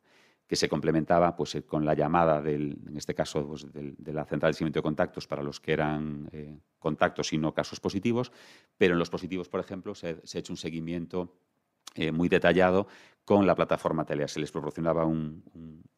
que 0.51 0.57
se 0.57 0.67
complementaba 0.67 1.33
pues, 1.33 1.55
eh, 1.55 1.63
con 1.63 1.85
la 1.85 1.93
llamada, 1.93 2.41
del, 2.41 2.77
en 2.85 2.97
este 2.97 3.15
caso, 3.15 3.47
pues, 3.47 3.65
de 3.71 4.13
la 4.13 4.25
central 4.25 4.49
de 4.49 4.53
seguimiento 4.55 4.79
de 4.79 4.83
contactos 4.83 5.25
para 5.25 5.41
los 5.41 5.61
que 5.61 5.71
eran 5.71 6.27
eh, 6.33 6.59
contactos 6.77 7.31
y 7.31 7.37
no 7.37 7.53
casos 7.53 7.79
positivos, 7.79 8.33
pero 8.77 8.91
en 8.91 8.99
los 8.99 9.09
positivos, 9.09 9.47
por 9.47 9.61
ejemplo, 9.61 9.95
se, 9.95 10.09
ha 10.09 10.37
hecho 10.37 10.51
un 10.51 10.57
seguimiento 10.57 11.37
eh, 11.95 12.11
muy 12.11 12.27
detallado 12.27 12.87
con 13.25 13.45
la 13.45 13.55
plataforma 13.55 14.05
Telea. 14.05 14.27
Se 14.27 14.39
les 14.39 14.51
proporcionaba 14.51 15.05
un, 15.05 15.43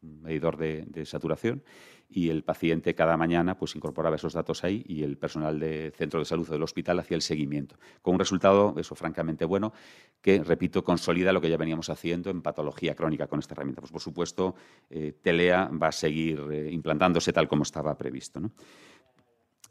medidor 0.02 0.58
de, 0.58 1.06
saturación 1.06 1.64
y 2.10 2.30
el 2.30 2.44
paciente 2.44 2.94
cada 2.94 3.18
mañana 3.18 3.58
pues, 3.58 3.76
incorporaba 3.76 4.16
esos 4.16 4.34
datos 4.34 4.64
ahí 4.64 4.84
y 4.88 5.04
el 5.04 5.18
personal 5.18 5.60
de 5.60 5.92
centro 5.96 6.20
de 6.20 6.26
salud 6.26 6.48
o 6.50 6.54
del 6.54 6.64
hospital 6.64 7.00
hacía 7.00 7.16
el 7.16 7.22
seguimiento. 7.22 7.78
Con 8.02 8.14
un 8.14 8.20
resultado, 8.20 8.76
eso 8.78 8.96
francamente 8.96 9.46
bueno, 9.46 9.74
que, 10.22 10.44
repito, 10.44 10.84
consolida 10.84 11.34
lo 11.34 11.42
que 11.42 11.50
ya 11.50 11.58
veníamos 11.58 11.90
haciendo 11.90 12.30
en 12.30 12.42
patología 12.42 12.96
crónica 12.96 13.28
con 13.28 13.40
esta 13.40 13.54
herramienta. 13.54 13.82
Pues, 13.82 13.92
por 13.92 14.02
supuesto, 14.02 14.56
eh, 14.90 15.14
Telea 15.22 15.70
va 15.70 15.88
a 15.88 15.92
seguir 15.92 16.40
eh, 16.52 16.70
implantándose 16.72 17.34
tal 17.34 17.48
como 17.48 17.64
estaba 17.64 17.98
previsto. 17.98 18.42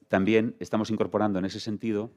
También 0.08 0.56
estamos 0.58 0.90
incorporando 0.90 1.38
en 1.38 1.46
ese 1.46 1.60
sentido 1.60 2.10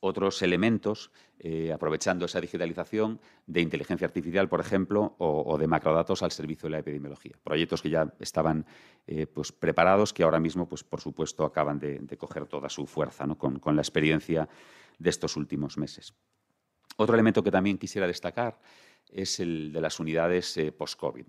otros 0.00 0.42
elementos, 0.42 1.10
eh, 1.38 1.72
aprovechando 1.72 2.26
esa 2.26 2.40
digitalización 2.40 3.20
de 3.46 3.60
inteligencia 3.60 4.06
artificial, 4.06 4.48
por 4.48 4.60
ejemplo, 4.60 5.14
o, 5.18 5.58
de 5.58 5.66
macrodatos 5.66 6.22
al 6.22 6.30
servicio 6.30 6.66
de 6.66 6.70
la 6.70 6.78
epidemiología. 6.78 7.32
Proyectos 7.42 7.82
que 7.82 7.90
ya 7.90 8.12
estaban 8.20 8.66
eh, 9.06 9.26
pues, 9.26 9.52
preparados, 9.52 10.12
que 10.12 10.22
ahora 10.22 10.40
mismo, 10.40 10.68
pues, 10.68 10.84
por 10.84 11.00
supuesto, 11.00 11.44
acaban 11.44 11.78
de, 11.78 12.16
coger 12.16 12.46
toda 12.46 12.68
su 12.68 12.86
fuerza 12.86 13.26
con, 13.36 13.76
la 13.76 13.82
experiencia 13.82 14.48
de 14.98 15.10
estos 15.10 15.36
últimos 15.36 15.78
meses. 15.78 16.14
Otro 16.96 17.14
elemento 17.14 17.42
que 17.42 17.50
también 17.50 17.78
quisiera 17.78 18.06
destacar 18.06 18.58
es 19.12 19.40
el 19.40 19.72
de 19.72 19.80
las 19.80 20.00
unidades 20.00 20.56
eh, 20.56 20.72
post-COVID. 20.72 21.26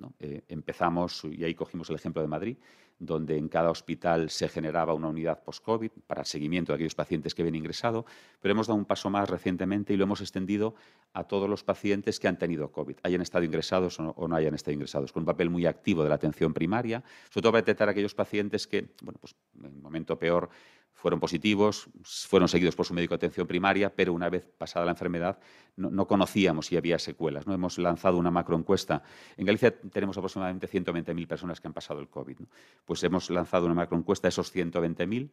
empezamos, 0.47 1.23
y 1.25 1.43
ahí 1.43 1.55
cogimos 1.55 1.89
el 1.89 1.95
ejemplo 1.95 2.21
de 2.21 2.27
Madrid, 2.27 2.57
donde 3.01 3.35
en 3.35 3.49
cada 3.49 3.71
hospital 3.71 4.29
se 4.29 4.47
generaba 4.47 4.93
una 4.93 5.07
unidad 5.07 5.43
post-COVID 5.43 5.89
para 6.05 6.21
el 6.21 6.27
seguimiento 6.27 6.71
de 6.71 6.75
aquellos 6.75 6.93
pacientes 6.93 7.33
que 7.33 7.41
habían 7.41 7.55
ingresado, 7.55 8.05
pero 8.39 8.51
hemos 8.51 8.67
dado 8.67 8.77
un 8.77 8.85
paso 8.85 9.09
más 9.09 9.27
recientemente 9.27 9.91
y 9.91 9.97
lo 9.97 10.03
hemos 10.03 10.21
extendido 10.21 10.75
a 11.13 11.23
todos 11.23 11.49
los 11.49 11.63
pacientes 11.63 12.19
que 12.19 12.27
han 12.27 12.37
tenido 12.37 12.71
COVID, 12.71 12.97
hayan 13.01 13.21
estado 13.21 13.43
ingresados 13.43 13.99
o 13.99 14.27
no, 14.27 14.35
hayan 14.35 14.53
estado 14.53 14.73
ingresados, 14.73 15.11
con 15.11 15.21
un 15.21 15.25
papel 15.25 15.49
muy 15.49 15.65
activo 15.65 16.03
de 16.03 16.09
la 16.09 16.15
atención 16.15 16.53
primaria, 16.53 17.03
sobre 17.31 17.41
todo 17.41 17.51
para 17.53 17.61
detectar 17.61 17.87
a 17.87 17.91
aquellos 17.91 18.13
pacientes 18.13 18.67
que, 18.67 18.93
bueno, 19.01 19.17
pues 19.19 19.35
en 19.57 19.65
el 19.65 19.81
momento 19.81 20.19
peor 20.19 20.49
fueron 20.93 21.19
positivos, 21.19 21.89
fueron 22.03 22.47
seguidos 22.47 22.75
por 22.75 22.85
su 22.85 22.93
médico 22.93 23.13
de 23.13 23.17
atención 23.17 23.47
primaria, 23.47 23.93
pero 23.93 24.13
una 24.13 24.29
vez 24.29 24.47
pasada 24.57 24.85
la 24.85 24.91
enfermedad 24.91 25.39
no, 25.75 26.07
conocíamos 26.07 26.67
si 26.67 26.77
había 26.77 26.99
secuelas. 26.99 27.47
¿no? 27.47 27.53
Hemos 27.53 27.77
lanzado 27.79 28.17
una 28.17 28.29
macroencuesta. 28.29 29.01
En 29.37 29.45
Galicia 29.45 29.75
tenemos 29.75 30.17
aproximadamente 30.17 30.67
120.000 30.67 31.27
personas 31.27 31.59
que 31.59 31.67
han 31.67 31.73
pasado 31.73 31.99
el 32.01 32.09
COVID. 32.09 32.37
Pues 32.85 33.03
hemos 33.03 33.29
lanzado 33.29 33.65
una 33.65 33.75
macroencuesta 33.75 34.27
a 34.27 34.29
esos 34.29 34.53
120.000 34.53 35.29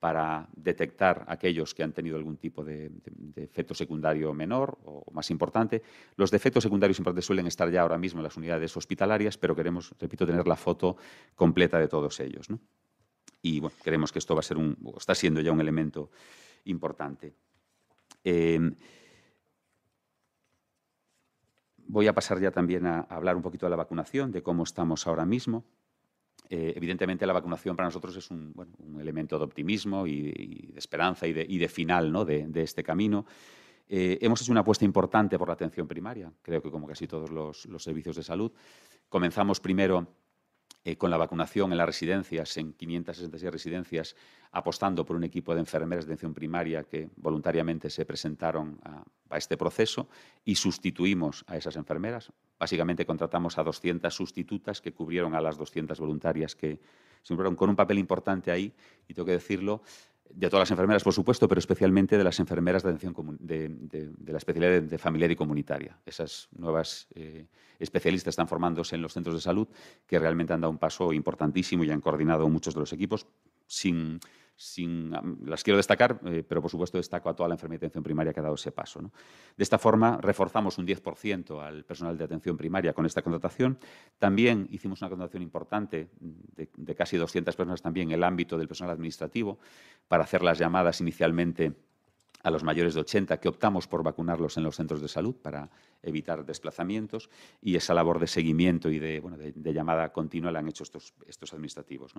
para 0.00 0.48
detectar 0.56 1.24
aquellos 1.28 1.74
que 1.74 1.84
han 1.84 1.92
tenido 1.92 2.16
algún 2.16 2.36
tipo 2.36 2.64
de, 2.64 2.90
efecto 3.36 3.74
secundario 3.74 4.34
menor 4.34 4.78
o 4.84 5.04
más 5.12 5.30
importante. 5.30 5.82
Los 6.16 6.32
defectos 6.32 6.64
secundarios 6.64 6.98
importantes 6.98 7.26
suelen 7.26 7.46
estar 7.46 7.70
ya 7.70 7.82
ahora 7.82 7.98
mismo 7.98 8.18
en 8.18 8.24
las 8.24 8.36
unidades 8.36 8.76
hospitalarias, 8.76 9.38
pero 9.38 9.54
queremos, 9.54 9.94
repito, 10.00 10.26
tener 10.26 10.48
la 10.48 10.56
foto 10.56 10.96
completa 11.36 11.78
de 11.78 11.86
todos 11.86 12.18
ellos. 12.18 12.48
Y 13.42 13.58
bueno, 13.60 13.76
creemos 13.82 14.12
que 14.12 14.20
esto 14.20 14.34
va 14.34 14.40
a 14.40 14.44
ser 14.44 14.56
un, 14.56 14.78
está 14.96 15.14
siendo 15.14 15.40
ya 15.40 15.52
un 15.52 15.60
elemento 15.60 16.10
importante. 16.64 17.34
Em, 18.22 18.74
voy 21.78 22.06
a 22.06 22.14
pasar 22.14 22.40
ya 22.40 22.52
también 22.52 22.86
a 22.86 23.00
hablar 23.00 23.36
un 23.36 23.42
poquito 23.42 23.66
de 23.66 23.70
la 23.70 23.76
vacunación, 23.76 24.30
de 24.30 24.42
cómo 24.42 24.62
estamos 24.62 25.06
ahora 25.06 25.26
mismo. 25.26 25.64
Eh, 26.48 26.72
evidentemente 26.76 27.26
la 27.26 27.32
vacunación 27.32 27.74
para 27.74 27.88
nosotros 27.88 28.16
es 28.16 28.30
un, 28.30 28.54
elemento 29.00 29.38
de 29.38 29.44
optimismo 29.44 30.06
y, 30.06 30.32
de 30.72 30.78
esperanza 30.78 31.26
y 31.26 31.32
de, 31.32 31.68
final 31.68 32.12
de, 32.24 32.62
este 32.62 32.82
camino. 32.82 33.26
Eh, 33.88 34.18
hemos 34.20 34.40
hecho 34.40 34.52
una 34.52 34.60
apuesta 34.60 34.84
importante 34.84 35.38
por 35.38 35.48
la 35.48 35.54
atención 35.54 35.88
primaria, 35.88 36.32
creo 36.40 36.62
que 36.62 36.70
como 36.70 36.86
casi 36.86 37.06
todos 37.06 37.30
los, 37.30 37.66
los 37.66 37.82
servicios 37.82 38.16
de 38.16 38.22
salud. 38.22 38.52
Comenzamos 39.08 39.60
primero 39.60 40.06
eh, 40.84 40.96
con 40.96 41.10
la 41.10 41.16
vacunación 41.16 41.70
en 41.70 41.78
las 41.78 41.86
residencias, 41.86 42.56
en 42.56 42.72
566 42.72 43.52
residencias, 43.52 44.16
apostando 44.50 45.04
por 45.06 45.14
un 45.14 45.22
equipo 45.22 45.54
de 45.54 45.60
enfermeras 45.60 46.06
de 46.06 46.12
atención 46.12 46.34
primaria 46.34 46.82
que 46.82 47.08
voluntariamente 47.16 47.88
se 47.88 48.04
presentaron 48.04 48.80
a, 48.82 49.04
este 49.36 49.56
proceso 49.56 50.08
y 50.44 50.56
sustituimos 50.56 51.44
a 51.46 51.56
esas 51.56 51.76
enfermeras. 51.76 52.32
Básicamente 52.58 53.06
contratamos 53.06 53.56
a 53.58 53.62
200 53.62 54.12
sustitutas 54.12 54.80
que 54.80 54.92
cubrieron 54.92 55.34
a 55.34 55.40
las 55.40 55.56
200 55.56 55.98
voluntarias 55.98 56.54
que 56.54 56.80
se 57.22 57.36
con 57.36 57.70
un 57.70 57.76
papel 57.76 57.98
importante 57.98 58.50
ahí, 58.50 58.74
y 59.06 59.14
tengo 59.14 59.26
que 59.26 59.32
decirlo, 59.32 59.82
de 60.34 60.48
todas 60.48 60.62
las 60.62 60.70
enfermeras, 60.70 61.04
por 61.04 61.12
supuesto, 61.12 61.48
pero 61.48 61.58
especialmente 61.58 62.18
de 62.18 62.24
las 62.24 62.38
enfermeras 62.40 62.82
de 62.82 62.90
atención 62.90 63.14
de, 63.40 64.10
la 64.26 64.38
especialidad 64.38 64.82
de, 64.82 64.98
familiar 64.98 65.30
y 65.30 65.36
comunitaria. 65.36 65.98
Esas 66.06 66.48
nuevas 66.52 67.08
eh, 67.14 67.46
especialistas 67.78 68.32
están 68.32 68.48
formándose 68.48 68.96
en 68.96 69.02
los 69.02 69.12
centros 69.12 69.34
de 69.34 69.40
salud 69.40 69.68
que 70.06 70.18
realmente 70.18 70.52
han 70.52 70.60
dado 70.60 70.70
un 70.70 70.78
paso 70.78 71.12
importantísimo 71.12 71.84
y 71.84 71.90
han 71.90 72.00
coordinado 72.00 72.48
muchos 72.48 72.74
de 72.74 72.80
los 72.80 72.92
equipos 72.92 73.26
sin, 73.66 74.20
las 75.44 75.62
quiero 75.64 75.76
destacar, 75.76 76.20
eh, 76.24 76.44
pero 76.46 76.62
por 76.62 76.70
supuesto 76.70 76.98
destaco 76.98 77.28
a 77.28 77.34
toda 77.34 77.48
la 77.48 77.54
enfermedad 77.54 77.80
de 77.80 77.86
atención 77.86 78.04
primaria 78.04 78.32
que 78.32 78.40
ha 78.40 78.42
dado 78.42 78.54
ese 78.54 78.72
paso. 78.72 79.00
De 79.00 79.62
esta 79.62 79.78
forma, 79.78 80.18
reforzamos 80.20 80.78
un 80.78 80.86
10% 80.86 81.60
al 81.60 81.84
personal 81.84 82.16
de 82.16 82.24
atención 82.24 82.56
primaria 82.56 82.92
con 82.92 83.06
esta 83.06 83.22
contratación. 83.22 83.78
También 84.18 84.68
hicimos 84.70 85.00
una 85.02 85.08
contratación 85.08 85.42
importante 85.42 86.08
de, 86.20 86.68
de 86.76 86.94
casi 86.94 87.16
200 87.16 87.56
personas 87.56 87.82
también 87.82 88.08
en 88.08 88.14
el 88.14 88.24
ámbito 88.24 88.56
del 88.56 88.68
personal 88.68 88.92
administrativo 88.92 89.58
para 90.06 90.24
hacer 90.24 90.42
las 90.42 90.58
llamadas 90.58 91.00
inicialmente 91.00 91.72
a 92.42 92.50
los 92.50 92.64
mayores 92.64 92.94
de 92.94 93.00
80 93.00 93.38
que 93.38 93.48
optamos 93.48 93.86
por 93.86 94.02
vacunarlos 94.02 94.56
en 94.56 94.64
los 94.64 94.76
centros 94.76 95.00
de 95.00 95.08
salud 95.08 95.34
para 95.36 95.70
evitar 96.02 96.44
desplazamientos 96.44 97.30
y 97.60 97.76
esa 97.76 97.94
labor 97.94 98.18
de 98.18 98.26
seguimiento 98.26 98.90
y 98.90 98.98
de, 98.98 99.22
llamada 99.72 100.12
continua 100.12 100.50
la 100.50 100.58
han 100.58 100.68
hecho 100.68 100.82
estos, 100.82 101.14
administrativos. 101.52 102.12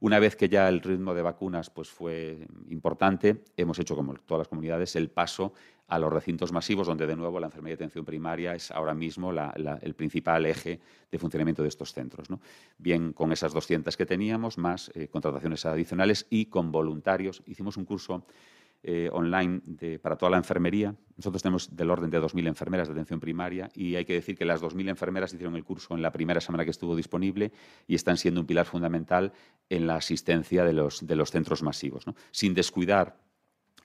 Una 0.00 0.18
vez 0.18 0.36
que 0.36 0.48
ya 0.48 0.68
el 0.68 0.80
ritmo 0.80 1.14
de 1.14 1.22
vacunas 1.22 1.70
pues, 1.70 1.88
fue 1.88 2.46
importante, 2.68 3.44
hemos 3.56 3.78
hecho, 3.78 3.96
como 3.96 4.14
todas 4.14 4.40
las 4.40 4.48
comunidades, 4.48 4.94
el 4.96 5.10
paso 5.10 5.52
a 5.88 5.98
los 5.98 6.12
recintos 6.12 6.52
masivos, 6.52 6.86
donde 6.86 7.06
de 7.06 7.16
nuevo 7.16 7.38
la 7.38 7.46
enfermería 7.46 7.76
de 7.76 7.84
atención 7.84 8.04
primaria 8.04 8.54
es 8.54 8.70
ahora 8.70 8.94
mismo 8.94 9.32
el 9.32 9.94
principal 9.94 10.46
eje 10.46 10.80
de 11.10 11.18
funcionamiento 11.18 11.62
de 11.62 11.68
estos 11.68 11.92
centros. 11.92 12.28
Bien 12.78 13.12
con 13.12 13.32
esas 13.32 13.52
200 13.52 13.96
que 13.96 14.06
teníamos, 14.06 14.58
más 14.58 14.90
eh, 14.94 15.08
contrataciones 15.08 15.64
adicionales 15.64 16.26
y 16.28 16.46
con 16.46 16.72
voluntarios. 16.72 17.42
Hicimos 17.46 17.76
un 17.76 17.84
curso 17.84 18.24
eh, 18.82 19.08
online 19.12 19.60
para 20.02 20.16
toda 20.16 20.30
la 20.30 20.36
enfermería. 20.36 20.94
Nosotros 21.16 21.42
tenemos 21.42 21.74
del 21.74 21.90
orden 21.90 22.10
de 22.10 22.20
2.000 22.20 22.46
enfermeras 22.46 22.88
de 22.88 22.92
atención 22.92 23.20
primaria 23.20 23.68
y 23.74 23.96
hay 23.96 24.04
que 24.04 24.12
decir 24.12 24.36
que 24.36 24.44
las 24.44 24.62
2.000 24.62 24.88
enfermeras 24.90 25.32
hicieron 25.32 25.56
el 25.56 25.64
curso 25.64 25.94
en 25.94 26.02
la 26.02 26.12
primera 26.12 26.40
semana 26.40 26.64
que 26.64 26.70
estuvo 26.70 26.94
disponible 26.94 27.52
y 27.86 27.94
están 27.94 28.16
siendo 28.16 28.40
un 28.40 28.46
pilar 28.46 28.66
fundamental 28.66 29.32
en 29.68 29.86
la 29.86 29.96
asistencia 29.96 30.64
de 30.64 30.72
los, 30.72 31.06
de 31.06 31.16
los 31.16 31.30
centros 31.30 31.62
masivos, 31.62 32.04
sin 32.30 32.54
descuidar 32.54 33.16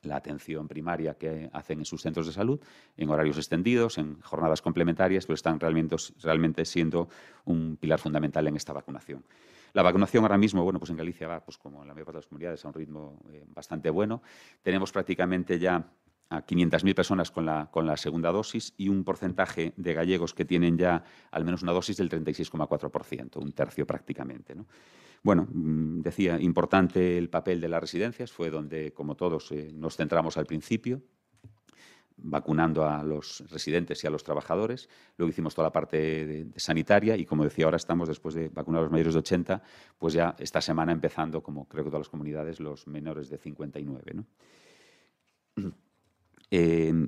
la 0.04 0.16
atención 0.16 0.68
primaria 0.68 1.14
que 1.16 1.50
hacen 1.54 1.80
en 1.80 1.86
sus 1.86 2.02
centros 2.02 2.26
de 2.26 2.34
salud, 2.34 2.60
en 2.98 3.10
horarios 3.10 3.38
extendidos, 3.38 3.98
en 3.98 4.20
jornadas 4.22 4.62
complementarias, 4.62 5.26
pero 5.26 5.36
están 5.36 5.60
realmente, 5.60 5.96
realmente 6.22 6.66
siendo 6.66 7.08
un 7.46 7.78
pilar 7.78 8.00
fundamental 8.00 8.48
en 8.48 8.56
esta 8.56 8.74
vacunación. 8.74 9.24
La 9.74 9.84
vacunación 9.84 10.24
ahora 10.24 10.38
mismo, 10.38 10.64
bueno, 10.64 10.80
pues 10.80 10.92
en 10.92 10.98
Galicia 10.98 11.28
va, 11.28 11.44
pues 11.44 11.58
como 11.58 11.82
en 11.82 11.88
la 11.88 11.94
mayor 11.94 12.06
parte 12.06 12.18
de 12.18 12.22
las 12.22 12.28
comunidades, 12.28 12.66
a 12.66 12.68
un 12.68 12.74
ritmo 12.74 13.22
eh, 13.32 13.44
bastante 13.48 13.90
bueno. 13.90 14.22
Tenemos 14.62 14.92
prácticamente 14.92 15.60
ya 15.60 15.92
a 16.30 16.46
500.000 16.46 16.96
personas 16.96 17.32
con 17.32 17.46
la, 17.46 17.98
segunda 17.98 18.32
dosis 18.32 18.74
y 18.78 18.88
un 18.88 19.04
porcentaje 19.04 19.74
de 19.76 19.94
gallegos 19.94 20.34
que 20.34 20.46
tienen 20.46 20.78
ya 20.78 21.04
al 21.30 21.44
menos 21.44 21.62
una 21.62 21.74
dosis 21.74 21.98
del 21.98 22.10
36,4%, 22.10 23.38
un 23.38 23.52
tercio 23.52 23.86
prácticamente. 23.86 24.56
Bueno, 25.24 25.48
mm, 25.52 26.02
decía, 26.02 26.40
importante 26.40 27.18
el 27.18 27.30
papel 27.30 27.60
de 27.60 27.68
las 27.68 27.82
residencias, 27.82 28.32
fue 28.32 28.50
donde, 28.50 28.94
como 28.94 29.16
todos, 29.16 29.52
eh, 29.52 29.72
nos 29.74 29.98
centramos 29.98 30.38
al 30.38 30.46
principio 30.46 31.02
vacunando 32.18 32.88
a 32.88 33.04
los 33.04 33.44
residentes 33.50 34.04
y 34.04 34.08
a 34.08 34.10
los 34.10 34.24
trabajadores. 34.24 34.90
Luego 35.18 35.30
hicimos 35.30 35.56
toda 35.56 35.68
la 35.68 35.72
parte 35.72 36.48
sanitaria 36.56 37.16
y, 37.18 37.26
como 37.26 37.44
decía, 37.44 37.66
ahora 37.66 37.78
estamos, 37.78 38.08
después 38.08 38.36
de 38.36 38.50
vacunar 38.50 38.80
a 38.80 38.84
los 38.84 38.92
mayores 38.92 39.14
de 39.14 39.20
80, 39.20 39.62
pues 39.98 40.14
ya 40.14 40.36
esta 40.40 40.62
semana 40.62 40.92
empezando, 40.92 41.42
como 41.42 41.68
creo 41.68 41.84
que 41.84 41.90
todas 41.90 42.02
las 42.02 42.10
comunidades, 42.10 42.60
los 42.60 42.88
menores 42.88 43.30
de 43.30 43.38
59. 43.38 44.14
¿no? 44.14 44.26
Eh, 46.54 47.08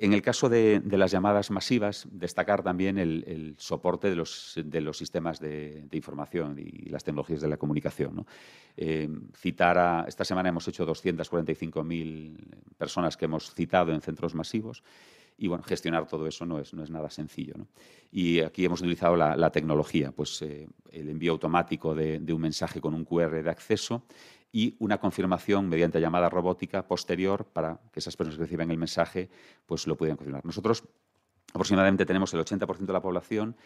en 0.00 0.12
el 0.12 0.22
caso 0.22 0.48
de, 0.48 0.80
las 0.84 1.10
llamadas 1.10 1.50
masivas, 1.50 2.06
destacar 2.10 2.62
también 2.62 2.98
el, 2.98 3.54
soporte 3.58 4.08
de 4.08 4.16
los, 4.16 4.96
sistemas 4.96 5.40
de, 5.40 5.86
información 5.92 6.58
y 6.58 6.88
las 6.88 7.04
tecnologías 7.04 7.40
de 7.40 7.48
la 7.48 7.56
comunicación. 7.56 8.26
Eh, 8.76 9.08
citar 9.36 9.78
a, 9.78 10.04
esta 10.06 10.24
semana 10.24 10.48
hemos 10.48 10.68
hecho 10.68 10.86
245.000 10.86 12.36
personas 12.76 13.16
que 13.16 13.24
hemos 13.24 13.54
citado 13.54 13.92
en 13.92 14.00
centros 14.00 14.34
masivos 14.34 14.82
y 15.38 15.46
bueno, 15.46 15.62
gestionar 15.62 16.06
todo 16.08 16.26
eso 16.26 16.44
no 16.44 16.58
es, 16.58 16.74
nada 16.74 17.08
sencillo. 17.08 17.54
Y 18.10 18.40
aquí 18.40 18.64
hemos 18.64 18.80
utilizado 18.80 19.16
la, 19.16 19.50
tecnología, 19.50 20.10
pues 20.10 20.42
eh, 20.42 20.68
el 20.90 21.08
envío 21.08 21.32
automático 21.32 21.94
de, 21.94 22.20
un 22.32 22.40
mensaje 22.40 22.80
con 22.80 22.92
un 22.92 23.04
QR 23.04 23.42
de 23.42 23.48
acceso 23.48 24.02
y 24.50 24.74
una 24.80 24.98
confirmación 24.98 25.68
mediante 25.68 26.00
llamada 26.00 26.28
robótica 26.28 26.86
posterior 26.86 27.44
para 27.44 27.78
que 27.92 28.00
esas 28.00 28.16
personas 28.16 28.36
que 28.36 28.44
reciben 28.44 28.70
el 28.70 28.78
mensaje 28.78 29.30
pues 29.64 29.86
lo 29.86 29.96
puedan 29.96 30.16
confirmar. 30.16 30.44
Nosotros 30.44 30.82
aproximadamente 31.54 32.04
tenemos 32.04 32.34
el 32.34 32.40
80% 32.40 32.78
de 32.78 32.92
la 32.92 33.02
población 33.02 33.56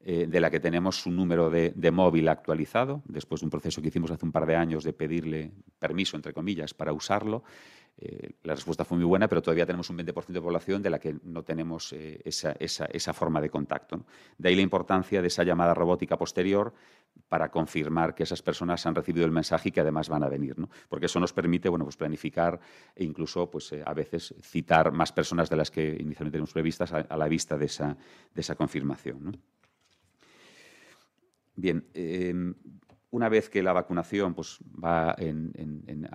eh, 0.00 0.26
de 0.28 0.40
la 0.40 0.48
que 0.48 0.60
tenemos 0.60 1.06
un 1.06 1.16
número 1.16 1.50
de, 1.50 1.90
móvil 1.90 2.28
actualizado, 2.28 3.02
después 3.06 3.40
de 3.40 3.46
un 3.46 3.50
proceso 3.50 3.82
que 3.82 3.88
hicimos 3.88 4.12
hace 4.12 4.24
un 4.24 4.30
par 4.30 4.46
de 4.46 4.54
años 4.54 4.84
de 4.84 4.92
pedirle 4.92 5.50
permiso, 5.78 6.16
entre 6.16 6.32
comillas, 6.32 6.72
para 6.72 6.92
usarlo. 6.92 7.42
Eh, 8.00 8.30
la 8.44 8.54
respuesta 8.54 8.84
fue 8.84 8.96
muy 8.96 9.04
buena, 9.04 9.26
pero 9.26 9.42
todavía 9.42 9.66
tenemos 9.66 9.90
un 9.90 9.98
20% 9.98 10.26
de 10.28 10.40
población 10.40 10.82
de 10.82 10.90
la 10.90 11.00
que 11.00 11.16
no 11.24 11.42
tenemos 11.42 11.92
eh, 11.92 12.22
esa, 12.24 13.12
forma 13.12 13.40
de 13.40 13.50
contacto. 13.50 14.06
De 14.38 14.48
ahí 14.48 14.54
la 14.54 14.62
importancia 14.62 15.20
de 15.20 15.26
esa 15.26 15.42
llamada 15.42 15.74
robótica 15.74 16.16
posterior 16.16 16.72
para 17.28 17.50
confirmar 17.50 18.14
que 18.14 18.22
esas 18.22 18.40
personas 18.40 18.86
han 18.86 18.94
recibido 18.94 19.26
el 19.26 19.32
mensaje 19.32 19.70
y 19.70 19.72
que 19.72 19.80
además 19.80 20.08
van 20.08 20.22
a 20.22 20.28
venir. 20.28 20.54
Porque 20.88 21.06
eso 21.06 21.18
nos 21.18 21.32
permite 21.32 21.68
bueno, 21.68 21.84
pues 21.84 21.96
planificar 21.96 22.60
e 22.94 23.02
incluso 23.02 23.50
pues, 23.50 23.74
a 23.84 23.94
veces 23.94 24.32
citar 24.42 24.92
más 24.92 25.10
personas 25.10 25.50
de 25.50 25.56
las 25.56 25.72
que 25.72 25.88
inicialmente 25.88 26.36
tenemos 26.36 26.52
previstas 26.52 26.92
a, 26.92 27.16
la 27.16 27.26
vista 27.26 27.58
de 27.58 27.66
esa, 27.66 27.96
de 28.32 28.40
esa 28.40 28.54
confirmación. 28.54 29.36
Bien, 31.58 31.84
em, 31.92 32.54
una 33.10 33.28
vez 33.28 33.50
que 33.50 33.64
la 33.64 33.72
vacunación 33.72 34.32
pues, 34.32 34.60
va 34.62 35.16
en, 35.18 35.52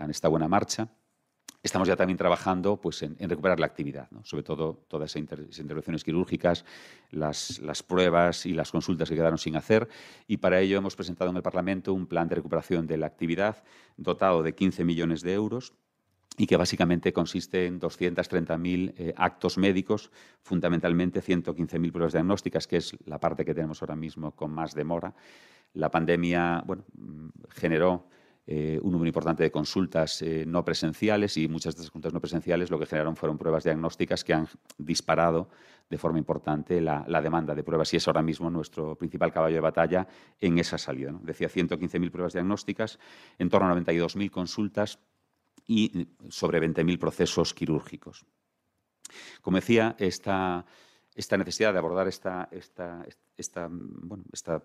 esta 0.10 0.30
buena 0.30 0.48
marcha, 0.48 0.88
estamos 1.62 1.86
ya 1.86 1.98
también 1.98 2.16
trabajando 2.18 2.80
pues, 2.80 3.04
en, 3.04 3.18
recuperar 3.18 3.60
la 3.60 3.66
actividad, 3.66 4.08
sobre 4.24 4.44
todo 4.44 4.86
todas 4.88 5.12
esas 5.12 5.60
intervenciones 5.60 6.06
quirúrgicas, 6.06 6.64
las, 7.12 7.60
pruebas 7.86 8.46
y 8.46 8.54
las 8.54 8.72
consultas 8.72 9.10
que 9.10 9.16
quedaron 9.16 9.38
sin 9.38 9.58
hacer. 9.58 9.90
Y 10.28 10.38
para 10.38 10.62
ello 10.62 10.78
hemos 10.78 10.96
presentado 10.96 11.30
en 11.30 11.36
el 11.36 11.44
Parlamento 11.44 11.94
un 11.94 12.08
plan 12.08 12.30
de 12.30 12.36
recuperación 12.36 12.88
de 12.88 12.96
la 12.96 13.08
actividad 13.08 13.66
dotado 13.98 14.44
de 14.44 14.56
15 14.56 14.86
millones 14.86 15.24
de 15.24 15.34
euros 15.34 15.74
y 16.38 16.48
que 16.48 16.58
básicamente 16.58 17.14
consiste 17.14 17.66
en 17.66 17.80
230.000 17.80 18.94
eh, 18.98 19.14
actos 19.18 19.58
médicos, 19.58 20.12
fundamentalmente 20.42 21.22
115.000 21.22 21.92
pruebas 21.92 22.14
diagnósticas, 22.14 22.68
que 22.68 22.78
es 22.78 22.96
la 23.06 23.20
parte 23.20 23.46
que 23.46 23.54
tenemos 23.54 23.82
ahora 23.82 23.96
mismo 23.96 24.32
con 24.32 24.52
más 24.52 24.74
demora. 24.74 25.14
La 25.74 25.92
pandemia 25.92 26.64
bueno, 26.66 26.86
mm, 26.98 27.28
generó 27.50 28.08
eh, 28.46 28.78
un 28.82 28.92
número 28.92 29.08
importante 29.08 29.42
de 29.44 29.52
consultas 29.52 30.22
eh, 30.22 30.44
no 30.46 30.66
presenciales 30.66 31.38
y 31.38 31.48
muchas 31.48 31.76
de 31.76 31.82
esas 31.82 31.92
consultas 31.92 32.14
no 32.14 32.20
presenciales 32.20 32.70
lo 32.70 32.78
que 32.78 32.86
generaron 32.86 33.16
fueron 33.16 33.38
pruebas 33.38 33.64
diagnósticas 33.64 34.26
que 34.26 34.34
han 34.34 34.50
disparado 34.78 35.48
de 35.90 35.98
forma 35.98 36.18
importante 36.18 36.82
la, 36.82 37.06
demanda 37.22 37.56
de 37.56 37.64
pruebas 37.64 37.94
y 37.94 37.98
es 37.98 38.08
ahora 38.08 38.22
mismo 38.22 38.50
nuestro 38.50 38.96
principal 38.96 39.32
caballo 39.32 39.56
de 39.56 39.62
batalla 39.62 40.08
en 40.42 40.58
esa 40.60 40.78
salida. 40.78 41.14
Decía 41.22 41.48
115.000 41.48 42.12
pruebas 42.12 42.34
diagnósticas, 42.34 43.00
en 43.38 43.50
torno 43.50 43.70
a 43.70 43.76
92.000 43.76 44.30
consultas 44.30 45.00
y 45.68 46.08
sobre 46.30 46.62
20.000 46.62 47.00
procesos 47.00 47.54
quirúrgicos. 47.54 48.26
Como 49.42 49.58
decía, 49.58 49.96
esta, 50.00 50.66
esta 51.16 51.38
necesidad 51.38 51.74
de 51.74 51.80
abordar 51.80 52.08
esta, 52.08 52.48
esta, 52.52 53.06
esta, 53.38 53.68
bueno, 53.70 54.24
esta, 54.32 54.62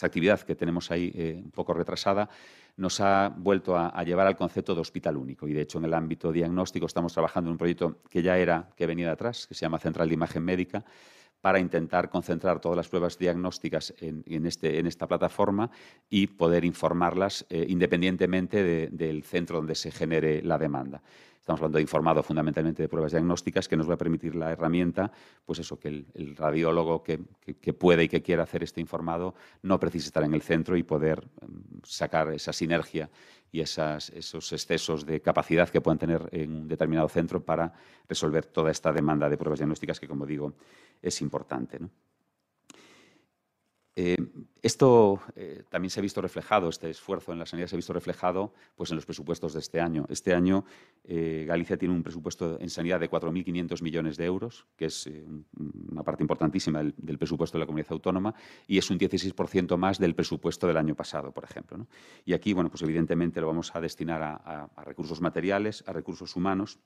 actividad 0.00 0.40
que 0.42 0.54
tenemos 0.54 0.92
ahí 0.92 1.10
eh, 1.12 1.40
un 1.42 1.50
poco 1.50 1.74
retrasada 1.74 2.28
nos 2.76 3.00
ha 3.00 3.34
vuelto 3.36 3.76
a, 3.76 3.88
a, 3.88 4.04
llevar 4.04 4.28
al 4.28 4.36
concepto 4.36 4.72
de 4.72 4.80
hospital 4.80 5.16
único. 5.16 5.48
Y 5.48 5.52
de 5.52 5.62
hecho, 5.62 5.78
en 5.78 5.86
el 5.86 5.94
ámbito 5.94 6.30
diagnóstico 6.30 6.86
estamos 6.86 7.12
trabajando 7.12 7.48
en 7.48 7.52
un 7.52 7.58
proyecto 7.58 8.00
que 8.08 8.22
ya 8.22 8.38
era, 8.38 8.70
que 8.76 8.86
venía 8.86 9.06
de 9.06 9.12
atrás, 9.12 9.48
que 9.48 9.54
se 9.54 9.62
llama 9.62 9.80
Central 9.80 10.06
de 10.06 10.14
Imagen 10.14 10.44
Médica, 10.44 10.84
para 11.40 11.60
intentar 11.60 12.10
concentrar 12.10 12.60
todas 12.60 12.76
las 12.76 12.88
pruebas 12.88 13.18
diagnósticas 13.18 13.94
en, 14.00 14.46
este, 14.46 14.78
esta 14.86 15.06
plataforma 15.06 15.70
y 16.10 16.26
poder 16.26 16.64
informarlas 16.64 17.46
eh, 17.48 17.64
independientemente 17.68 18.88
del 18.90 19.22
centro 19.22 19.58
donde 19.58 19.74
se 19.74 19.90
genere 19.90 20.42
la 20.42 20.58
demanda. 20.58 21.02
Estamos 21.48 21.60
hablando 21.60 21.78
de 21.78 21.82
informado 21.82 22.22
fundamentalmente 22.22 22.82
de 22.82 22.90
pruebas 22.90 23.12
diagnósticas 23.12 23.68
que 23.68 23.76
nos 23.78 23.88
va 23.88 23.94
a 23.94 23.96
permitir 23.96 24.34
la 24.34 24.52
herramienta, 24.52 25.10
pues 25.46 25.58
eso, 25.58 25.78
que 25.78 25.88
el, 25.88 26.36
radiólogo 26.36 27.02
que, 27.02 27.20
puede 27.72 28.04
y 28.04 28.08
que 28.10 28.20
quiera 28.20 28.42
hacer 28.42 28.64
este 28.64 28.82
informado 28.82 29.34
no 29.62 29.80
precise 29.80 30.08
estar 30.08 30.22
en 30.24 30.34
el 30.34 30.42
centro 30.42 30.76
y 30.76 30.82
poder 30.82 31.26
mm, 31.40 31.78
sacar 31.84 32.30
esa 32.34 32.52
sinergia 32.52 33.08
y 33.50 33.60
esos 33.60 34.12
excesos 34.52 35.06
de 35.06 35.22
capacidad 35.22 35.70
que 35.70 35.80
puedan 35.80 35.96
tener 35.96 36.28
en 36.32 36.52
un 36.52 36.68
determinado 36.68 37.08
centro 37.08 37.42
para 37.42 37.72
resolver 38.06 38.44
toda 38.44 38.70
esta 38.70 38.92
demanda 38.92 39.30
de 39.30 39.38
pruebas 39.38 39.60
diagnósticas 39.60 39.98
que, 39.98 40.06
como 40.06 40.26
digo, 40.26 40.52
es 41.00 41.22
importante. 41.22 41.78
Eh, 44.00 44.16
esto 44.62 45.20
eh, 45.34 45.64
también 45.68 45.90
se 45.90 45.98
ha 45.98 46.02
visto 46.02 46.22
reflejado, 46.22 46.68
este 46.68 46.88
esfuerzo 46.88 47.32
en 47.32 47.40
la 47.40 47.46
sanidad 47.46 47.66
se 47.66 47.74
ha 47.74 47.78
visto 47.78 47.92
reflejado 47.92 48.54
pues, 48.76 48.90
en 48.90 48.94
los 48.94 49.04
presupuestos 49.04 49.54
de 49.54 49.58
este 49.58 49.80
año. 49.80 50.06
Este 50.08 50.34
año 50.34 50.64
eh, 51.02 51.44
Galicia 51.48 51.76
tiene 51.76 51.94
un 51.94 52.04
presupuesto 52.04 52.60
en 52.60 52.70
sanidad 52.70 53.00
de 53.00 53.10
4.500 53.10 53.82
millones 53.82 54.16
de 54.16 54.24
euros, 54.24 54.66
que 54.76 54.84
es 54.84 55.10
una 55.90 56.04
parte 56.04 56.22
importantísima 56.22 56.80
del, 56.80 57.18
presupuesto 57.18 57.58
de 57.58 57.62
la 57.62 57.66
comunidad 57.66 57.90
autónoma, 57.90 58.36
y 58.68 58.78
es 58.78 58.88
un 58.88 59.00
16% 59.00 59.76
más 59.76 59.98
del 59.98 60.14
presupuesto 60.14 60.68
del 60.68 60.76
año 60.76 60.94
pasado, 60.94 61.32
por 61.32 61.42
ejemplo. 61.42 61.88
Y 62.24 62.34
aquí, 62.34 62.52
bueno, 62.52 62.70
pues 62.70 62.82
evidentemente 62.82 63.40
lo 63.40 63.48
vamos 63.48 63.74
a 63.74 63.80
destinar 63.80 64.22
a, 64.22 64.70
a 64.76 64.84
recursos 64.84 65.20
materiales, 65.20 65.82
a 65.88 65.92
recursos 65.92 66.36
humanos 66.36 66.78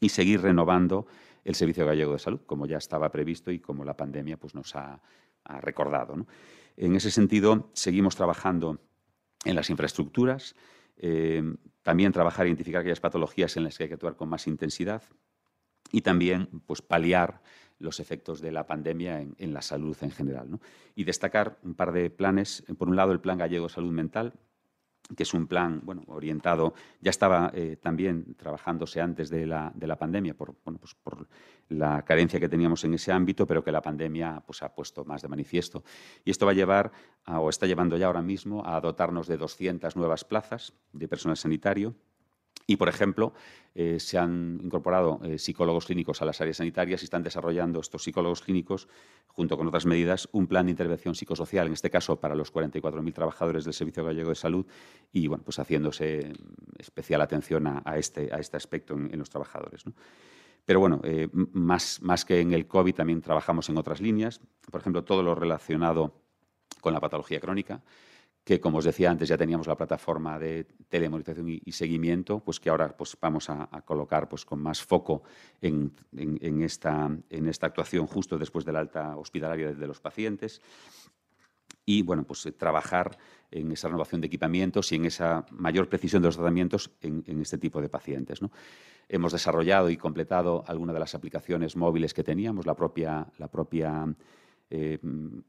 y 0.00 0.08
seguir 0.08 0.40
renovando 0.40 1.06
el 1.44 1.54
Servicio 1.54 1.86
Gallego 1.86 2.14
de 2.14 2.18
Salud, 2.18 2.40
como 2.44 2.66
ya 2.66 2.78
estaba 2.78 3.12
previsto 3.12 3.52
y 3.52 3.60
como 3.60 3.84
la 3.84 3.96
pandemia 3.96 4.36
pues, 4.36 4.56
nos 4.56 4.74
ha 4.74 5.00
ha 5.44 5.60
recordado. 5.60 6.26
En 6.76 6.96
ese 6.96 7.10
sentido, 7.10 7.70
seguimos 7.72 8.16
trabajando 8.16 8.80
en 9.44 9.54
las 9.54 9.70
infraestructuras, 9.70 10.54
eh, 10.96 11.42
también 11.82 12.12
trabajar 12.12 12.46
e 12.46 12.50
identificar 12.50 12.80
aquellas 12.80 13.00
patologías 13.00 13.56
en 13.56 13.64
las 13.64 13.76
que 13.76 13.84
hay 13.84 13.88
que 13.88 13.94
actuar 13.94 14.16
con 14.16 14.28
más 14.28 14.46
intensidad 14.46 15.02
y 15.92 16.02
también 16.02 16.62
pues, 16.66 16.82
paliar 16.82 17.42
los 17.78 18.00
efectos 18.00 18.40
de 18.40 18.52
la 18.52 18.66
pandemia 18.66 19.20
en, 19.20 19.54
la 19.54 19.62
salud 19.62 19.96
en 20.02 20.10
general. 20.10 20.60
Y 20.94 21.04
destacar 21.04 21.58
un 21.62 21.74
par 21.74 21.92
de 21.92 22.10
planes. 22.10 22.62
Por 22.78 22.88
un 22.88 22.96
lado, 22.96 23.12
el 23.12 23.20
Plan 23.20 23.38
Gallego 23.38 23.66
de 23.66 23.72
Salud 23.72 23.90
Mental, 23.90 24.34
que 25.16 25.24
es 25.24 25.34
un 25.34 25.46
plan 25.46 25.80
bueno, 25.82 26.04
orientado, 26.06 26.74
ya 27.00 27.10
estaba 27.10 27.50
eh, 27.54 27.76
también 27.80 28.34
trabajándose 28.34 29.00
antes 29.00 29.28
de 29.30 29.46
la, 29.46 29.72
de 29.74 29.86
la 29.86 29.96
pandemia 29.96 30.34
por, 30.34 30.54
bueno, 30.64 30.78
pues 30.78 30.94
por 30.94 31.26
la 31.68 32.02
carencia 32.04 32.38
que 32.38 32.48
teníamos 32.48 32.84
en 32.84 32.94
ese 32.94 33.12
ámbito, 33.12 33.46
pero 33.46 33.62
que 33.64 33.72
la 33.72 33.82
pandemia 33.82 34.42
pues, 34.46 34.62
ha 34.62 34.74
puesto 34.74 35.04
más 35.04 35.22
de 35.22 35.28
manifiesto. 35.28 35.82
Y 36.24 36.30
esto 36.30 36.46
va 36.46 36.52
a 36.52 36.54
llevar, 36.54 36.92
o 37.26 37.48
está 37.48 37.66
llevando 37.66 37.96
ya 37.96 38.06
ahora 38.06 38.22
mismo, 38.22 38.64
a 38.66 38.80
dotarnos 38.80 39.26
de 39.26 39.36
200 39.36 39.96
nuevas 39.96 40.24
plazas 40.24 40.74
de 40.92 41.08
personal 41.08 41.36
sanitario 41.36 41.94
y, 42.70 42.76
por 42.76 42.88
ejemplo, 42.88 43.32
eh, 43.74 43.98
se 43.98 44.16
han 44.16 44.60
incorporado 44.62 45.18
eh, 45.24 45.38
psicólogos 45.38 45.86
clínicos 45.86 46.22
a 46.22 46.24
las 46.24 46.40
áreas 46.40 46.58
sanitarias 46.58 47.02
y 47.02 47.04
están 47.04 47.24
desarrollando 47.24 47.80
estos 47.80 48.04
psicólogos 48.04 48.42
clínicos, 48.42 48.86
junto 49.26 49.56
con 49.56 49.66
otras 49.66 49.86
medidas, 49.86 50.28
un 50.30 50.46
plan 50.46 50.66
de 50.66 50.70
intervención 50.70 51.16
psicosocial, 51.16 51.66
en 51.66 51.72
este 51.72 51.90
caso 51.90 52.20
para 52.20 52.36
los 52.36 52.52
44.000 52.52 53.12
trabajadores 53.12 53.64
del 53.64 53.74
Servicio 53.74 54.04
Gallego 54.04 54.28
de 54.28 54.36
Salud, 54.36 54.66
y 55.12 55.26
bueno, 55.26 55.42
pues 55.42 55.58
haciéndose 55.58 56.32
especial 56.78 57.22
atención 57.22 57.66
a, 57.66 57.96
este, 57.96 58.32
a 58.32 58.38
este, 58.38 58.56
aspecto 58.56 58.94
en, 58.94 59.18
los 59.18 59.28
trabajadores. 59.28 59.82
Pero 60.64 60.78
bueno, 60.78 61.00
eh, 61.02 61.26
más, 61.32 62.00
más 62.02 62.24
que 62.24 62.38
en 62.38 62.52
el 62.52 62.68
COVID 62.68 62.94
también 62.94 63.20
trabajamos 63.20 63.68
en 63.68 63.78
otras 63.78 64.00
líneas, 64.00 64.40
por 64.70 64.80
ejemplo, 64.80 65.02
todo 65.02 65.24
lo 65.24 65.34
relacionado 65.34 66.14
con 66.80 66.92
la 66.92 67.00
patología 67.00 67.40
crónica 67.40 67.82
que 68.44 68.60
como 68.60 68.78
os 68.78 68.84
decía 68.84 69.10
antes 69.10 69.28
ya 69.28 69.36
teníamos 69.36 69.66
la 69.66 69.76
plataforma 69.76 70.38
de 70.38 70.66
telemonitorización 70.88 71.60
y, 71.64 71.72
seguimiento, 71.72 72.40
pues 72.40 72.58
que 72.58 72.70
ahora 72.70 72.96
pues, 72.96 73.16
vamos 73.20 73.50
a, 73.50 73.66
colocar 73.84 74.28
pues, 74.28 74.44
con 74.44 74.60
más 74.60 74.82
foco 74.82 75.22
en, 75.60 75.92
esta, 76.62 77.10
en 77.28 77.48
esta 77.48 77.66
actuación 77.66 78.06
justo 78.06 78.38
después 78.38 78.64
del 78.64 78.76
alta 78.76 79.16
hospitalaria 79.16 79.72
de 79.72 79.86
los 79.86 80.00
pacientes 80.00 80.60
y 81.90 82.02
bueno, 82.02 82.24
pues 82.24 82.46
eh, 82.46 82.52
trabajar 82.52 83.18
en 83.50 83.72
esa 83.72 83.88
renovación 83.88 84.20
de 84.20 84.28
equipamientos 84.28 84.92
y 84.92 84.96
en 84.96 85.06
esa 85.06 85.44
mayor 85.50 85.88
precisión 85.88 86.22
de 86.22 86.28
los 86.28 86.36
tratamientos 86.36 86.90
en, 87.00 87.40
este 87.40 87.58
tipo 87.58 87.80
de 87.80 87.88
pacientes. 87.88 88.40
Hemos 89.08 89.32
desarrollado 89.32 89.90
y 89.90 89.96
completado 89.96 90.62
algunas 90.68 90.94
de 90.94 91.00
las 91.00 91.16
aplicaciones 91.16 91.74
móviles 91.76 92.14
que 92.14 92.22
teníamos, 92.22 92.64
la 92.64 92.76
propia, 92.76 93.26
la 93.38 93.48
propia 93.48 94.06
eh, 94.70 94.98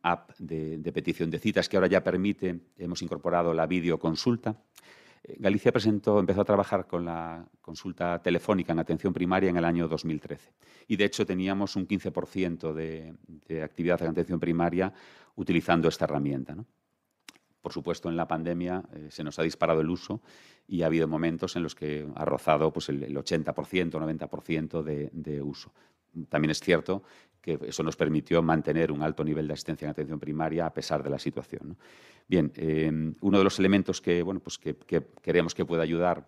app 0.02 0.32
de, 0.40 0.92
petición 0.92 1.30
de 1.30 1.38
citas 1.38 1.70
que 1.70 1.78
ahora 1.78 1.88
ya 1.88 2.04
permite, 2.04 2.60
hemos 2.78 3.02
incorporado 3.04 3.54
la 3.54 3.68
videoconsulta. 3.68 4.56
Eh, 5.24 5.36
Galicia 5.38 5.72
empezó 5.76 6.42
a 6.42 6.46
trabajar 6.46 6.88
con 6.88 7.06
la 7.06 7.46
consulta 7.62 8.20
telefónica 8.22 8.74
en 8.74 8.80
atención 8.80 9.14
primaria 9.14 9.52
en 9.52 9.58
el 9.58 9.66
año 9.66 9.88
2013 9.88 10.52
y 10.88 10.96
de 10.96 11.06
hecho 11.06 11.26
teníamos 11.26 11.76
un 11.76 11.88
15% 11.88 12.74
de, 12.74 13.62
actividad 13.62 14.02
en 14.02 14.10
atención 14.10 14.40
primaria 14.40 14.92
utilizando 15.36 15.88
esta 15.88 16.06
herramienta. 16.06 16.56
Por 17.62 17.72
supuesto, 17.72 18.10
en 18.10 18.18
la 18.18 18.28
pandemia 18.28 18.84
eh, 18.92 19.08
se 19.12 19.24
nos 19.24 19.38
ha 19.38 19.44
disparado 19.44 19.82
el 19.82 19.90
uso 19.92 20.22
y 20.68 20.82
ha 20.82 20.88
habido 20.88 21.08
momentos 21.08 21.56
en 21.56 21.62
los 21.62 21.76
que 21.76 22.08
ha 22.16 22.26
rozado 22.26 22.74
pues, 22.74 22.90
el, 22.90 23.16
80%, 23.16 23.54
90% 23.92 24.82
de, 24.82 25.12
de 25.14 25.42
uso. 25.44 25.72
También 26.28 26.52
es 26.52 26.60
cierto 26.60 27.04
que 27.42 27.60
eso 27.68 27.84
nos 27.84 27.96
permitió 27.96 28.42
mantener 28.42 28.92
un 28.92 29.02
alto 29.02 29.24
nivel 29.24 29.48
de 29.48 29.54
asistencia 29.54 29.86
en 29.86 29.92
atención 29.92 30.20
primaria 30.20 30.66
a 30.66 30.74
pesar 30.74 31.04
de 31.04 31.10
la 31.10 31.20
situación. 31.20 31.78
Bien, 32.28 32.52
em, 32.56 33.16
uno 33.22 33.38
de 33.40 33.44
los 33.44 33.60
elementos 33.60 34.00
que, 34.00 34.22
bueno, 34.22 34.40
pues 34.40 34.58
que, 34.58 34.78
queremos 35.22 35.56
que 35.56 35.66
pueda 35.66 35.84
ayudar 35.84 36.28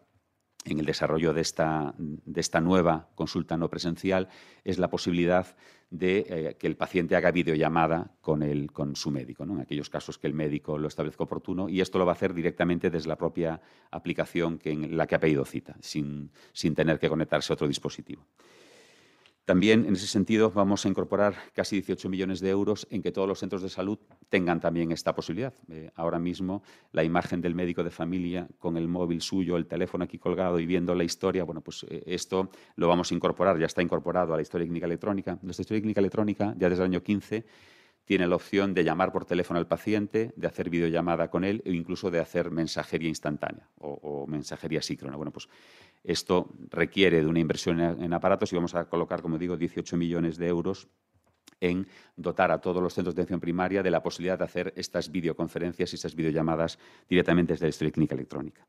en 0.65 0.79
el 0.79 0.85
desarrollo 0.85 1.33
de 1.33 1.41
esta, 1.41 1.93
de 1.97 2.41
esta 2.41 2.61
nueva 2.61 3.09
consulta 3.15 3.57
no 3.57 3.69
presencial 3.69 4.29
es 4.63 4.79
la 4.79 4.89
posibilidad 4.89 5.55
de 5.89 6.25
eh, 6.27 6.55
que 6.57 6.67
el 6.67 6.75
paciente 6.75 7.15
haga 7.15 7.31
videollamada 7.31 8.15
con, 8.21 8.41
el, 8.41 8.71
con 8.71 8.95
su 8.95 9.11
médico, 9.11 9.45
¿no? 9.45 9.55
en 9.55 9.61
aquellos 9.61 9.89
casos 9.89 10.17
que 10.17 10.25
el 10.25 10.33
médico 10.33 10.77
lo 10.77 10.87
establezca 10.87 11.23
oportuno, 11.23 11.69
y 11.69 11.81
esto 11.81 11.99
lo 11.99 12.05
va 12.05 12.13
a 12.13 12.15
hacer 12.15 12.33
directamente 12.33 12.89
desde 12.89 13.09
la 13.09 13.17
propia 13.17 13.61
aplicación 13.91 14.57
que 14.57 14.71
en 14.71 14.97
la 14.97 15.05
que 15.05 15.15
ha 15.15 15.19
pedido 15.19 15.45
cita, 15.45 15.75
sin, 15.81 16.31
sin 16.51 16.73
tener 16.73 16.97
que 16.97 17.09
conectarse 17.09 17.53
a 17.53 17.55
otro 17.55 17.67
dispositivo. 17.67 18.25
También, 19.45 19.85
en 19.85 19.93
ese 19.93 20.07
sentido, 20.07 20.51
vamos 20.51 20.85
a 20.85 20.89
incorporar 20.89 21.35
casi 21.53 21.75
18 21.75 22.07
millones 22.07 22.39
de 22.39 22.49
euros 22.49 22.87
en 22.89 23.01
que 23.01 23.11
todos 23.11 23.27
los 23.27 23.39
centros 23.39 23.61
de 23.61 23.67
salud 23.67 23.99
tengan 24.29 24.61
también 24.61 24.93
esta 24.93 25.13
posibilidad. 25.13 25.53
Eh, 25.67 25.91
ahora 25.95 26.17
mismo, 26.17 26.63
la 26.93 27.03
imagen 27.03 27.41
del 27.41 27.53
médico 27.53 27.83
de 27.83 27.91
familia 27.91 28.47
con 28.57 28.77
el 28.77 28.87
móvil 28.87 29.21
suyo, 29.21 29.57
el 29.57 29.65
teléfono 29.65 30.05
aquí 30.05 30.17
colgado 30.17 30.59
y 30.59 30.65
viendo 30.65 30.95
la 30.95 31.03
historia, 31.03 31.43
bueno, 31.43 31.59
pues 31.59 31.85
eh, 31.89 32.03
esto 32.05 32.51
lo 32.77 32.87
vamos 32.87 33.11
a 33.11 33.15
incorporar, 33.15 33.59
ya 33.59 33.65
está 33.65 33.81
incorporado 33.81 34.33
a 34.33 34.37
la 34.37 34.41
historia 34.41 34.65
clínica 34.65 34.85
electrónica. 34.85 35.37
Nuestra 35.41 35.63
historia 35.63 35.81
clínica 35.81 35.99
electrónica, 35.99 36.55
ya 36.57 36.69
desde 36.69 36.83
el 36.85 36.91
año 36.91 37.03
15, 37.03 37.45
tiene 38.05 38.27
la 38.27 38.35
opción 38.35 38.73
de 38.73 38.83
llamar 38.85 39.11
por 39.11 39.25
teléfono 39.25 39.59
al 39.59 39.67
paciente, 39.67 40.33
de 40.37 40.47
hacer 40.47 40.69
videollamada 40.69 41.29
con 41.29 41.43
él 41.43 41.61
e 41.65 41.73
incluso 41.73 42.11
de 42.11 42.19
hacer 42.19 42.49
mensajería 42.49 43.09
instantánea 43.09 43.67
o, 43.77 43.91
o 43.91 44.27
mensajería 44.27 44.81
síncrona. 44.81 45.17
Bueno, 45.17 45.31
pues 45.31 45.47
esto 46.03 46.49
requiere 46.69 47.21
de 47.21 47.27
una 47.27 47.39
inversión 47.39 47.79
en 47.79 48.13
aparatos 48.13 48.51
y 48.51 48.55
vamos 48.55 48.75
a 48.75 48.85
colocar, 48.85 49.21
como 49.21 49.37
digo, 49.37 49.55
18 49.55 49.95
millones 49.97 50.37
de 50.37 50.47
euros 50.47 50.87
en 51.61 51.87
dotar 52.17 52.51
a 52.51 52.59
todos 52.59 52.83
los 52.83 52.93
centros 52.93 53.15
de 53.15 53.21
atención 53.21 53.39
primaria 53.39 53.81
de 53.81 53.89
la 53.89 54.03
posibilidad 54.03 54.37
de 54.37 54.43
hacer 54.43 54.73
estas 54.75 55.09
videoconferencias 55.09 55.93
y 55.93 55.95
estas 55.95 56.13
videollamadas 56.13 56.77
directamente 57.07 57.53
desde 57.53 57.65
la 57.65 57.69
historia 57.69 57.91
clínica 57.91 58.15
electrónica. 58.15 58.67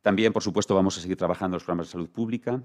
También, 0.00 0.32
por 0.32 0.42
supuesto, 0.42 0.74
vamos 0.74 0.96
a 0.96 1.00
seguir 1.00 1.16
trabajando 1.16 1.54
en 1.54 1.58
los 1.58 1.64
programas 1.64 1.88
de 1.88 1.92
salud 1.92 2.08
pública, 2.08 2.62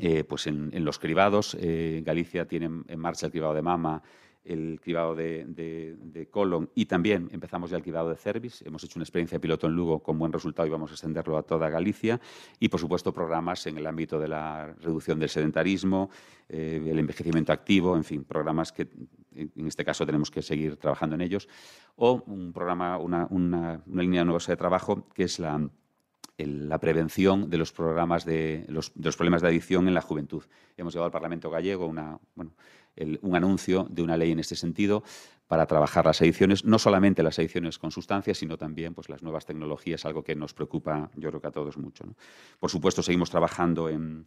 eh, 0.00 0.24
pues 0.24 0.46
en, 0.46 0.84
los 0.84 0.98
cribados. 0.98 1.56
Eh, 1.60 2.02
Galicia 2.04 2.46
tiene 2.46 2.70
en 2.86 2.98
marcha 2.98 3.26
el 3.26 3.32
cribado 3.32 3.54
de 3.54 3.62
mama 3.62 4.02
el 4.44 4.80
cribado 4.82 5.14
de, 5.14 6.28
colon 6.30 6.70
y 6.74 6.86
también 6.86 7.28
empezamos 7.32 7.70
ya 7.70 7.76
el 7.76 7.82
cribado 7.82 8.08
de 8.08 8.16
cervix. 8.16 8.62
Hemos 8.62 8.82
hecho 8.84 8.98
una 8.98 9.04
experiencia 9.04 9.36
de 9.36 9.40
piloto 9.40 9.66
en 9.66 9.74
Lugo 9.74 10.02
con 10.02 10.18
buen 10.18 10.32
resultado 10.32 10.66
y 10.66 10.70
vamos 10.70 10.90
a 10.90 10.94
extenderlo 10.94 11.36
a 11.36 11.42
toda 11.42 11.68
Galicia. 11.68 12.20
Y, 12.58 12.68
por 12.68 12.80
supuesto, 12.80 13.12
programas 13.12 13.66
en 13.66 13.78
el 13.78 13.86
ámbito 13.86 14.18
de 14.18 14.28
la 14.28 14.74
reducción 14.80 15.18
del 15.18 15.28
sedentarismo, 15.28 16.10
eh, 16.48 16.82
el 16.84 16.98
envejecimiento 16.98 17.52
activo, 17.52 17.96
en 17.96 18.04
fin, 18.04 18.24
programas 18.24 18.72
que 18.72 18.88
en 19.34 19.66
este 19.66 19.84
caso 19.84 20.04
tenemos 20.04 20.30
que 20.30 20.42
seguir 20.42 20.76
trabajando 20.76 21.14
en 21.14 21.20
ellos. 21.20 21.48
O 21.96 22.22
un 22.26 22.52
programa, 22.52 22.98
una, 22.98 23.26
una, 23.30 23.82
una 23.86 24.02
línea 24.02 24.24
nueva 24.24 24.40
de 24.46 24.56
trabajo 24.56 25.08
que 25.14 25.24
es 25.24 25.38
la 25.38 25.68
la 26.46 26.78
prevención 26.78 27.50
de 27.50 27.58
los 27.58 27.72
programas 27.72 28.24
de 28.24 28.64
los, 28.68 28.92
de 28.94 29.04
los, 29.04 29.16
problemas 29.16 29.42
de 29.42 29.48
adicción 29.48 29.88
en 29.88 29.94
la 29.94 30.00
juventud. 30.00 30.42
Hemos 30.76 30.92
llevado 30.92 31.06
al 31.06 31.12
Parlamento 31.12 31.50
gallego 31.50 31.86
una, 31.86 32.18
bueno, 32.34 32.52
un 33.22 33.36
anuncio 33.36 33.86
de 33.90 34.02
una 34.02 34.16
ley 34.16 34.32
en 34.32 34.40
este 34.40 34.56
sentido 34.56 35.02
para 35.46 35.66
trabajar 35.66 36.06
las 36.06 36.20
adicciones, 36.20 36.64
no 36.64 36.78
solamente 36.78 37.22
las 37.22 37.38
adicciones 37.38 37.78
con 37.78 37.90
sustancias, 37.90 38.38
sino 38.38 38.56
también 38.56 38.94
pues, 38.94 39.08
las 39.08 39.22
nuevas 39.22 39.46
tecnologías, 39.46 40.04
algo 40.04 40.22
que 40.22 40.36
nos 40.36 40.54
preocupa, 40.54 41.10
yo 41.16 41.28
creo 41.30 41.40
que 41.40 41.48
a 41.48 41.50
todos 41.50 41.76
mucho. 41.76 42.04
Por 42.58 42.70
supuesto, 42.70 43.02
seguimos 43.02 43.30
trabajando 43.30 43.88
en, 43.88 44.26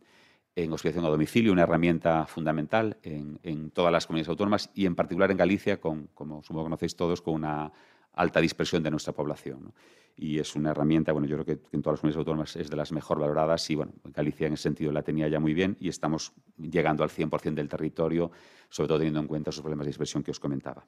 en 0.55 0.71
hospitalización 0.71 1.05
a 1.05 1.09
domicilio, 1.09 1.51
una 1.51 1.63
herramienta 1.63 2.25
fundamental 2.27 2.97
en, 3.01 3.71
todas 3.71 3.91
las 3.91 4.05
comunidades 4.05 4.29
autónomas 4.29 4.69
y 4.73 4.85
en 4.85 4.95
particular 4.95 5.31
en 5.31 5.37
Galicia, 5.37 5.79
con, 5.79 6.07
como 6.13 6.43
supongo 6.43 6.65
conocéis 6.65 6.95
todos, 6.95 7.21
con 7.21 7.35
una 7.35 7.71
alta 8.13 8.39
dispersión 8.39 8.83
de 8.83 8.91
nuestra 8.91 9.13
población. 9.13 9.73
Y 10.15 10.39
es 10.39 10.55
una 10.55 10.71
herramienta, 10.71 11.11
bueno, 11.11 11.27
yo 11.27 11.37
creo 11.37 11.45
que 11.45 11.63
en 11.75 11.81
todas 11.81 11.95
las 11.95 12.01
comunidades 12.01 12.17
autónomas 12.17 12.55
es 12.55 12.69
de 12.69 12.75
las 12.75 12.91
mejor 12.91 13.19
valoradas 13.19 13.69
y, 13.69 13.75
bueno, 13.75 13.93
Galicia 14.03 14.47
en 14.47 14.53
ese 14.53 14.63
sentido 14.63 14.91
la 14.91 15.01
tenía 15.01 15.27
ya 15.27 15.39
muy 15.39 15.53
bien 15.53 15.75
y 15.79 15.89
estamos 15.89 16.33
llegando 16.57 17.03
al 17.03 17.09
100% 17.09 17.53
del 17.55 17.67
territorio, 17.67 18.31
sobre 18.69 18.87
todo 18.87 18.99
teniendo 18.99 19.19
en 19.19 19.27
cuenta 19.27 19.49
esos 19.49 19.61
problemas 19.61 19.85
de 19.85 19.89
dispersión 19.89 20.23
que 20.23 20.31
os 20.31 20.39
comentaba. 20.39 20.85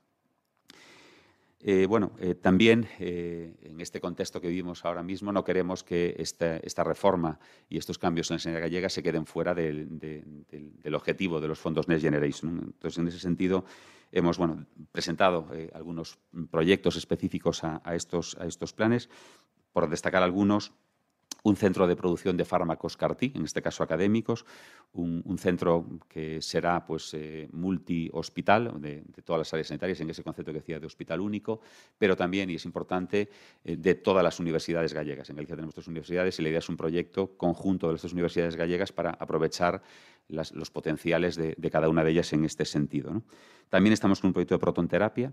Eh, 1.68 1.88
bueno, 1.88 2.12
eh, 2.20 2.36
también 2.36 2.88
eh, 3.00 3.56
en 3.64 3.82
este 3.82 4.00
contexto 4.00 4.40
que 4.40 4.50
vivimos 4.50 4.86
ahora 4.86 5.02
mismo 5.02 5.32
no 5.32 5.44
queremos 5.44 5.84
que 5.84 6.16
esta, 6.20 6.84
reforma 6.84 7.40
y 7.68 7.80
estos 7.80 7.98
cambios 7.98 8.30
en 8.30 8.36
la 8.36 8.40
sanidad 8.40 8.62
gallega 8.62 8.88
se 8.88 9.02
queden 9.02 9.26
fuera 9.26 9.56
del, 9.56 9.90
objetivo 10.94 11.42
de 11.42 11.48
los 11.48 11.58
fondos 11.58 11.88
Next 11.88 12.04
Generation. 12.04 12.62
Entonces, 12.66 13.00
en 13.00 13.08
ese 13.08 13.18
sentido, 13.18 13.66
hemos 14.16 14.40
presentado 14.92 15.48
algunos 15.74 16.18
proyectos 16.50 16.96
específicos 16.96 17.64
a, 17.64 17.82
estos, 17.96 18.38
a 18.40 18.46
estos 18.46 18.74
planes. 18.74 19.10
Por 19.74 19.90
destacar 19.90 20.24
algunos, 20.24 20.74
un 21.46 21.56
centro 21.56 21.86
de 21.86 21.96
producción 21.96 22.36
de 22.38 22.44
fármacos 22.44 22.98
CAR-T, 22.98 23.34
en 23.36 23.44
este 23.46 23.62
caso 23.62 23.84
académicos, 23.84 24.46
un, 24.94 25.38
centro 25.38 25.86
que 26.10 26.42
será 26.42 26.84
pues, 26.84 27.14
eh, 27.14 27.48
multi-hospital 27.52 28.82
de, 28.82 29.04
todas 29.24 29.42
las 29.42 29.54
áreas 29.54 29.68
sanitarias, 29.68 30.02
en 30.02 30.10
ese 30.10 30.24
concepto 30.24 30.52
que 30.52 30.60
decía 30.60 30.80
de 30.80 30.88
hospital 30.88 31.22
único, 31.22 31.62
pero 32.00 32.16
también, 32.16 32.50
y 32.50 32.56
es 32.56 32.66
importante, 32.66 33.30
eh, 33.64 33.78
de 33.78 33.94
todas 33.94 34.24
las 34.24 34.40
universidades 34.40 34.92
gallegas. 34.92 35.30
En 35.30 35.36
Galicia 35.36 35.56
tenemos 35.56 35.76
tres 35.76 35.88
universidades 35.88 36.40
y 36.40 36.42
la 36.42 36.50
idea 36.50 36.60
es 36.60 36.70
un 36.70 36.78
proyecto 36.78 37.38
conjunto 37.38 37.88
de 37.88 37.94
las 37.94 38.02
tres 38.02 38.14
universidades 38.14 38.56
gallegas 38.56 38.92
para 38.92 39.12
aprovechar 39.12 39.84
los 40.28 40.72
potenciales 40.72 41.36
de, 41.36 41.56
cada 41.72 41.90
una 41.90 42.04
de 42.04 42.10
ellas 42.10 42.34
en 42.34 42.44
este 42.44 42.66
sentido. 42.66 43.22
También 43.70 43.94
estamos 43.94 44.20
con 44.20 44.30
un 44.30 44.34
proyecto 44.34 44.56
de 44.56 44.60
protonterapia, 44.60 45.32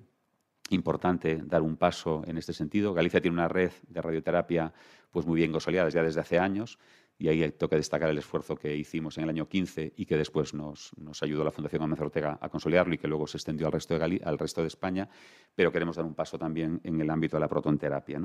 importante 0.73 1.41
dar 1.45 1.63
un 1.63 1.77
paso 1.77 2.23
en 2.27 2.39
este 2.39 2.53
sentido. 2.53 2.95
Galicia 2.95 3.21
tiene 3.21 3.35
una 3.35 3.49
red 3.49 3.73
de 3.89 4.03
radioterapia 4.03 4.73
pues 5.11 5.27
muy 5.27 5.37
bien 5.37 5.53
consolidada 5.53 5.89
ya 5.91 6.03
desde 6.03 6.21
hace 6.21 6.39
años 6.39 6.79
y 7.19 7.29
ahí 7.29 7.49
toca 7.53 7.77
destacar 7.77 8.11
el 8.11 8.19
esfuerzo 8.19 8.57
que 8.57 8.75
hicimos 8.75 9.17
en 9.17 9.25
el 9.25 9.31
año 9.31 9.49
15 9.49 9.93
y 9.97 10.07
que 10.07 10.17
después 10.17 10.55
nos, 10.55 10.93
ayudó 11.21 11.45
la 11.45 11.53
Fundación 11.53 11.83
Amancio 11.83 12.07
Ortega 12.07 12.39
a 12.41 12.49
consolidarlo 12.49 12.95
y 12.95 12.99
que 12.99 13.07
luego 13.07 13.27
se 13.27 13.37
extendió 13.37 13.67
al 13.67 13.73
resto, 13.73 13.97
de 13.97 14.21
al 14.25 14.39
resto 14.39 14.61
de 14.61 14.67
España, 14.67 15.09
pero 15.55 15.71
queremos 15.71 15.97
dar 15.97 16.05
un 16.05 16.15
paso 16.15 16.37
también 16.37 16.81
en 16.83 17.01
el 17.01 17.09
ámbito 17.11 17.37
de 17.37 17.41
la 17.41 17.49
protonterapia. 17.49 18.21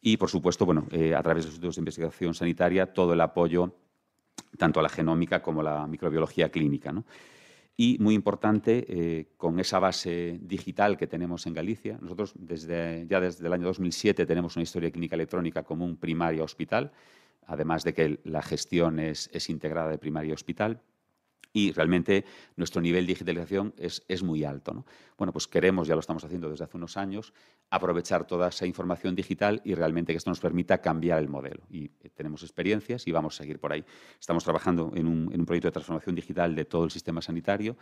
Y, 0.00 0.16
por 0.16 0.30
supuesto, 0.30 0.64
bueno, 0.64 0.86
eh, 0.92 1.14
a 1.14 1.22
través 1.22 1.44
de 1.44 1.48
los 1.48 1.54
institutos 1.54 1.76
de 1.76 1.80
investigación 1.80 2.34
sanitaria, 2.34 2.92
todo 2.92 3.12
el 3.12 3.20
apoyo 3.20 3.74
tanto 4.56 4.78
a 4.78 4.82
la 4.84 4.88
genómica 4.88 5.42
como 5.42 5.60
a 5.60 5.64
la 5.64 5.86
microbiología 5.86 6.48
clínica. 6.50 6.92
¿no? 6.92 7.04
Y 7.80 7.96
muy 8.00 8.16
importante, 8.16 8.84
eh, 8.88 9.28
con 9.36 9.60
esa 9.60 9.78
base 9.78 10.40
digital 10.42 10.98
que 10.98 11.06
tenemos 11.06 11.46
en 11.46 11.54
Galicia. 11.54 11.96
Nosotros 12.02 12.34
desde, 12.36 13.06
ya 13.08 13.20
desde 13.20 13.46
el 13.46 13.52
año 13.52 13.66
2007 13.66 14.26
tenemos 14.26 14.56
una 14.56 14.64
historia 14.64 14.90
clínica 14.90 15.14
electrónica 15.14 15.62
común 15.62 15.96
primaria 15.96 16.42
hospital, 16.42 16.90
además 17.46 17.84
de 17.84 17.94
que 17.94 18.18
la 18.24 18.42
gestión 18.42 18.98
es, 18.98 19.30
es 19.32 19.48
integrada 19.48 19.90
de 19.90 19.98
primaria 19.98 20.34
hospital 20.34 20.82
y 21.52 21.72
realmente 21.72 22.24
nuestro 22.56 22.80
nivel 22.80 23.06
de 23.06 23.12
digitalización 23.12 23.74
es, 23.78 24.04
es 24.08 24.22
muy 24.22 24.44
alto. 24.44 24.72
¿no? 24.72 24.84
Bueno, 25.16 25.32
pues 25.32 25.46
queremos, 25.46 25.88
ya 25.88 25.94
lo 25.94 26.00
estamos 26.00 26.24
haciendo 26.24 26.48
desde 26.48 26.64
hace 26.64 26.76
unos 26.76 26.96
años, 26.96 27.32
aprovechar 27.70 28.26
toda 28.26 28.48
esa 28.48 28.66
información 28.66 29.14
digital 29.14 29.60
y 29.64 29.74
realmente 29.74 30.12
que 30.12 30.18
esto 30.18 30.30
nos 30.30 30.40
permita 30.40 30.78
cambiar 30.78 31.18
el 31.18 31.28
modelo. 31.28 31.62
Y 31.70 31.86
eh, 32.00 32.10
tenemos 32.14 32.42
experiencias 32.42 33.06
y 33.06 33.12
vamos 33.12 33.34
a 33.34 33.38
seguir 33.42 33.58
por 33.58 33.72
ahí. 33.72 33.84
Estamos 34.18 34.44
trabajando 34.44 34.92
en 34.94 35.06
un, 35.06 35.32
en 35.32 35.40
un 35.40 35.46
proyecto 35.46 35.68
de 35.68 35.72
transformación 35.72 36.14
digital 36.14 36.54
de 36.54 36.64
todo 36.64 36.84
el 36.84 36.90
sistema 36.90 37.20
sanitario, 37.20 37.76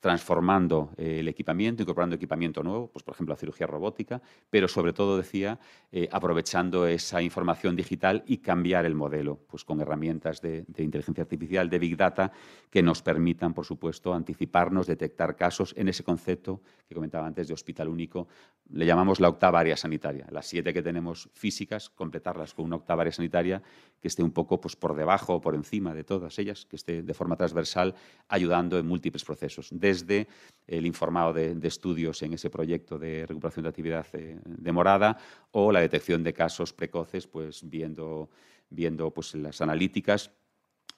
transformando 0.00 0.92
eh, 0.96 1.18
el 1.20 1.28
equipamiento, 1.28 1.82
incorporando 1.82 2.16
equipamiento 2.16 2.62
nuevo, 2.62 2.88
pues 2.88 3.02
por 3.02 3.14
ejemplo 3.14 3.34
la 3.34 3.38
cirugía 3.38 3.66
robótica, 3.66 4.22
pero 4.48 4.68
sobre 4.68 4.92
todo, 4.92 5.16
decía, 5.16 5.58
eh, 5.90 6.08
aprovechando 6.12 6.86
esa 6.86 7.20
información 7.20 7.74
digital 7.74 8.22
y 8.26 8.38
cambiar 8.38 8.84
el 8.84 8.94
modelo, 8.94 9.40
pues 9.48 9.64
con 9.64 9.80
herramientas 9.80 10.40
de, 10.40 10.64
de 10.68 10.82
inteligencia 10.84 11.22
artificial, 11.22 11.68
de 11.68 11.78
Big 11.78 11.96
Data, 11.96 12.30
que 12.70 12.82
nos 12.82 13.02
permitan, 13.08 13.54
por 13.54 13.64
supuesto, 13.64 14.12
anticiparnos, 14.12 14.86
detectar 14.86 15.34
casos 15.34 15.72
en 15.78 15.88
ese 15.88 16.04
concepto 16.04 16.60
que 16.86 16.94
comentaba 16.94 17.26
antes 17.26 17.48
de 17.48 17.54
hospital 17.54 17.88
único. 17.88 18.28
Le 18.68 18.84
llamamos 18.84 19.18
la 19.18 19.30
octava 19.30 19.60
área 19.60 19.78
sanitaria. 19.78 20.26
Las 20.30 20.46
siete 20.46 20.74
que 20.74 20.82
tenemos 20.82 21.30
físicas, 21.32 21.88
completarlas 21.88 22.52
con 22.52 22.66
una 22.66 22.76
octava 22.76 23.00
área 23.00 23.12
sanitaria 23.12 23.62
que 23.98 24.08
esté 24.08 24.22
un 24.22 24.32
poco 24.32 24.60
pues, 24.60 24.76
por 24.76 24.94
debajo 24.94 25.36
o 25.36 25.40
por 25.40 25.54
encima 25.54 25.94
de 25.94 26.04
todas 26.04 26.38
ellas, 26.38 26.66
que 26.66 26.76
esté 26.76 27.02
de 27.02 27.14
forma 27.14 27.34
transversal 27.34 27.94
ayudando 28.28 28.78
en 28.78 28.86
múltiples 28.86 29.24
procesos, 29.24 29.70
desde 29.72 30.28
el 30.66 30.84
informado 30.84 31.32
de, 31.32 31.58
estudios 31.66 32.20
en 32.22 32.34
ese 32.34 32.50
proyecto 32.50 32.98
de 32.98 33.24
recuperación 33.24 33.62
de 33.62 33.68
actividad 33.70 34.06
eh, 34.12 34.38
demorada 34.44 35.16
o 35.52 35.72
la 35.72 35.80
detección 35.80 36.22
de 36.22 36.34
casos 36.34 36.74
precoces, 36.74 37.26
pues 37.26 37.62
viendo, 37.66 38.28
viendo 38.68 39.10
pues, 39.10 39.34
las 39.34 39.62
analíticas 39.62 40.30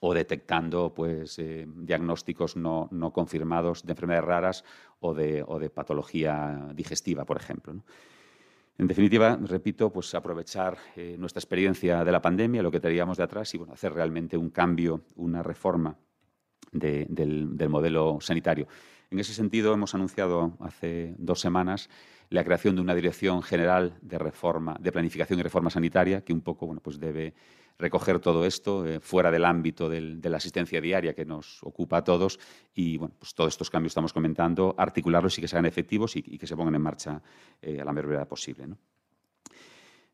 o 0.03 0.13
detectando 0.13 0.93
pues, 0.93 1.37
eh, 1.37 1.67
diagnósticos 1.67 2.55
no, 2.55 2.89
confirmados 3.13 3.85
de 3.85 3.93
enfermedades 3.93 4.27
raras 4.27 4.63
o 4.99 5.13
de, 5.13 5.43
o 5.47 5.59
de 5.59 5.69
patología 5.69 6.69
digestiva, 6.73 7.23
por 7.23 7.37
ejemplo. 7.37 7.75
En 8.79 8.87
definitiva, 8.87 9.37
repito, 9.39 9.91
pues 9.93 10.15
aprovechar 10.15 10.75
eh, 10.95 11.15
nuestra 11.19 11.39
experiencia 11.39 12.03
de 12.03 12.11
la 12.11 12.19
pandemia, 12.19 12.63
lo 12.63 12.71
que 12.71 12.79
teníamos 12.79 13.17
de 13.17 13.23
atrás 13.23 13.53
y 13.53 13.59
bueno, 13.59 13.73
hacer 13.73 13.93
realmente 13.93 14.37
un 14.37 14.49
cambio, 14.49 15.01
una 15.17 15.43
reforma 15.43 15.95
del, 16.71 17.55
del, 17.55 17.69
modelo 17.69 18.17
sanitario. 18.21 18.67
En 19.11 19.19
ese 19.19 19.35
sentido, 19.35 19.71
hemos 19.71 19.93
anunciado 19.93 20.57
hace 20.61 21.13
dos 21.19 21.39
semanas 21.39 21.91
la 22.31 22.43
creación 22.43 22.75
de 22.75 22.81
una 22.81 22.95
dirección 22.95 23.43
general 23.43 23.99
de 24.01 24.17
reforma, 24.17 24.77
de 24.79 24.91
planificación 24.91 25.39
y 25.39 25.43
reforma 25.43 25.69
sanitaria, 25.69 26.21
que 26.21 26.33
un 26.33 26.41
poco 26.41 26.65
bueno, 26.65 26.81
pues 26.81 26.99
debe 26.99 27.35
recoger 27.81 28.19
todo 28.19 28.45
esto 28.45 28.85
eh, 28.85 28.99
fuera 28.99 29.31
del 29.31 29.45
ámbito 29.45 29.89
de 29.89 30.29
la 30.29 30.37
asistencia 30.37 30.79
diaria 30.79 31.13
que 31.13 31.25
nos 31.25 31.61
ocupa 31.63 31.97
a 31.97 32.03
todos 32.03 32.39
y 32.73 32.97
bueno, 32.97 33.15
pues 33.19 33.33
todos 33.33 33.53
estos 33.53 33.69
cambios 33.69 33.91
estamos 33.91 34.13
comentando, 34.13 34.73
articularlos 34.77 35.37
y 35.37 35.41
que 35.41 35.47
sean 35.47 35.65
efectivos 35.65 36.15
y, 36.15 36.21
que 36.21 36.47
se 36.47 36.55
pongan 36.55 36.75
en 36.75 36.81
marcha 36.81 37.21
a 37.61 37.83
la 37.83 37.91
mayor 37.91 38.07
brevedad 38.07 38.27
posible. 38.27 38.67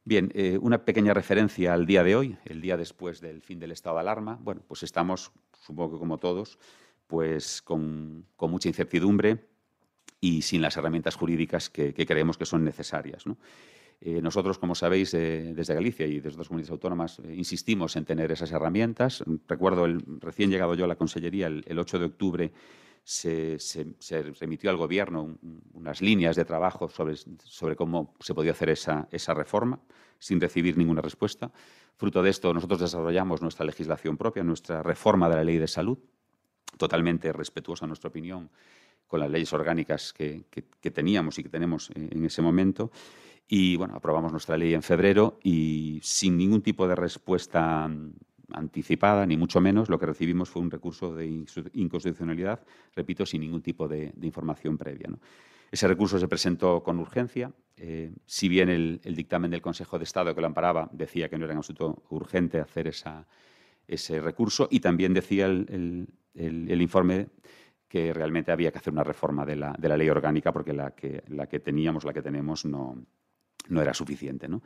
Bien, 0.03 0.31
una 0.61 0.85
pequeña 0.85 1.13
referencia 1.13 1.73
al 1.73 1.85
día 1.85 2.03
de 2.03 2.15
hoy, 2.15 2.37
el 2.45 2.61
día 2.61 2.77
después 2.77 3.19
del 3.19 3.41
fin 3.41 3.59
del 3.59 3.73
estado 3.73 3.97
de 3.97 4.01
alarma. 4.01 4.39
Bueno, 4.41 4.61
pues 4.65 4.83
estamos, 4.83 5.31
supongo 5.59 5.93
que 5.93 5.99
como 5.99 6.17
todos, 6.17 6.57
pues 7.07 7.61
con, 7.61 8.25
mucha 8.39 8.67
incertidumbre 8.67 9.47
y 10.19 10.41
sin 10.41 10.61
las 10.61 10.77
herramientas 10.77 11.15
jurídicas 11.15 11.69
que, 11.69 11.93
creemos 11.93 12.37
que 12.37 12.45
son 12.45 12.63
necesarias. 12.63 13.23
Eh, 13.99 14.21
nosotros, 14.21 14.59
como 14.59 14.75
sabéis, 14.75 15.13
eh, 15.15 15.53
desde 15.55 15.73
Galicia 15.73 16.05
y 16.05 16.17
desde 16.17 16.35
otras 16.35 16.47
comunidades 16.49 16.71
autónomas, 16.71 17.19
eh, 17.19 17.33
insistimos 17.35 17.95
en 17.95 18.05
tener 18.05 18.31
esas 18.31 18.51
herramientas. 18.51 19.23
Recuerdo, 19.47 19.85
el, 19.85 20.03
recién 20.19 20.51
llegado 20.51 20.75
yo 20.75 20.85
a 20.85 20.87
la 20.87 20.95
Consellería, 20.95 21.47
el, 21.47 21.79
8 21.79 21.99
de 21.99 22.05
octubre, 22.05 22.51
se, 23.03 23.57
remitió 24.39 24.69
al 24.69 24.77
Gobierno 24.77 25.37
unas 25.73 26.01
líneas 26.01 26.35
de 26.35 26.45
trabajo 26.45 26.89
sobre, 26.89 27.15
sobre, 27.15 27.75
cómo 27.75 28.13
se 28.19 28.35
podía 28.35 28.51
hacer 28.51 28.69
esa, 28.69 29.07
esa 29.11 29.33
reforma, 29.33 29.79
sin 30.19 30.39
recibir 30.39 30.77
ninguna 30.77 31.01
respuesta. 31.01 31.51
Fruto 31.95 32.21
de 32.21 32.29
esto, 32.29 32.53
nosotros 32.53 32.81
desarrollamos 32.81 33.41
nuestra 33.41 33.65
legislación 33.65 34.17
propia, 34.17 34.43
nuestra 34.43 34.83
reforma 34.83 35.27
de 35.27 35.35
la 35.37 35.43
Ley 35.43 35.57
de 35.57 35.67
Salud, 35.67 35.97
totalmente 36.77 37.33
respetuosa, 37.33 37.85
en 37.85 37.89
nuestra 37.89 38.09
opinión, 38.09 38.51
con 39.07 39.21
las 39.21 39.31
leyes 39.31 39.51
orgánicas 39.53 40.13
que, 40.13 40.43
teníamos 40.93 41.39
y 41.39 41.43
que 41.43 41.49
tenemos 41.49 41.89
en 41.95 42.25
ese 42.25 42.41
momento. 42.43 42.91
Y 43.47 43.77
bueno, 43.77 43.95
aprobamos 43.95 44.31
nuestra 44.31 44.57
ley 44.57 44.73
en 44.73 44.83
febrero 44.83 45.39
y 45.41 45.99
sin 46.03 46.37
ningún 46.37 46.61
tipo 46.61 46.87
de 46.87 46.95
respuesta 46.95 47.89
anticipada, 48.51 49.25
ni 49.25 49.37
mucho 49.37 49.61
menos, 49.61 49.89
lo 49.89 49.99
que 49.99 50.05
recibimos 50.05 50.49
fue 50.49 50.61
un 50.61 50.71
recurso 50.71 51.15
de 51.15 51.45
inconstitucionalidad, 51.73 52.61
repito, 52.95 53.25
sin 53.25 53.41
ningún 53.41 53.61
tipo 53.61 53.87
de, 53.87 54.13
información 54.21 54.77
previa. 54.77 55.09
Ese 55.71 55.87
recurso 55.87 56.17
se 56.17 56.27
presentó 56.27 56.81
con 56.81 56.99
urgencia. 56.99 57.51
Eh, 57.75 58.11
si 58.25 58.47
bien 58.47 58.69
el, 58.69 59.01
dictamen 59.03 59.51
del 59.51 59.61
Consejo 59.61 59.97
de 59.97 60.05
Estado 60.05 60.33
que 60.33 60.41
lo 60.41 60.47
amparaba 60.47 60.89
decía 60.91 61.29
que 61.29 61.37
no 61.37 61.45
era 61.45 61.53
en 61.53 61.57
absoluto 61.57 62.03
urgente 62.09 62.59
hacer 62.59 62.87
ese 62.87 64.21
recurso 64.21 64.67
y 64.71 64.79
también 64.79 65.13
decía 65.13 65.45
el, 65.45 66.07
el, 66.33 66.81
informe 66.81 67.27
que 67.87 68.13
realmente 68.13 68.51
había 68.51 68.71
que 68.71 68.79
hacer 68.79 68.93
una 68.93 69.03
reforma 69.03 69.45
de 69.45 69.57
la, 69.57 69.75
de 69.77 69.89
la 69.89 69.97
ley 69.97 70.09
orgánica 70.09 70.51
porque 70.51 70.73
la 70.73 70.91
que, 70.91 71.23
la 71.27 71.47
que, 71.47 71.59
teníamos, 71.59 72.03
la 72.03 72.13
que 72.13 72.21
tenemos, 72.21 72.65
no, 72.65 72.97
no 73.69 73.81
era 73.81 73.93
suficiente. 73.93 74.47
¿no? 74.47 74.61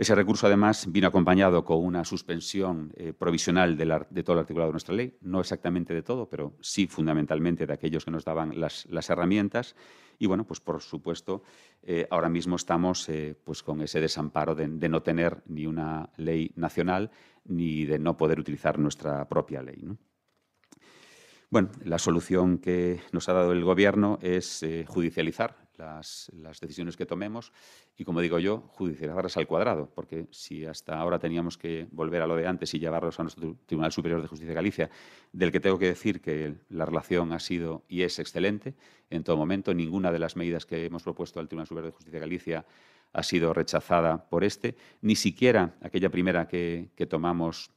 Ese 0.00 0.14
recurso, 0.14 0.46
además, 0.46 0.90
vino 0.90 1.08
acompañado 1.08 1.62
con 1.62 1.84
una 1.84 2.06
suspensión 2.06 2.90
eh, 2.96 3.12
provisional 3.12 3.76
de, 3.76 3.84
de, 4.08 4.22
todo 4.22 4.32
el 4.32 4.40
articulado 4.40 4.70
de 4.70 4.72
nuestra 4.72 4.94
ley, 4.94 5.18
no 5.20 5.40
exactamente 5.40 5.92
de 5.92 6.00
todo, 6.00 6.26
pero 6.26 6.54
sí 6.62 6.86
fundamentalmente 6.86 7.66
de 7.66 7.74
aquellos 7.74 8.06
que 8.06 8.10
nos 8.10 8.24
daban 8.24 8.58
las, 8.58 8.86
herramientas. 9.10 9.76
Y 10.18 10.24
bueno, 10.24 10.46
pues 10.46 10.58
por 10.58 10.80
supuesto, 10.80 11.42
eh, 11.82 12.06
ahora 12.10 12.30
mismo 12.30 12.56
estamos 12.56 13.06
eh, 13.10 13.36
pues 13.44 13.62
con 13.62 13.82
ese 13.82 14.00
desamparo 14.00 14.54
de, 14.54 14.68
no 14.68 15.02
tener 15.02 15.42
ni 15.46 15.66
una 15.66 16.08
ley 16.16 16.50
nacional 16.56 17.10
ni 17.44 17.84
de 17.84 17.98
no 17.98 18.16
poder 18.16 18.40
utilizar 18.40 18.78
nuestra 18.78 19.28
propia 19.28 19.62
ley. 19.62 19.86
Bueno, 21.50 21.70
la 21.82 21.98
solución 21.98 22.58
que 22.58 23.00
nos 23.10 23.28
ha 23.28 23.32
dado 23.32 23.50
el 23.50 23.64
Gobierno 23.64 24.20
es 24.22 24.62
eh, 24.62 24.84
judicializar 24.86 25.56
las, 25.76 26.30
decisiones 26.60 26.96
que 26.96 27.06
tomemos 27.06 27.52
y, 27.96 28.04
como 28.04 28.20
digo 28.20 28.38
yo, 28.38 28.60
judicializarlas 28.68 29.36
al 29.36 29.48
cuadrado, 29.48 29.90
porque 29.92 30.28
si 30.30 30.64
hasta 30.64 30.96
ahora 30.96 31.18
teníamos 31.18 31.58
que 31.58 31.88
volver 31.90 32.22
a 32.22 32.28
lo 32.28 32.36
de 32.36 32.46
antes 32.46 32.72
y 32.74 32.78
llevarlos 32.78 33.18
a 33.18 33.24
nuestro 33.24 33.56
Tribunal 33.66 33.90
Superior 33.90 34.22
de 34.22 34.28
Justicia 34.28 34.50
de 34.50 34.54
Galicia, 34.54 34.90
del 35.32 35.50
que 35.50 35.58
tengo 35.58 35.76
que 35.76 35.86
decir 35.86 36.20
que 36.20 36.54
la 36.68 36.84
relación 36.84 37.32
ha 37.32 37.40
sido 37.40 37.82
y 37.88 38.02
es 38.02 38.20
excelente 38.20 38.76
en 39.08 39.24
todo 39.24 39.36
momento, 39.36 39.74
ninguna 39.74 40.12
de 40.12 40.20
las 40.20 40.36
medidas 40.36 40.66
que 40.66 40.84
hemos 40.84 41.02
propuesto 41.02 41.40
al 41.40 41.48
Tribunal 41.48 41.66
Superior 41.66 41.90
de 41.90 41.96
Justicia 41.96 42.20
de 42.20 42.26
Galicia 42.26 42.66
ha 43.12 43.22
sido 43.24 43.52
rechazada 43.52 44.28
por 44.28 44.44
este, 44.44 44.76
ni 45.02 45.16
siquiera 45.16 45.74
aquella 45.80 46.10
primera 46.10 46.46
que, 46.46 46.90
que 46.94 47.06
tomamos 47.06 47.72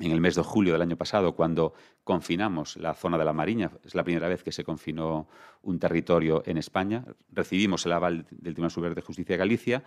en 0.00 0.10
el 0.10 0.20
mes 0.20 0.34
de 0.34 0.42
julio 0.42 0.74
del 0.74 0.82
año 0.82 0.96
pasado, 0.96 1.34
cuando 1.34 1.72
confinamos 2.04 2.76
la 2.76 2.94
zona 2.94 3.16
de 3.16 3.24
la 3.24 3.32
Mariña, 3.32 3.70
es 3.84 3.94
la 3.94 4.04
primera 4.04 4.28
vez 4.28 4.42
que 4.42 4.52
se 4.52 4.64
confinó 4.64 5.28
un 5.62 5.78
territorio 5.78 6.42
en 6.46 6.58
España, 6.58 7.04
recibimos 7.32 7.86
el 7.86 7.92
aval 7.92 8.26
del 8.30 8.54
Tribunal 8.54 8.70
Superior 8.70 8.94
de 8.94 9.02
Justicia 9.02 9.34
de 9.34 9.38
Galicia, 9.38 9.84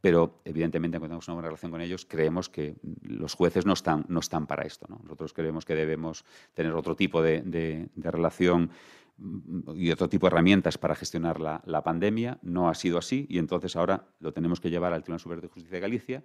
pero 0.00 0.40
evidentemente 0.44 0.98
cuando 0.98 1.12
tenemos 1.12 1.28
una 1.28 1.34
buena 1.36 1.48
relación 1.48 1.70
con 1.70 1.80
ellos, 1.80 2.04
creemos 2.04 2.50
que 2.50 2.76
los 3.02 3.32
jueces 3.32 3.64
no 3.64 3.72
están, 3.72 4.46
para 4.46 4.64
esto. 4.64 4.86
Nosotros 5.02 5.32
creemos 5.32 5.64
que 5.64 5.74
debemos 5.74 6.26
tener 6.52 6.74
otro 6.74 6.94
tipo 6.94 7.22
de, 7.22 7.88
relación 7.96 8.70
y 9.74 9.90
otro 9.90 10.08
tipo 10.10 10.26
de 10.26 10.34
herramientas 10.34 10.76
para 10.76 10.94
gestionar 10.94 11.40
la, 11.40 11.62
la, 11.64 11.82
pandemia. 11.82 12.38
No 12.42 12.68
ha 12.68 12.74
sido 12.74 12.98
así 12.98 13.24
y 13.30 13.38
entonces 13.38 13.76
ahora 13.76 14.08
lo 14.20 14.32
tenemos 14.34 14.60
que 14.60 14.68
llevar 14.68 14.92
al 14.92 15.02
Tribunal 15.02 15.20
Superior 15.20 15.40
de 15.40 15.48
Justicia 15.48 15.76
de 15.76 15.80
Galicia. 15.80 16.24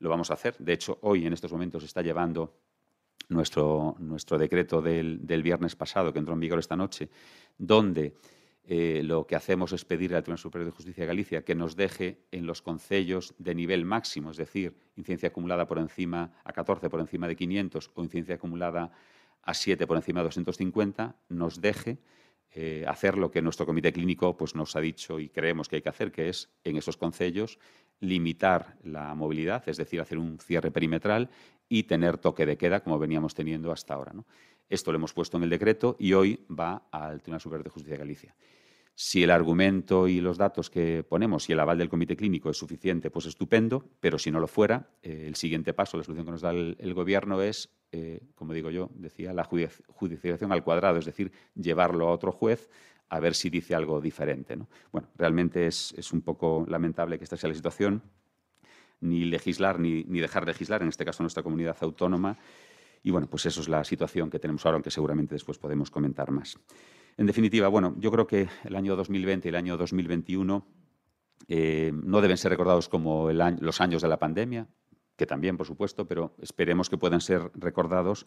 Lo 0.00 0.10
vamos 0.10 0.32
a 0.32 0.34
hacer. 0.34 0.56
De 0.58 0.72
hecho, 0.72 0.98
hoy 1.02 1.24
en 1.24 1.32
estos 1.32 1.52
momentos 1.52 1.82
se 1.82 1.86
está 1.86 2.02
llevando 2.02 2.56
nuestro, 3.30 3.96
nuestro 3.98 4.38
decreto 4.38 4.82
del, 4.82 5.42
viernes 5.42 5.76
pasado, 5.76 6.12
que 6.12 6.18
entró 6.18 6.34
en 6.34 6.40
vigor 6.40 6.58
esta 6.58 6.76
noche, 6.76 7.08
donde 7.56 8.14
eh, 8.64 9.02
lo 9.04 9.26
que 9.26 9.36
hacemos 9.36 9.72
es 9.72 9.84
pedirle 9.84 10.16
al 10.16 10.22
Tribunal 10.22 10.38
Superior 10.38 10.70
de 10.70 10.76
Justicia 10.76 11.02
de 11.02 11.08
Galicia 11.08 11.44
que 11.44 11.54
nos 11.54 11.76
deje 11.76 12.20
en 12.30 12.46
los 12.46 12.62
concellos 12.62 13.34
de 13.38 13.54
nivel 13.54 13.84
máximo, 13.84 14.30
es 14.30 14.36
decir, 14.36 14.76
incidencia 14.96 15.28
acumulada 15.28 15.66
por 15.66 15.78
encima 15.78 16.32
a 16.44 16.52
14 16.52 16.90
por 16.90 17.00
encima 17.00 17.26
de 17.26 17.36
500 17.36 17.90
o 17.94 18.02
incidencia 18.02 18.34
acumulada 18.34 18.92
a 19.42 19.54
7 19.54 19.86
por 19.86 19.96
encima 19.96 20.20
de 20.20 20.24
250, 20.24 21.16
nos 21.30 21.60
deje 21.60 21.98
eh, 22.52 22.84
hacer 22.88 23.16
lo 23.16 23.30
que 23.30 23.42
nuestro 23.42 23.64
comité 23.64 23.92
clínico 23.92 24.36
pues, 24.36 24.56
nos 24.56 24.74
ha 24.74 24.80
dicho 24.80 25.20
y 25.20 25.28
creemos 25.28 25.68
que 25.68 25.76
hay 25.76 25.82
que 25.82 25.88
hacer, 25.88 26.10
que 26.10 26.28
es 26.28 26.50
en 26.64 26.76
esos 26.76 26.96
concellos 26.96 27.60
limitar 28.00 28.76
la 28.82 29.14
movilidad, 29.14 29.68
es 29.68 29.76
decir, 29.76 30.00
hacer 30.00 30.18
un 30.18 30.38
cierre 30.40 30.72
perimetral 30.72 31.30
y 31.70 31.84
tener 31.84 32.18
toque 32.18 32.44
de 32.44 32.58
queda 32.58 32.80
como 32.80 32.98
veníamos 32.98 33.34
teniendo 33.34 33.72
hasta 33.72 33.94
ahora. 33.94 34.12
Esto 34.68 34.92
lo 34.92 34.96
hemos 34.96 35.14
puesto 35.14 35.38
en 35.38 35.44
el 35.44 35.50
decreto 35.50 35.96
y 35.98 36.12
hoy 36.12 36.44
va 36.50 36.88
al 36.90 37.22
Tribunal 37.22 37.40
Superior 37.40 37.64
de 37.64 37.70
Justicia 37.70 37.94
de 37.94 37.98
Galicia. 37.98 38.34
Si 38.94 39.22
el 39.22 39.30
argumento 39.30 40.08
y 40.08 40.20
los 40.20 40.36
datos 40.36 40.68
que 40.68 41.04
ponemos 41.08 41.48
y 41.48 41.52
el 41.52 41.60
aval 41.60 41.78
del 41.78 41.88
comité 41.88 42.16
clínico 42.16 42.50
es 42.50 42.58
suficiente, 42.58 43.10
pues 43.10 43.24
estupendo, 43.24 43.86
pero 44.00 44.18
si 44.18 44.30
no 44.30 44.40
lo 44.40 44.46
fuera, 44.46 44.90
eh, 45.02 45.24
el 45.26 45.36
siguiente 45.36 45.72
paso, 45.72 45.96
la 45.96 46.04
solución 46.04 46.26
que 46.26 46.32
nos 46.32 46.42
da 46.42 46.50
el, 46.50 46.94
Gobierno 46.94 47.40
es, 47.40 47.70
eh, 47.92 48.20
como 48.34 48.52
digo 48.52 48.68
yo, 48.68 48.90
decía, 48.94 49.32
la 49.32 49.44
judicialización 49.44 50.52
al 50.52 50.64
cuadrado, 50.64 50.98
es 50.98 51.06
decir, 51.06 51.32
llevarlo 51.54 52.08
a 52.08 52.12
otro 52.12 52.30
juez 52.30 52.68
a 53.10 53.20
ver 53.20 53.34
si 53.34 53.50
dice 53.50 53.74
algo 53.74 54.00
diferente. 54.00 54.56
Bueno, 54.92 55.08
realmente 55.16 55.66
es, 55.66 56.12
un 56.12 56.22
poco 56.22 56.64
lamentable 56.68 57.18
que 57.18 57.24
esta 57.24 57.36
sea 57.36 57.48
la 57.48 57.54
situación, 57.54 58.02
ni 59.00 59.24
legislar 59.24 59.78
ni, 59.78 60.04
ni 60.04 60.20
dejar 60.20 60.46
legislar, 60.46 60.82
en 60.82 60.88
este 60.88 61.04
caso 61.04 61.22
nuestra 61.22 61.42
comunidad 61.42 61.76
autónoma. 61.80 62.38
Y 63.02 63.10
bueno, 63.10 63.28
pues 63.28 63.46
eso 63.46 63.60
es 63.60 63.68
la 63.68 63.82
situación 63.84 64.30
que 64.30 64.38
tenemos 64.38 64.64
ahora, 64.66 64.76
aunque 64.76 64.90
seguramente 64.90 65.34
después 65.34 65.58
podemos 65.58 65.90
comentar 65.90 66.30
más. 66.30 66.58
En 67.16 67.26
definitiva, 67.26 67.68
bueno, 67.68 67.94
yo 67.98 68.10
creo 68.10 68.26
que 68.26 68.48
el 68.64 68.76
año 68.76 68.96
2020 68.96 69.48
y 69.48 69.50
el 69.50 69.56
año 69.56 69.76
2021 69.76 70.66
eh, 71.48 71.92
no 71.94 72.20
deben 72.20 72.36
ser 72.36 72.50
recordados 72.50 72.88
como 72.88 73.30
los 73.30 73.80
años 73.80 74.02
de 74.02 74.08
la 74.08 74.18
pandemia, 74.18 74.68
que 75.16 75.26
también, 75.26 75.56
por 75.56 75.66
supuesto, 75.66 76.06
pero 76.06 76.34
esperemos 76.38 76.88
que 76.88 76.96
puedan 76.96 77.20
ser 77.20 77.50
recordados 77.54 78.26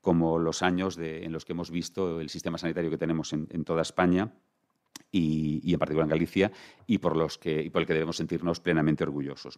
como 0.00 0.38
los 0.38 0.62
años 0.62 0.98
en 0.98 1.32
los 1.32 1.44
que 1.44 1.52
hemos 1.52 1.70
visto 1.70 2.20
el 2.20 2.28
sistema 2.28 2.58
sanitario 2.58 2.90
que 2.90 2.98
tenemos 2.98 3.32
en, 3.32 3.64
toda 3.64 3.82
España 3.82 4.32
y, 5.10 5.72
en 5.72 5.78
particular 5.78 6.06
en 6.06 6.10
Galicia 6.10 6.52
y 6.86 6.98
por, 6.98 7.16
los 7.16 7.38
que, 7.38 7.70
por 7.70 7.82
el 7.82 7.86
que 7.86 7.94
debemos 7.94 8.16
sentirnos 8.16 8.60
plenamente 8.60 9.04
orgullosos. 9.04 9.56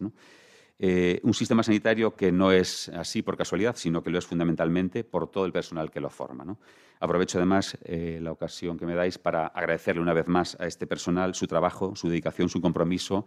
Eh, 0.79 1.19
un 1.23 1.33
sistema 1.33 1.63
sanitario 1.63 2.15
que 2.15 2.31
no 2.31 2.51
es 2.51 2.89
así 2.89 3.23
por 3.23 3.35
casualidad, 3.35 3.75
sino 3.75 4.03
que 4.03 4.11
lo 4.11 4.19
es 4.19 4.27
fundamentalmente 4.27 5.03
por 5.03 5.31
todo 5.31 5.45
el 5.45 5.51
personal 5.51 5.89
que 5.89 5.99
lo 5.99 6.09
forma. 6.09 6.57
Aprovecho 6.99 7.39
además 7.39 7.77
eh, 7.83 8.19
la 8.21 8.31
ocasión 8.31 8.77
que 8.77 8.85
me 8.85 8.93
dais 8.93 9.17
para 9.17 9.47
agradecerle 9.47 10.01
una 10.01 10.13
vez 10.13 10.27
más 10.27 10.55
a 10.59 10.67
este 10.67 10.85
personal 10.85 11.33
su 11.33 11.47
trabajo, 11.47 11.95
su 11.95 12.09
dedicación, 12.09 12.49
su 12.49 12.61
compromiso 12.61 13.25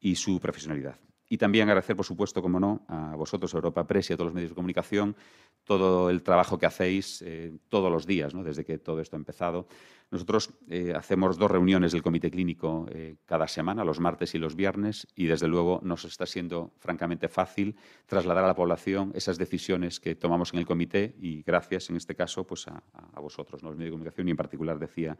y 0.00 0.16
su 0.16 0.40
profesionalidad. 0.40 0.98
Y 1.32 1.38
también 1.38 1.68
agradecer, 1.68 1.94
por 1.94 2.04
supuesto, 2.04 2.42
como 2.42 2.58
no, 2.58 2.84
a 2.88 3.14
vosotros, 3.14 3.54
Europa 3.54 3.86
Press 3.86 4.10
y 4.10 4.12
a 4.12 4.16
todos 4.16 4.26
los 4.26 4.34
medios 4.34 4.50
de 4.50 4.56
comunicación, 4.56 5.14
todo 5.62 6.10
el 6.10 6.24
trabajo 6.24 6.58
que 6.58 6.66
hacéis 6.66 7.22
eh, 7.22 7.56
todos 7.68 7.88
los 7.88 8.04
días, 8.04 8.34
¿no? 8.34 8.42
desde 8.42 8.64
que 8.64 8.78
todo 8.78 9.00
esto 9.00 9.14
ha 9.14 9.20
empezado. 9.20 9.68
Nosotros 10.10 10.50
eh, 10.68 10.92
hacemos 10.92 11.38
dos 11.38 11.48
reuniones 11.48 11.92
del 11.92 12.02
Comité 12.02 12.32
Clínico 12.32 12.88
eh, 12.90 13.14
cada 13.26 13.46
semana, 13.46 13.84
los 13.84 14.00
martes 14.00 14.34
y 14.34 14.38
los 14.38 14.56
viernes, 14.56 15.06
y 15.14 15.26
desde 15.26 15.46
luego 15.46 15.78
nos 15.84 16.04
está 16.04 16.26
siendo 16.26 16.72
francamente 16.80 17.28
fácil 17.28 17.76
trasladar 18.06 18.42
a 18.42 18.48
la 18.48 18.56
población 18.56 19.12
esas 19.14 19.38
decisiones 19.38 20.00
que 20.00 20.16
tomamos 20.16 20.52
en 20.52 20.58
el 20.58 20.66
comité 20.66 21.14
y 21.20 21.44
gracias, 21.44 21.90
en 21.90 21.96
este 21.96 22.16
caso, 22.16 22.44
pues 22.44 22.66
a, 22.66 22.82
vosotros, 23.20 23.62
los 23.62 23.76
medios 23.76 23.90
de 23.90 23.92
comunicación, 23.92 24.26
y 24.26 24.32
en 24.32 24.36
particular 24.36 24.80
decía 24.80 25.16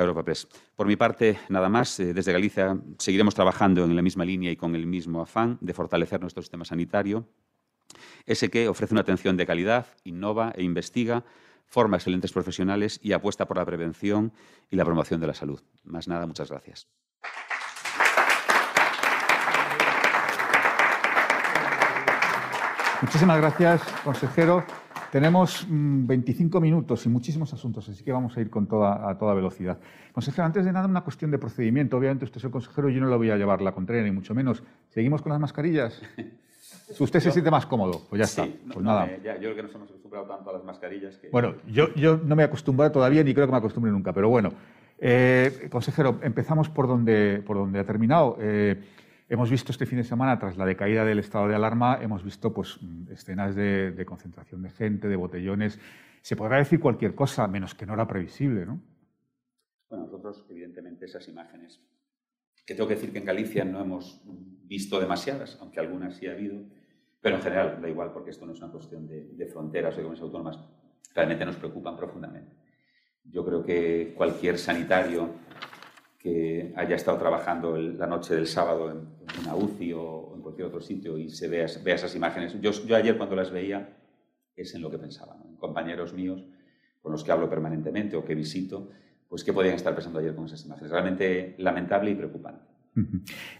Europa 0.00 0.24
Press. 0.24 0.48
Por 0.74 0.86
mi 0.86 0.96
parte, 0.96 1.38
nada 1.48 1.68
más. 1.68 1.98
Eh, 2.00 2.12
desde 2.12 2.32
Galicia 2.32 2.76
seguiremos 2.98 3.34
trabajando 3.34 3.84
en 3.84 3.94
la 3.94 4.02
misma 4.02 4.24
línea 4.24 4.50
y 4.50 4.56
con 4.56 4.74
el 4.74 4.86
mismo 4.86 5.20
afán 5.20 5.58
de 5.60 5.72
fortalecer 5.74 6.20
nuestro 6.20 6.42
sistema 6.42 6.64
sanitario 6.64 7.28
SK 8.26 8.68
ofrece 8.68 8.94
una 8.94 9.02
atención 9.02 9.36
de 9.36 9.46
calidad, 9.46 9.86
innova 10.04 10.52
e 10.56 10.62
investiga, 10.62 11.24
forma 11.66 11.96
excelentes 11.96 12.32
profesionales 12.32 12.98
y 13.02 13.12
apuesta 13.12 13.46
por 13.46 13.56
la 13.56 13.64
prevención 13.64 14.32
y 14.70 14.76
la 14.76 14.84
promoción 14.84 15.20
de 15.20 15.26
la 15.26 15.34
salud. 15.34 15.60
Más 15.84 16.08
nada, 16.08 16.26
muchas 16.26 16.50
gracias. 16.50 16.88
Muchísimas 23.02 23.38
gracias, 23.38 23.82
consejero. 24.02 24.64
Tenemos 25.14 25.64
25 25.70 26.58
mm, 26.58 26.60
minutos 26.60 27.06
y 27.06 27.08
muchísimos 27.08 27.52
asuntos, 27.54 27.88
así 27.88 28.02
que 28.02 28.10
vamos 28.10 28.36
a 28.36 28.40
ir 28.40 28.50
con 28.50 28.66
toda, 28.66 29.08
a 29.08 29.16
toda 29.16 29.32
velocidad. 29.32 29.78
Consejero, 30.10 30.44
antes 30.44 30.64
de 30.64 30.72
nada, 30.72 30.88
una 30.88 31.02
cuestión 31.02 31.30
de 31.30 31.38
procedimiento. 31.38 31.96
Obviamente 31.96 32.24
usted 32.24 32.38
es 32.38 32.44
el 32.44 32.50
consejero 32.50 32.90
y 32.90 32.94
yo 32.94 33.00
no 33.00 33.08
le 33.08 33.16
voy 33.16 33.30
a 33.30 33.36
llevar 33.36 33.62
la 33.62 33.70
contraria, 33.70 34.02
ni 34.02 34.10
mucho 34.10 34.34
menos. 34.34 34.64
¿Seguimos 34.88 35.22
con 35.22 35.30
las 35.30 35.40
mascarillas? 35.40 36.02
Si 36.90 37.04
usted 37.04 37.20
se 37.20 37.30
siente 37.30 37.48
más 37.48 37.64
cómodo, 37.64 38.02
pues 38.10 38.18
ya 38.18 38.24
está. 38.24 38.48
Pues 38.66 38.84
nada. 38.84 39.06
yo 39.06 39.38
creo 39.38 39.54
que 39.54 39.62
nos 39.62 39.74
hemos 39.76 39.88
acostumbrado 39.88 40.26
tanto 40.26 40.50
a 40.50 40.52
las 40.54 40.64
mascarillas 40.64 41.16
que... 41.18 41.28
Bueno, 41.28 41.54
yo, 41.68 41.94
yo 41.94 42.16
no 42.16 42.34
me 42.34 42.42
he 42.42 42.46
acostumbrado 42.46 42.90
todavía 42.90 43.22
ni 43.22 43.32
creo 43.34 43.46
que 43.46 43.52
me 43.52 43.58
acostumbre 43.58 43.92
nunca, 43.92 44.12
pero 44.12 44.28
bueno. 44.28 44.50
Eh, 44.98 45.68
consejero, 45.70 46.18
empezamos 46.24 46.68
por 46.68 46.88
donde, 46.88 47.40
por 47.46 47.56
donde 47.56 47.78
ha 47.78 47.84
terminado. 47.84 48.36
Eh, 48.40 48.82
hemos 49.28 49.50
visto 49.50 49.72
este 49.72 49.86
fin 49.86 49.98
de 49.98 50.04
semana, 50.04 50.38
tras 50.38 50.56
la 50.56 50.66
decaída 50.66 51.04
del 51.04 51.18
estado 51.18 51.48
de 51.48 51.54
alarma, 51.54 51.98
hemos 52.00 52.22
visto 52.22 52.52
pues, 52.52 52.78
escenas 53.10 53.54
de, 53.54 53.92
de 53.92 54.04
concentración 54.06 54.62
de 54.62 54.70
gente, 54.70 55.08
de 55.08 55.16
botellones. 55.16 55.78
Se 56.22 56.36
podrá 56.36 56.58
decir 56.58 56.80
cualquier 56.80 57.14
cosa, 57.14 57.46
menos 57.46 57.74
que 57.74 57.86
no 57.86 57.94
era 57.94 58.06
previsible, 58.06 58.66
¿no? 58.66 58.80
Bueno, 59.88 60.04
nosotros, 60.06 60.44
evidentemente, 60.48 61.04
esas 61.04 61.28
imágenes 61.28 61.80
que 62.66 62.74
tengo 62.74 62.88
que 62.88 62.94
decir 62.94 63.12
que 63.12 63.18
en 63.18 63.24
Galicia 63.24 63.64
no 63.64 63.80
hemos 63.80 64.20
visto 64.24 64.98
demasiadas, 64.98 65.58
aunque 65.60 65.80
algunas 65.80 66.16
sí 66.16 66.26
ha 66.26 66.32
habido, 66.32 66.62
pero 67.20 67.36
en 67.36 67.42
general 67.42 67.80
da 67.80 67.88
igual 67.88 68.12
porque 68.12 68.30
esto 68.30 68.46
no 68.46 68.52
es 68.52 68.58
una 68.58 68.72
cuestión 68.72 69.06
de, 69.06 69.46
fronteras 69.46 69.94
o 69.94 69.96
de 69.98 70.02
comunidades 70.02 70.22
autónomas, 70.22 70.58
realmente 71.14 71.44
nos 71.44 71.56
preocupan 71.56 71.96
profundamente. 71.96 72.56
Yo 73.24 73.44
creo 73.44 73.64
que 73.64 74.14
cualquier 74.16 74.58
sanitario 74.58 75.30
que 76.24 76.72
haya 76.74 76.96
estado 76.96 77.18
trabajando 77.18 77.76
la 77.76 78.06
noche 78.06 78.34
del 78.34 78.46
sábado 78.46 78.90
en, 78.90 79.08
una 79.44 79.54
UCI 79.54 79.92
o 79.92 80.32
en 80.34 80.40
cualquier 80.40 80.68
otro 80.68 80.80
sitio 80.80 81.18
y 81.18 81.28
se 81.28 81.48
vea, 81.48 81.66
vea 81.84 81.96
esas 81.96 82.16
imágenes, 82.16 82.58
yo, 82.62 82.70
yo, 82.70 82.96
ayer 82.96 83.18
cuando 83.18 83.36
las 83.36 83.50
veía 83.50 83.94
es 84.56 84.74
en 84.74 84.80
lo 84.80 84.90
que 84.90 84.96
pensaba, 84.96 85.36
compañeros 85.58 86.14
míos 86.14 86.42
con 87.02 87.12
los 87.12 87.22
que 87.22 87.30
hablo 87.30 87.50
permanentemente 87.50 88.16
o 88.16 88.24
que 88.24 88.34
visito, 88.34 88.88
pues 89.28 89.44
qué 89.44 89.52
podían 89.52 89.74
estar 89.74 89.94
pensando 89.94 90.18
ayer 90.18 90.34
con 90.34 90.46
esas 90.46 90.64
imágenes. 90.64 90.90
Realmente 90.90 91.56
lamentable 91.58 92.12
y 92.12 92.14
preocupante. 92.14 92.64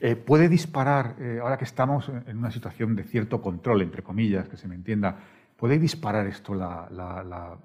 Eh, 0.01 0.17
¿Puede 0.17 0.49
disparar, 0.49 1.17
eh, 1.21 1.41
ahora 1.43 1.59
que 1.59 1.65
estamos 1.65 2.09
en 2.09 2.39
una 2.39 2.51
situación 2.51 2.97
de 2.97 3.05
cierto 3.05 3.43
control, 3.43 3.83
entre 3.83 4.03
comillas, 4.03 4.49
que 4.49 4.57
se 4.57 4.69
me 4.69 4.75
entienda, 4.75 5.19
¿puede 5.59 5.79
disparar 5.79 6.27
esto 6.27 6.55
la, 6.55 7.59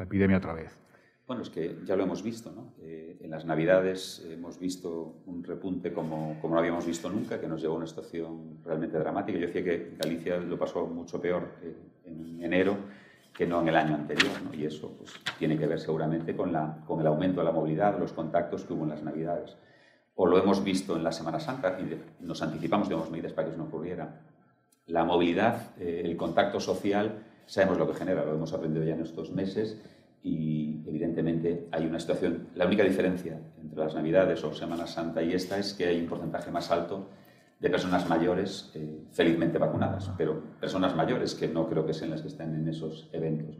epidemia 0.00 0.38
otra 0.38 0.52
vez? 0.52 0.76
Bueno, 1.26 1.42
es 1.42 1.50
que 1.50 1.78
ya 1.84 1.96
lo 1.96 2.04
hemos 2.04 2.22
visto, 2.22 2.52
¿no? 2.52 2.74
Eh, 2.82 3.18
en 3.20 3.30
las 3.30 3.44
Navidades 3.44 4.24
hemos 4.30 4.60
visto 4.60 5.22
un 5.26 5.42
repunte 5.42 5.92
como, 5.92 6.38
como 6.40 6.54
no 6.54 6.60
habíamos 6.60 6.86
visto 6.86 7.10
nunca, 7.10 7.40
que 7.40 7.48
nos 7.48 7.60
llevó 7.60 7.74
a 7.74 7.78
una 7.78 7.86
situación 7.86 8.60
realmente 8.64 8.96
dramática. 8.98 9.36
Yo 9.36 9.46
decía 9.48 9.64
que 9.64 9.96
Galicia 9.98 10.38
lo 10.38 10.56
pasó 10.56 10.86
mucho 10.86 11.20
peor 11.20 11.48
en 12.04 12.42
enero 12.42 12.76
que 13.36 13.46
no 13.46 13.60
en 13.60 13.68
el 13.68 13.76
año 13.76 13.94
anterior. 13.94 14.32
Y 14.52 14.64
eso 14.64 14.94
pues, 14.96 15.12
tiene 15.38 15.58
que 15.58 15.66
ver 15.66 15.78
seguramente 15.78 16.34
con, 16.34 16.52
la, 16.52 16.82
con 16.86 17.00
el 17.00 17.06
aumento 17.06 17.40
de 17.40 17.44
la 17.44 17.52
movilidad, 17.52 17.98
los 17.98 18.12
contactos 18.12 18.64
que 18.64 18.72
hubo 18.72 18.84
en 18.84 18.90
las 18.90 19.02
Navidades. 19.02 19.56
O 20.14 20.26
lo 20.26 20.38
hemos 20.38 20.64
visto 20.64 20.96
en 20.96 21.04
la 21.04 21.12
Semana 21.12 21.38
Santa 21.38 21.78
y 21.78 22.24
nos 22.24 22.40
anticipamos, 22.40 22.88
digamos, 22.88 23.10
medidas 23.10 23.32
para 23.32 23.46
que 23.46 23.54
eso 23.54 23.62
no 23.62 23.68
ocurriera. 23.68 24.22
La 24.86 25.04
movilidad, 25.04 25.76
eh, 25.78 26.02
el 26.04 26.16
contacto 26.16 26.60
social, 26.60 27.24
sabemos 27.44 27.76
lo 27.76 27.86
que 27.86 27.94
genera, 27.94 28.24
lo 28.24 28.34
hemos 28.34 28.52
aprendido 28.54 28.84
ya 28.84 28.94
en 28.94 29.02
estos 29.02 29.30
meses 29.32 29.78
y 30.26 30.82
evidentemente 30.84 31.68
hay 31.70 31.86
una 31.86 32.00
situación, 32.00 32.48
la 32.56 32.66
única 32.66 32.82
diferencia 32.82 33.38
entre 33.62 33.78
las 33.78 33.94
Navidades 33.94 34.42
o 34.42 34.52
Semana 34.52 34.84
Santa 34.84 35.22
y 35.22 35.32
esta 35.32 35.56
es 35.56 35.72
que 35.72 35.86
hay 35.86 36.00
un 36.00 36.08
porcentaje 36.08 36.50
más 36.50 36.68
alto 36.72 37.10
de 37.60 37.70
personas 37.70 38.08
mayores 38.08 38.72
eh, 38.74 39.04
felizmente 39.12 39.56
vacunadas, 39.56 40.10
pero 40.18 40.42
personas 40.58 40.96
mayores 40.96 41.36
que 41.36 41.46
no 41.46 41.68
creo 41.68 41.86
que 41.86 41.94
sean 41.94 42.10
las 42.10 42.22
que 42.22 42.28
estén 42.28 42.56
en 42.56 42.66
esos 42.68 43.08
eventos. 43.12 43.56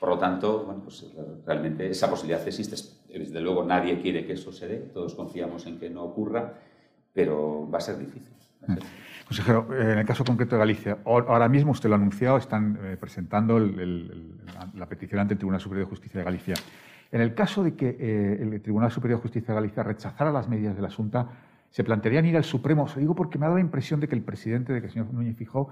Por 0.00 0.08
lo 0.08 0.18
tanto, 0.18 0.64
bueno, 0.64 0.82
pues 0.82 1.06
realmente 1.46 1.88
esa 1.88 2.10
posibilidad 2.10 2.44
existe. 2.44 2.74
Desde 3.08 3.40
luego 3.40 3.62
nadie 3.62 4.00
quiere 4.00 4.26
que 4.26 4.32
eso 4.32 4.50
se 4.50 4.66
dé, 4.66 4.78
todos 4.78 5.14
confiamos 5.14 5.64
en 5.66 5.78
que 5.78 5.88
no 5.88 6.02
ocurra, 6.02 6.54
pero 7.12 7.70
va 7.70 7.78
a 7.78 7.80
ser 7.80 7.96
difícil. 7.96 8.34
Consejero, 9.32 9.66
en 9.72 9.98
el 9.98 10.04
caso 10.04 10.24
concreto 10.24 10.56
de 10.56 10.58
Galicia, 10.58 10.98
ahora 11.06 11.48
mismo 11.48 11.72
usted 11.72 11.88
lo 11.88 11.94
ha 11.94 11.98
anunciado, 11.98 12.36
están 12.36 12.78
eh, 12.82 12.98
presentando 13.00 13.58
la 13.58 14.86
petición 14.86 15.20
ante 15.20 15.32
el 15.32 15.38
Tribunal 15.38 15.58
Superior 15.58 15.86
de 15.86 15.88
Justicia 15.88 16.18
de 16.18 16.24
Galicia. 16.24 16.54
En 17.10 17.22
el 17.22 17.32
caso 17.32 17.64
de 17.64 17.74
que 17.74 17.96
eh, 17.98 18.42
el 18.42 18.60
Tribunal 18.60 18.90
Superior 18.90 19.18
de 19.18 19.22
Justicia 19.22 19.54
de 19.54 19.54
Galicia 19.54 19.82
rechazara 19.84 20.30
las 20.30 20.50
medidas 20.50 20.76
de 20.76 20.82
la 20.82 20.90
Junta, 20.90 21.30
se 21.70 21.82
plantearían 21.82 22.26
ir 22.26 22.36
al 22.36 22.44
Supremo. 22.44 22.84
O 22.84 22.98
digo 22.98 23.14
porque 23.14 23.38
me 23.38 23.46
ha 23.46 23.48
dado 23.48 23.56
la 23.56 23.64
impresión 23.64 24.00
de 24.00 24.08
que 24.08 24.14
el 24.14 24.20
presidente, 24.20 24.74
de 24.74 24.80
que 24.80 24.88
el 24.88 24.92
señor 24.92 25.10
Núñez 25.14 25.34
Fijó, 25.34 25.70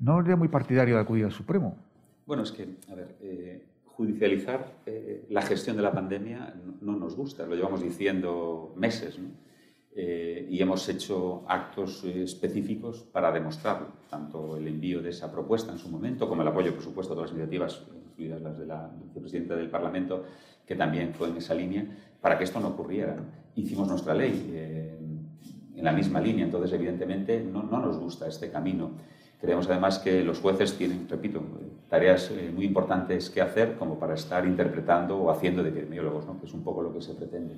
no 0.00 0.20
era 0.20 0.36
muy 0.36 0.48
partidario 0.48 0.96
de 0.96 1.00
acudir 1.00 1.24
al 1.24 1.32
Supremo. 1.32 1.78
Bueno, 2.26 2.42
es 2.42 2.52
que, 2.52 2.76
a 2.92 2.94
ver, 2.94 3.16
eh, 3.22 3.64
judicializar 3.86 4.74
eh, 4.84 5.24
la 5.30 5.40
gestión 5.40 5.76
de 5.76 5.82
la 5.82 5.92
pandemia 5.92 6.54
no, 6.82 6.94
nos 6.94 7.16
gusta, 7.16 7.46
lo 7.46 7.54
llevamos 7.54 7.82
diciendo 7.82 8.74
meses, 8.76 9.18
eh, 10.00 10.46
y 10.48 10.62
hemos 10.62 10.88
hecho 10.88 11.44
actos 11.48 12.04
específicos 12.04 13.02
para 13.02 13.32
demostrarlo, 13.32 13.88
tanto 14.08 14.56
el 14.56 14.68
envío 14.68 15.02
de 15.02 15.10
esa 15.10 15.32
propuesta 15.32 15.72
en 15.72 15.78
su 15.78 15.88
momento, 15.88 16.28
como 16.28 16.42
el 16.42 16.48
apoyo, 16.48 16.72
por 16.72 16.84
supuesto, 16.84 17.14
a 17.14 17.16
todas 17.16 17.30
las 17.30 17.36
iniciativas, 17.36 17.82
incluidas 18.12 18.40
las 18.40 18.58
de 18.58 18.66
la 18.66 18.88
vicepresidenta 19.04 19.56
del 19.56 19.68
Parlamento, 19.68 20.24
que 20.64 20.76
también 20.76 21.14
fue 21.14 21.28
en 21.28 21.38
esa 21.38 21.54
línea, 21.54 21.84
para 22.20 22.38
que 22.38 22.44
esto 22.44 22.60
no 22.60 22.68
ocurriera. 22.68 23.16
Hicimos 23.56 23.88
nuestra 23.88 24.14
ley 24.14 24.52
en 25.78 25.84
la 25.84 25.92
misma 25.92 26.20
línea. 26.20 26.44
Entonces, 26.44 26.72
evidentemente, 26.72 27.40
no, 27.40 27.62
no, 27.62 27.80
nos 27.80 27.98
gusta 27.98 28.26
este 28.26 28.50
camino. 28.50 28.90
Creemos 29.40 29.68
además 29.68 29.98
que 29.98 30.22
los 30.22 30.40
jueces 30.40 30.76
tienen, 30.76 31.08
repito, 31.08 31.40
tareas 31.88 32.30
eh, 32.30 32.50
muy 32.54 32.64
importantes 32.66 33.30
que 33.30 33.40
hacer 33.40 33.76
como 33.76 33.98
para 33.98 34.14
estar 34.14 34.44
interpretando 34.44 35.16
o 35.16 35.30
haciendo 35.30 35.62
de 35.62 35.70
epidemiólogos, 35.70 36.26
¿no? 36.26 36.38
que 36.38 36.46
es 36.46 36.52
un 36.52 36.62
poco 36.62 36.82
lo 36.82 36.92
que 36.92 37.00
se 37.00 37.14
pretende. 37.14 37.56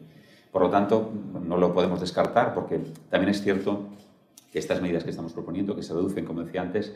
Por 0.51 0.63
lo 0.63 0.71
tanto, 0.71 1.11
no 1.45 1.57
lo 1.57 1.73
podemos 1.73 2.01
descartar 2.01 2.55
porque 2.55 2.81
también 3.09 3.31
es 3.31 3.43
cierto 3.43 3.87
que 4.53 4.59
estas 4.59 4.83
medidas 4.83 5.05
que 5.05 5.11
estamos 5.11 5.33
proponiendo, 5.33 5.77
que 5.77 5.83
se 5.83 5.95
reducen, 5.95 6.25
como 6.25 6.43
decía 6.43 6.63
antes, 6.63 6.95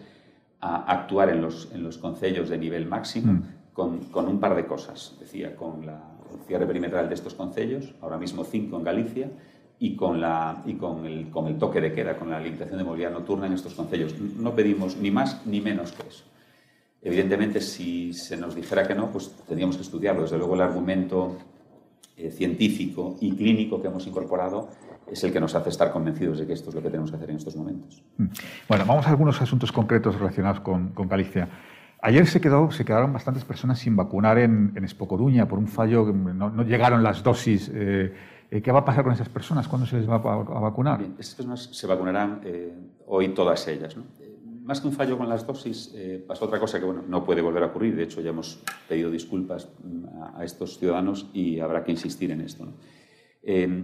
a 0.61 0.91
actuar 0.91 1.29
en 1.29 1.41
los, 1.41 1.71
en 1.73 1.83
los 1.83 1.99
concellos 1.99 2.49
de 2.49 2.59
nivel 2.59 2.87
máximo 2.87 3.33
mm. 3.33 3.43
con, 3.73 3.99
con, 4.07 4.29
un 4.29 4.41
par 4.41 4.57
de 4.57 4.67
cosas. 4.67 5.17
Decía, 5.21 5.55
con 5.55 5.87
la, 5.87 6.01
el 6.33 6.41
cierre 6.47 6.67
perimetral 6.67 7.09
de 7.09 7.15
estos 7.15 7.35
concellos, 7.35 7.95
ahora 8.01 8.19
mismo 8.19 8.45
cinco 8.45 8.77
en 8.79 8.85
Galicia, 8.85 9.31
y 9.79 9.97
con, 9.97 10.21
la, 10.21 10.63
y 10.67 10.75
con, 10.75 11.05
el, 11.05 11.31
con 11.31 11.47
el 11.47 11.59
toque 11.59 11.81
de 11.81 11.93
queda, 11.93 12.17
con 12.17 12.31
la 12.31 12.41
limitación 12.41 12.79
de 12.79 12.85
movilidad 12.85 13.11
nocturna 13.11 13.47
en 13.47 13.53
estos 13.53 13.75
concellos. 13.75 14.19
No 14.19 14.55
pedimos 14.55 14.97
ni 14.97 15.11
más 15.11 15.45
ni 15.47 15.61
menos 15.61 15.93
que 15.93 16.09
eso. 16.09 16.25
Evidentemente, 17.03 17.61
si 17.61 18.15
se 18.15 18.37
nos 18.37 18.55
dijera 18.55 18.87
que 18.89 18.95
no, 18.95 19.11
pues 19.11 19.31
tendríamos 19.47 19.77
que 19.77 19.83
estudiarlo. 19.83 20.23
Desde 20.23 20.39
luego, 20.39 20.55
el 20.55 20.63
argumento 20.63 21.37
eh, 22.17 22.31
científico 22.31 23.17
y 23.21 23.35
clínico 23.35 23.81
que 23.81 23.89
hemos 23.89 24.07
incorporado 24.07 24.69
es 25.11 25.23
el 25.25 25.33
que 25.33 25.41
nos 25.41 25.55
hace 25.55 25.69
estar 25.69 25.93
convencidos 25.93 26.39
de 26.39 26.47
que 26.47 26.55
esto 26.55 26.71
es 26.71 26.75
lo 26.75 26.83
que 26.83 26.89
tenemos 26.89 27.11
que 27.11 27.17
hacer 27.17 27.31
en 27.31 27.37
estos 27.37 27.57
momentos. 27.57 28.03
Mm. 28.17 28.27
Bueno, 28.69 28.85
vamos 28.87 29.07
a 29.07 29.11
algunos 29.11 29.41
asuntos 29.43 29.71
concretos 29.71 30.19
relacionados 30.19 30.61
con, 30.61 30.89
con 30.91 31.09
Galicia. 31.09 31.49
Ayer 32.01 32.27
se, 32.27 32.41
quedó, 32.41 32.71
se 32.71 32.85
quedaron 32.85 33.13
bastantes 33.13 33.45
personas 33.45 33.79
sin 33.79 33.97
vacunar 33.97 34.39
en, 34.39 34.73
en 34.75 34.85
Espocoruña 34.85 35.49
por 35.49 35.59
un 35.59 35.69
fallo, 35.69 36.05
no, 36.13 36.51
no 36.51 36.63
llegaron 36.63 37.03
las 37.03 37.23
dosis. 37.23 37.71
Eh, 37.73 38.13
eh, 38.55 38.63
¿Qué 38.63 38.71
va 38.71 38.81
a 38.81 38.85
pasar 38.85 39.03
con 39.03 39.13
esas 39.13 39.29
personas? 39.29 39.67
¿Cuándo 39.67 39.85
se 39.85 39.97
les 39.97 40.09
va 40.09 40.17
a 40.17 40.61
vacunar? 40.61 40.99
Bien, 40.99 41.17
esas 41.19 41.35
personas 41.35 41.65
se 41.73 41.87
vacunarán 41.89 42.41
eh, 42.45 42.73
hoy 43.07 43.29
todas 43.31 43.67
ellas. 43.67 43.97
Eh, 44.21 44.24
más 44.65 44.81
que 44.81 44.89
un 44.89 44.93
fallo 44.93 45.17
con 45.17 45.29
las 45.29 45.47
dosis, 45.47 45.95
pasó 46.27 46.47
otra 46.47 46.59
cosa 46.59 46.81
que 46.81 46.87
bueno, 46.87 47.05
no 47.07 47.25
puede 47.25 47.43
volver 47.43 47.63
a 47.63 47.67
ocurrir. 47.67 47.95
De 47.95 48.03
hecho, 48.03 48.21
ya 48.21 48.31
hemos 48.31 48.63
pedido 48.89 49.11
disculpas 49.11 49.69
mm, 49.83 50.37
a, 50.37 50.45
estos 50.45 50.79
ciudadanos 50.79 51.31
y 51.33 51.61
habrá 51.61 51.85
que 51.85 51.93
insistir 51.93 52.31
en 52.31 52.41
esto. 52.41 52.67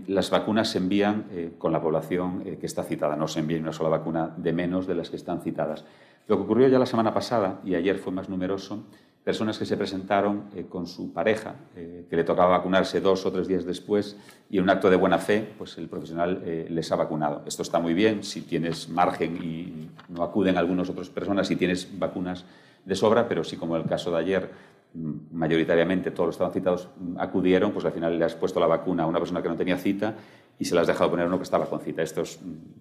las 0.09 0.31
vacunas 0.31 0.71
se 0.71 0.79
envían 0.79 1.27
con 1.59 1.71
la 1.71 1.83
población 1.83 2.43
que 2.59 2.67
está 2.67 2.83
citada, 2.83 3.15
no 3.15 3.29
se 3.29 3.41
envía 3.41 3.59
una 3.59 3.73
sola 3.73 3.91
vacuna 3.91 4.35
de 4.37 4.53
menos 4.53 4.87
de 4.87 4.95
las 4.95 5.11
que 5.11 5.17
están 5.17 5.43
citadas. 5.43 5.85
Lo 6.27 6.37
que 6.37 6.43
ocurrió 6.45 6.69
ya 6.69 6.79
la 6.79 6.87
semana 6.87 7.13
pasada, 7.13 7.61
y 7.65 7.75
ayer 7.75 7.99
fue 7.99 8.13
más 8.13 8.29
numeroso, 8.29 8.87
personas 9.25 9.59
que 9.59 9.67
se 9.67 9.77
presentaron 9.77 10.45
eh, 10.55 10.65
con 10.69 10.87
su 10.87 11.13
pareja, 11.13 11.55
eh, 11.77 12.07
que 12.09 12.17
le 12.17 12.25
tocaba 12.25 12.59
vacunarse 12.59 13.01
dos 13.01 13.27
o 13.27 13.33
tres 13.33 13.47
días 13.49 13.65
después, 13.65 14.17
y 14.49 14.57
en 14.57 14.65
un 14.65 14.71
acto 14.71 14.89
de 14.89 14.97
buena 14.97 15.19
fe, 15.19 15.47
pues 15.59 15.77
el 15.79 15.89
profesional 15.89 16.43
eh, 16.45 16.67
les 16.71 16.91
ha 16.91 16.97
vacunado. 16.97 17.43
Esto 17.47 17.63
está 17.63 17.79
muy 17.79 17.93
bien 17.93 18.25
si 18.25 18.43
tienes 18.43 18.89
margen 18.89 19.37
y 19.43 19.91
no 20.09 20.23
acuden 20.23 20.57
algunas 20.57 20.89
otras 20.89 21.11
personas, 21.11 21.47
si 21.49 21.57
tienes 21.57 21.99
vacunas 21.99 22.45
de 22.85 22.95
sobra, 22.95 23.29
pero 23.29 23.45
si 23.45 23.57
como 23.57 23.77
el 23.77 23.85
caso 23.85 24.11
de 24.11 24.19
ayer, 24.19 24.51
mm, 24.95 25.13
mayoritariamente 25.33 26.11
todos 26.11 26.29
los 26.29 26.35
estaban 26.37 26.55
citados 26.55 26.89
mm, 26.99 27.19
acudieron, 27.19 27.73
pues 27.73 27.85
al 27.85 27.93
final 27.93 28.19
le 28.19 28.25
has 28.25 28.35
puesto 28.35 28.59
la 28.59 28.67
vacuna 28.67 29.03
a 29.03 29.07
una 29.07 29.19
persona 29.19 29.43
que 29.43 29.51
no 29.51 29.57
tenía 29.57 29.77
cita 29.77 30.15
y 30.61 30.67
se 30.67 30.75
las 30.75 30.87
ha 30.87 30.93
dejado 30.93 31.11
poner 31.11 31.27
uno 31.27 31.39
que 31.39 31.45
estaba 31.45 31.65
con 31.65 31.81
cita. 31.81 32.03
Esto 32.03 32.23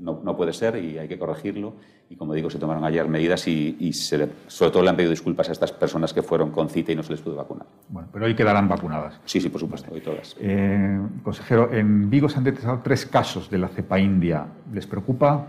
no, 0.01 0.19
no, 0.21 0.36
puede 0.36 0.51
ser 0.51 0.75
y 0.84 0.97
hay 0.97 1.07
que 1.07 1.17
corregirlo. 1.17 1.75
Y 2.09 2.17
como 2.17 2.34
digo, 2.34 2.49
se 2.49 2.59
tomaron 2.59 2.84
ayer 2.84 3.07
medidas 3.07 3.47
y, 3.47 3.93
sobre 3.93 4.27
todo 4.71 4.84
le 4.84 4.89
han 4.89 4.97
pedido 4.97 5.11
disculpas 5.11 5.47
a 5.47 5.53
estas 5.53 5.71
personas 5.71 6.13
que 6.13 6.21
fueron 6.21 6.51
con 6.51 6.67
cita 6.67 6.91
y 6.91 6.95
no 6.95 7.03
se 7.03 7.13
les 7.13 7.21
pudo 7.21 7.38
vacunar. 7.38 7.65
Bueno, 7.88 8.09
pero 8.11 8.25
hoy 8.25 8.36
quedarán 8.36 8.67
vacunadas. 8.67 9.21
Sí, 9.23 9.39
sí, 9.39 9.47
por 9.47 9.61
supuesto, 9.61 9.89
hoy 9.93 10.01
todas. 10.01 10.36
Eh, 10.41 10.99
consejero, 11.23 11.71
en 11.71 12.09
Vigo 12.09 12.27
se 12.27 12.38
han 12.38 12.43
detectado 12.43 12.82
tres 12.84 13.05
casos 13.05 13.49
de 13.49 13.57
la 13.57 13.69
cepa 13.69 13.97
india. 13.97 14.45
¿Les 14.73 14.86
preocupa? 14.86 15.47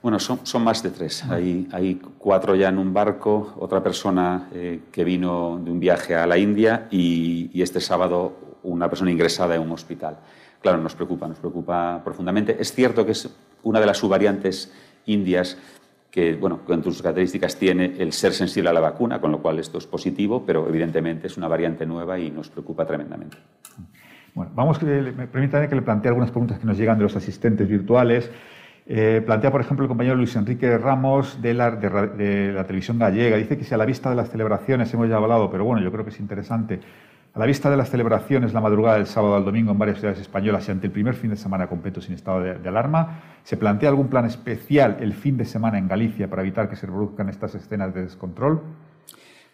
Bueno, 0.00 0.20
son, 0.20 0.38
son 0.44 0.62
más 0.62 0.84
de 0.84 0.90
tres. 0.90 1.24
Ah. 1.24 1.34
Hay, 1.34 1.66
hay, 1.72 2.00
cuatro 2.16 2.54
ya 2.54 2.68
en 2.68 2.78
un 2.78 2.94
barco, 2.94 3.54
otra 3.58 3.82
persona 3.82 4.48
eh, 4.52 4.82
que 4.92 5.02
vino 5.02 5.60
de 5.64 5.70
un 5.72 5.80
viaje 5.80 6.14
a 6.14 6.28
la 6.28 6.38
India 6.38 6.86
y, 6.92 7.50
y 7.52 7.60
este 7.60 7.80
sábado 7.80 8.36
una 8.62 8.88
persona 8.88 9.10
ingresada 9.10 9.56
en 9.56 9.62
un 9.62 9.72
hospital 9.72 10.18
claro, 10.62 10.78
nos 10.78 10.94
preocupa, 10.94 11.28
nos 11.28 11.38
preocupa 11.38 12.00
profundamente. 12.02 12.56
Es 12.58 12.72
cierto 12.72 13.04
que 13.04 13.12
es 13.12 13.28
una 13.62 13.80
de 13.80 13.86
las 13.86 13.98
subvariantes 13.98 14.72
indias 15.06 15.58
que, 16.10 16.34
bueno, 16.34 16.60
con 16.64 16.84
sus 16.84 17.00
características 17.00 17.56
tiene 17.56 17.94
el 17.98 18.12
ser 18.12 18.32
sensible 18.32 18.68
a 18.68 18.72
la 18.72 18.80
vacuna, 18.80 19.20
con 19.20 19.32
lo 19.32 19.40
cual 19.40 19.58
esto 19.58 19.78
es 19.78 19.86
positivo, 19.86 20.44
pero 20.46 20.68
evidentemente 20.68 21.26
es 21.26 21.36
una 21.36 21.48
variante 21.48 21.86
nueva 21.86 22.18
y 22.18 22.30
nos 22.30 22.50
preocupa 22.50 22.86
tremendamente. 22.86 23.38
Bueno, 24.34 24.52
vamos, 24.54 24.78
permítanme 24.78 25.68
que 25.68 25.74
le 25.74 25.82
plantee 25.82 26.08
algunas 26.08 26.30
preguntas 26.30 26.58
que 26.58 26.66
nos 26.66 26.76
llegan 26.76 26.98
de 26.98 27.04
los 27.04 27.16
asistentes 27.16 27.66
virtuales. 27.66 28.30
Eh, 28.86 29.22
plantea, 29.24 29.50
por 29.50 29.60
ejemplo, 29.60 29.84
el 29.84 29.88
compañero 29.88 30.16
Luis 30.16 30.34
Enrique 30.36 30.76
Ramos 30.76 31.40
de 31.40 31.54
la, 31.54 31.70
de 31.70 32.52
la 32.52 32.64
televisión 32.64 32.98
gallega. 32.98 33.36
Dice 33.36 33.56
que 33.56 33.64
si 33.64 33.72
a 33.72 33.78
la 33.78 33.86
vista 33.86 34.10
de 34.10 34.16
las 34.16 34.30
celebraciones 34.30 34.92
hemos 34.92 35.08
ya 35.08 35.16
hablado, 35.16 35.50
pero 35.50 35.64
bueno, 35.64 35.82
yo 35.82 35.90
creo 35.92 36.04
que 36.04 36.10
es 36.10 36.20
interesante 36.20 36.80
a 37.34 37.38
la 37.38 37.46
vista 37.46 37.70
de 37.70 37.76
las 37.78 37.90
celebraciones 37.90 38.52
la 38.52 38.60
madrugada 38.60 38.96
del 38.98 39.06
sábado 39.06 39.36
al 39.36 39.44
domingo 39.44 39.72
en 39.72 39.78
varias 39.78 39.98
ciudades 39.98 40.20
españolas 40.20 40.68
y 40.68 40.70
ante 40.70 40.86
el 40.86 40.92
primer 40.92 41.14
fin 41.14 41.30
de 41.30 41.36
semana 41.36 41.66
completo 41.66 42.00
sin 42.02 42.14
estado 42.14 42.40
de, 42.40 42.68
alarma, 42.68 43.22
¿se 43.42 43.56
plantea 43.56 43.88
algún 43.88 44.08
plan 44.08 44.26
especial 44.26 44.98
el 45.00 45.14
fin 45.14 45.38
de 45.38 45.46
semana 45.46 45.78
en 45.78 45.88
Galicia 45.88 46.28
para 46.28 46.42
evitar 46.42 46.68
que 46.68 46.76
se 46.76 46.86
produzcan 46.86 47.30
estas 47.30 47.54
escenas 47.54 47.94
de 47.94 48.02
descontrol? 48.02 48.60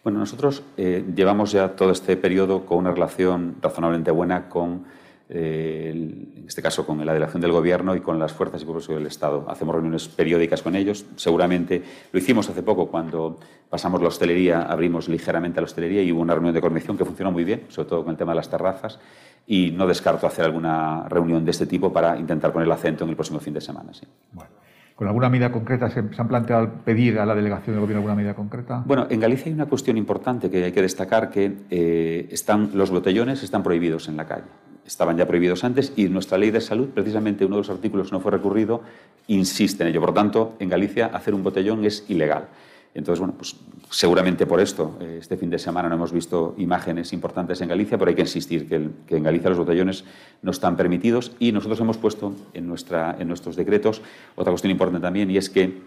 Bueno, 0.03 0.19
nosotros 0.19 0.63
eh, 0.75 1.05
llevamos 1.15 1.51
ya 1.53 1.69
todo 1.75 1.91
este 1.91 2.17
periodo 2.17 2.65
con 2.65 2.79
una 2.79 2.91
relación 2.91 3.55
razonablemente 3.61 4.11
buena 4.11 4.49
con 4.49 4.83
eh, 5.31 5.91
en 5.91 6.45
este 6.47 6.63
caso 6.63 6.87
con 6.87 7.05
la 7.05 7.13
delegación 7.13 7.39
del 7.39 7.51
Gobierno 7.51 7.95
y 7.95 8.01
con 8.01 8.17
las 8.17 8.33
fuerzas 8.33 8.63
y 8.63 8.65
cuerpos 8.65 8.87
del 8.87 9.05
Estado. 9.05 9.45
Hacemos 9.47 9.75
reuniones 9.75 10.07
periódicas 10.07 10.63
con 10.63 10.75
ellos. 10.75 11.05
Seguramente 11.17 11.83
lo 12.11 12.17
hicimos 12.17 12.49
hace 12.49 12.63
poco 12.63 12.87
cuando 12.87 13.39
pasamos 13.69 14.01
la 14.01 14.07
hostelería, 14.07 14.63
abrimos 14.63 15.07
ligeramente 15.07 15.61
la 15.61 15.65
hostelería 15.65 16.01
y 16.01 16.11
hubo 16.11 16.21
una 16.21 16.33
reunión 16.33 16.55
de 16.55 16.61
coordinación 16.61 16.97
que 16.97 17.05
funcionó 17.05 17.31
muy 17.31 17.43
bien, 17.43 17.65
sobre 17.69 17.89
todo 17.89 18.03
con 18.03 18.11
el 18.11 18.17
tema 18.17 18.31
de 18.31 18.37
las 18.37 18.49
terrazas. 18.49 18.99
Y 19.45 19.71
no 19.71 19.85
descarto 19.85 20.25
hacer 20.25 20.45
alguna 20.45 21.07
reunión 21.07 21.45
de 21.45 21.51
este 21.51 21.67
tipo 21.67 21.93
para 21.93 22.17
intentar 22.17 22.51
poner 22.51 22.65
el 22.65 22.71
acento 22.71 23.03
en 23.03 23.11
el 23.11 23.15
próximo 23.15 23.39
fin 23.39 23.53
de 23.53 23.61
semana. 23.61 23.93
Sí. 23.93 24.07
Bueno. 24.31 24.49
¿Con 24.95 25.07
alguna 25.07 25.29
medida 25.29 25.51
concreta? 25.51 25.89
¿Se, 25.89 25.99
han 25.99 26.27
planteado 26.27 26.69
pedir 26.83 27.19
a 27.19 27.25
la 27.25 27.33
delegación 27.33 27.75
del 27.75 27.81
gobierno 27.81 27.99
alguna 27.99 28.15
medida 28.15 28.33
concreta? 28.33 28.83
Bueno, 28.85 29.07
en 29.09 29.19
Galicia 29.19 29.45
hay 29.45 29.53
una 29.53 29.67
cuestión 29.67 29.95
importante 29.95 30.49
que 30.49 30.65
hay 30.65 30.71
que 30.71 30.81
destacar, 30.81 31.29
que 31.29 31.55
eh, 31.69 32.27
están, 32.31 32.71
los 32.73 32.89
botellones 32.91 33.41
están 33.43 33.63
prohibidos 33.63 34.09
en 34.09 34.17
la 34.17 34.25
calle 34.25 34.47
estaban 34.89 35.17
ya 35.17 35.27
prohibidos 35.27 35.63
antes 35.63 35.93
y 35.95 36.09
nuestra 36.09 36.37
ley 36.37 36.49
de 36.49 36.61
salud, 36.61 36.89
precisamente 36.89 37.45
uno 37.45 37.57
de 37.57 37.61
los 37.61 37.69
artículos 37.69 38.11
no 38.11 38.19
fue 38.19 38.31
recurrido, 38.31 38.81
insiste 39.27 39.83
en 39.83 39.89
ello. 39.89 40.01
Por 40.01 40.13
tanto, 40.15 40.55
en 40.59 40.67
Galicia 40.67 41.07
hacer 41.13 41.35
un 41.35 41.43
botellón 41.43 41.85
es 41.85 42.05
ilegal. 42.09 42.47
Entonces, 42.95 43.19
bueno, 43.19 43.35
pues 43.37 43.55
seguramente 43.91 44.47
por 44.47 44.59
esto, 44.59 44.97
eh, 44.99 45.17
este 45.21 45.37
fin 45.37 45.51
de 45.51 45.59
semana 45.59 45.89
no 45.89 45.95
hemos 45.95 46.11
visto 46.11 46.55
imágenes 46.57 47.13
importantes 47.13 47.61
en 47.61 47.69
Galicia, 47.69 47.99
pero 47.99 48.09
hay 48.09 48.15
que 48.15 48.23
insistir 48.23 48.67
que, 48.67 48.89
que, 49.05 49.17
en 49.17 49.23
Galicia 49.23 49.49
los 49.49 49.59
botellones 49.59 50.05
no 50.41 50.49
están 50.49 50.75
permitidos 50.75 51.33
y 51.37 51.51
nosotros 51.51 51.79
hemos 51.79 51.99
puesto 51.99 52.33
en, 52.55 52.67
nuestra, 52.67 53.15
en 53.19 53.27
nuestros 53.27 53.55
decretos 53.55 54.01
otra 54.35 54.51
cuestión 54.51 54.71
importante 54.71 55.05
también 55.05 55.29
y 55.29 55.37
es 55.37 55.51
que 55.51 55.81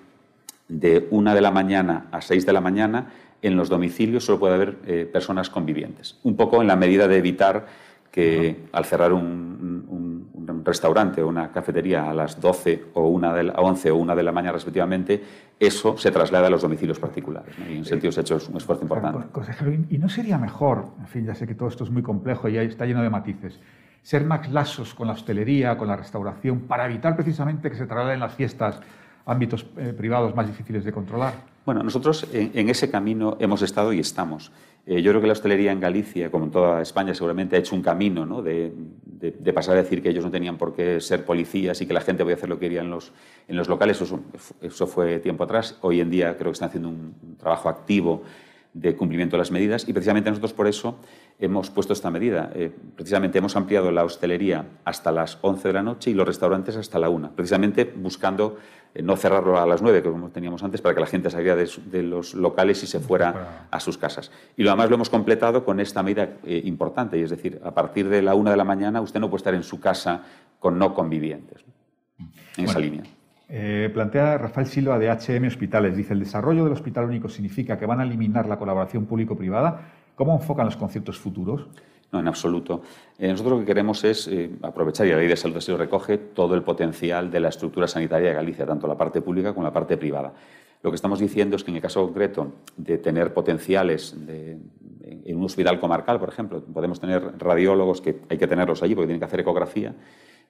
de 0.69 1.09
una 1.11 1.35
de 1.35 1.41
la 1.41 1.51
mañana 1.51 2.07
a 2.13 2.21
seis 2.21 2.47
de 2.47 2.53
la 2.53 2.61
mañana 2.61 3.13
en 3.43 3.57
los 3.57 3.69
domicilios 3.69 4.25
solo 4.25 4.39
puede 4.39 4.55
haber 4.55 4.79
eh, 4.87 5.11
personas 5.13 5.51
convivientes, 5.51 6.17
un 6.23 6.37
poco 6.37 6.63
en 6.63 6.69
la 6.69 6.77
medida 6.77 7.09
de 7.09 7.19
evitar 7.19 7.67
que 8.13 8.67
al 8.73 8.85
cerrar 8.85 9.13
un, 9.13 9.43
restaurante 10.65 11.21
o 11.21 11.27
una 11.27 11.51
cafetería 11.51 12.09
a 12.09 12.15
las 12.15 12.41
12 12.41 12.85
o 12.95 13.09
una 13.09 13.35
de 13.35 13.53
11 13.57 13.91
o 13.91 13.97
1 13.97 14.15
de 14.15 14.23
la 14.23 14.31
mañana 14.31 14.53
respectivamente, 14.53 15.21
eso 15.59 15.99
se 15.99 16.13
traslada 16.13 16.47
a 16.47 16.51
los 16.51 16.63
domicilios 16.63 17.01
particulares. 17.01 17.53
Y 17.69 17.79
en 17.79 17.85
sentido 17.85 18.13
se 18.13 18.21
ha 18.21 18.23
hecho 18.23 18.39
un 18.49 18.59
esfuerzo 18.59 18.85
importante. 18.85 19.27
Consejero, 19.33 19.73
¿y 19.73 19.99
no 19.99 20.09
sería 20.09 20.39
mejor, 20.39 20.93
en 21.01 21.07
fin, 21.09 21.27
ya 21.27 21.35
sé 21.35 21.49
que 21.49 21.57
todo 21.57 21.69
esto 21.69 21.83
es 21.83 21.91
muy 21.91 22.03
complejo 22.03 22.49
y 22.49 22.59
está 22.59 22.87
lleno 22.87 23.03
de 23.03 23.11
matices, 23.11 23.59
ser 24.03 24.25
más 24.25 24.49
lasos 24.53 24.95
con 24.95 25.09
la 25.09 25.15
hostelería, 25.15 25.77
con 25.77 25.89
la 25.89 25.97
restauración, 25.97 26.61
para 26.61 26.87
evitar 26.87 27.17
precisamente 27.17 27.71
que 27.71 27.77
se 27.77 27.87
trasladen 27.87 28.21
las 28.21 28.35
fiestas 28.35 28.79
ámbitos 29.27 29.67
eh, 29.79 29.95
privados 29.97 30.37
más 30.37 30.47
difíciles 30.47 30.85
de 30.85 30.93
controlar? 30.93 31.35
Bueno, 31.65 31.85
nosotros 31.85 32.27
en, 32.33 32.69
ese 32.69 32.91
camino 32.91 33.37
hemos 33.39 33.63
estado 33.63 33.93
y 33.93 34.01
estamos. 34.01 34.51
Eh, 34.85 35.01
yo 35.01 35.13
creo 35.13 35.21
que 35.21 35.29
la 35.29 35.33
hostelería 35.35 35.71
en 35.71 35.79
Galicia, 35.79 36.29
como 36.29 36.47
en 36.47 36.51
toda 36.51 36.83
España, 36.83 37.15
seguramente 37.15 37.55
ha 37.55 37.61
hecho 37.61 37.77
un 37.77 37.83
camino 37.83 38.27
¿no? 38.27 38.43
de, 38.43 38.73
pasar 39.55 39.77
a 39.77 39.83
decir 39.83 40.03
que 40.03 40.09
ellos 40.09 40.25
no 40.25 40.31
tenían 40.31 40.59
por 40.59 40.75
qué 40.75 41.01
ser 41.01 41.25
policías 41.25 41.81
y 41.81 41.87
que 41.87 41.95
la 41.95 42.01
gente 42.01 42.25
podía 42.25 42.35
hacer 42.35 42.49
lo 42.49 42.57
que 42.57 42.67
quería 42.67 42.81
en 42.81 42.91
los, 42.91 43.13
en 43.47 43.57
los 43.57 43.69
locales. 43.69 44.01
Eso, 44.01 44.19
eso, 44.61 44.87
fue 44.89 45.21
tiempo 45.21 45.45
atrás. 45.45 45.79
Hoy 45.83 46.01
en 46.01 46.11
día 46.11 46.37
creo 46.37 46.51
que 46.51 46.55
están 46.55 46.69
haciendo 46.69 46.89
un 46.89 47.37
trabajo 47.39 47.69
activo 47.69 48.25
de 48.75 48.97
cumplimiento 48.97 49.37
de 49.37 49.39
las 49.39 49.51
medidas 49.51 49.87
y 49.87 49.93
precisamente 49.93 50.31
nosotros 50.31 50.55
por 50.55 50.67
eso 50.67 50.97
hemos 51.39 51.71
puesto 51.71 51.93
esta 51.93 52.11
medida. 52.11 52.51
Eh, 52.55 52.71
precisamente 52.97 53.39
hemos 53.39 53.55
ampliado 53.57 53.91
la 53.91 54.05
hostelería 54.05 54.65
hasta 54.85 55.13
las 55.13 55.39
11 55.43 55.69
de 55.69 55.75
la 55.75 55.83
noche 55.83 56.11
y 56.11 56.15
los 56.15 56.27
restaurantes 56.27 56.77
hasta 56.77 56.99
la 56.99 57.11
1, 57.11 57.33
precisamente 57.37 57.85
buscando 57.85 58.57
eh, 58.95 59.03
no 59.03 59.17
cerrarlo 59.17 59.59
a 59.59 59.67
las 59.67 59.83
9, 59.83 60.03
como 60.03 60.31
teníamos 60.31 60.63
antes, 60.63 60.81
para 60.81 60.95
que 60.95 61.01
la 61.01 61.07
gente 61.07 61.29
saliera 61.31 61.57
de, 61.57 62.03
los 62.03 62.35
locales 62.35 62.83
y 62.83 62.87
se 62.87 63.01
fuera 63.01 63.67
a 63.71 63.81
sus 63.81 63.99
casas. 63.99 64.31
Y 64.57 64.63
lo 64.63 64.71
demás 64.71 64.89
lo 64.89 64.95
hemos 64.95 65.11
completado 65.11 65.65
con 65.65 65.79
esta 65.79 66.03
medida 66.03 66.37
eh, 66.45 66.63
importante, 66.65 67.19
y 67.19 67.23
es 67.23 67.31
decir, 67.31 67.61
a 67.65 67.73
partir 67.73 68.09
de 68.09 68.23
la 68.23 68.35
1 68.35 68.51
de 68.51 68.57
la 68.57 68.65
mañana 68.65 69.01
usted 69.01 69.21
no 69.21 69.29
puede 69.29 69.41
estar 69.41 69.55
en 69.55 69.65
su 69.65 69.81
casa 69.81 70.23
con 70.59 70.79
no 70.79 70.95
convivientes, 70.95 71.63
en 72.57 72.65
esa 72.65 72.79
línea. 72.79 73.03
Eh, 73.55 73.91
plantea 73.93 74.39
Rafael 74.39 74.67
Silva 74.67 74.99
de 74.99 75.11
HM 75.11 75.47
Hospitales. 75.47 75.95
Dice, 75.95 76.15
el 76.15 76.21
desarrollo 76.21 76.65
del 76.65 76.73
hospital 76.73 77.05
único 77.05 77.29
significa 77.29 77.79
que 77.79 77.85
van 77.85 78.01
a 78.01 78.05
eliminar 78.05 78.49
la 78.49 78.59
colaboración 78.59 79.05
público-privada. 79.05 79.91
¿Cómo 80.15 80.33
enfocan 80.33 80.65
los 80.65 80.79
conceptos 80.79 81.19
futuros? 81.19 81.67
No, 82.11 82.21
en 82.21 82.29
absoluto. 82.29 82.81
Eh, 83.19 83.29
nosotros 83.29 83.53
lo 83.53 83.61
que 83.61 83.67
queremos 83.67 84.05
es 84.05 84.27
eh, 84.29 84.53
aprovechar, 84.63 85.07
y 85.07 85.11
la 85.11 85.19
ley 85.19 85.29
de 85.29 85.37
salud 85.37 85.59
así 85.59 85.71
lo 85.71 85.77
recoge, 85.77 86.17
todo 86.17 86.55
el 86.55 86.63
potencial 86.63 87.31
de 87.31 87.41
la 87.41 87.51
estructura 87.51 87.87
sanitaria 87.87 88.31
de 88.31 88.35
Galicia, 88.35 88.65
tanto 88.65 88.87
la 88.87 88.97
parte 88.97 89.21
pública 89.21 89.53
como 89.53 89.67
la 89.67 89.73
parte 89.73 89.99
privada. 89.99 90.33
Lo 90.83 90.91
que 90.91 90.95
estamos 90.95 91.19
diciendo 91.19 91.57
es 91.57 91.63
que 91.63 91.73
en 91.73 91.77
el 91.77 91.83
caso 91.83 92.03
concreto 92.07 92.55
de 92.79 92.97
tener 92.97 93.35
potenciales 93.35 94.17
en 95.25 95.37
un 95.37 95.45
hospital 95.45 95.81
comarcal, 95.81 96.19
por 96.19 96.29
ejemplo, 96.29 96.63
podemos 96.63 97.01
tener 97.01 97.39
radiólogos 97.39 98.01
que 98.01 98.21
hay 98.29 98.39
que 98.39 98.47
tenerlos 98.47 98.83
allí 98.83 98.95
porque 98.95 99.07
tienen 99.07 99.21
que 99.21 99.27
hacer 99.27 99.41
ecografía, 99.41 99.95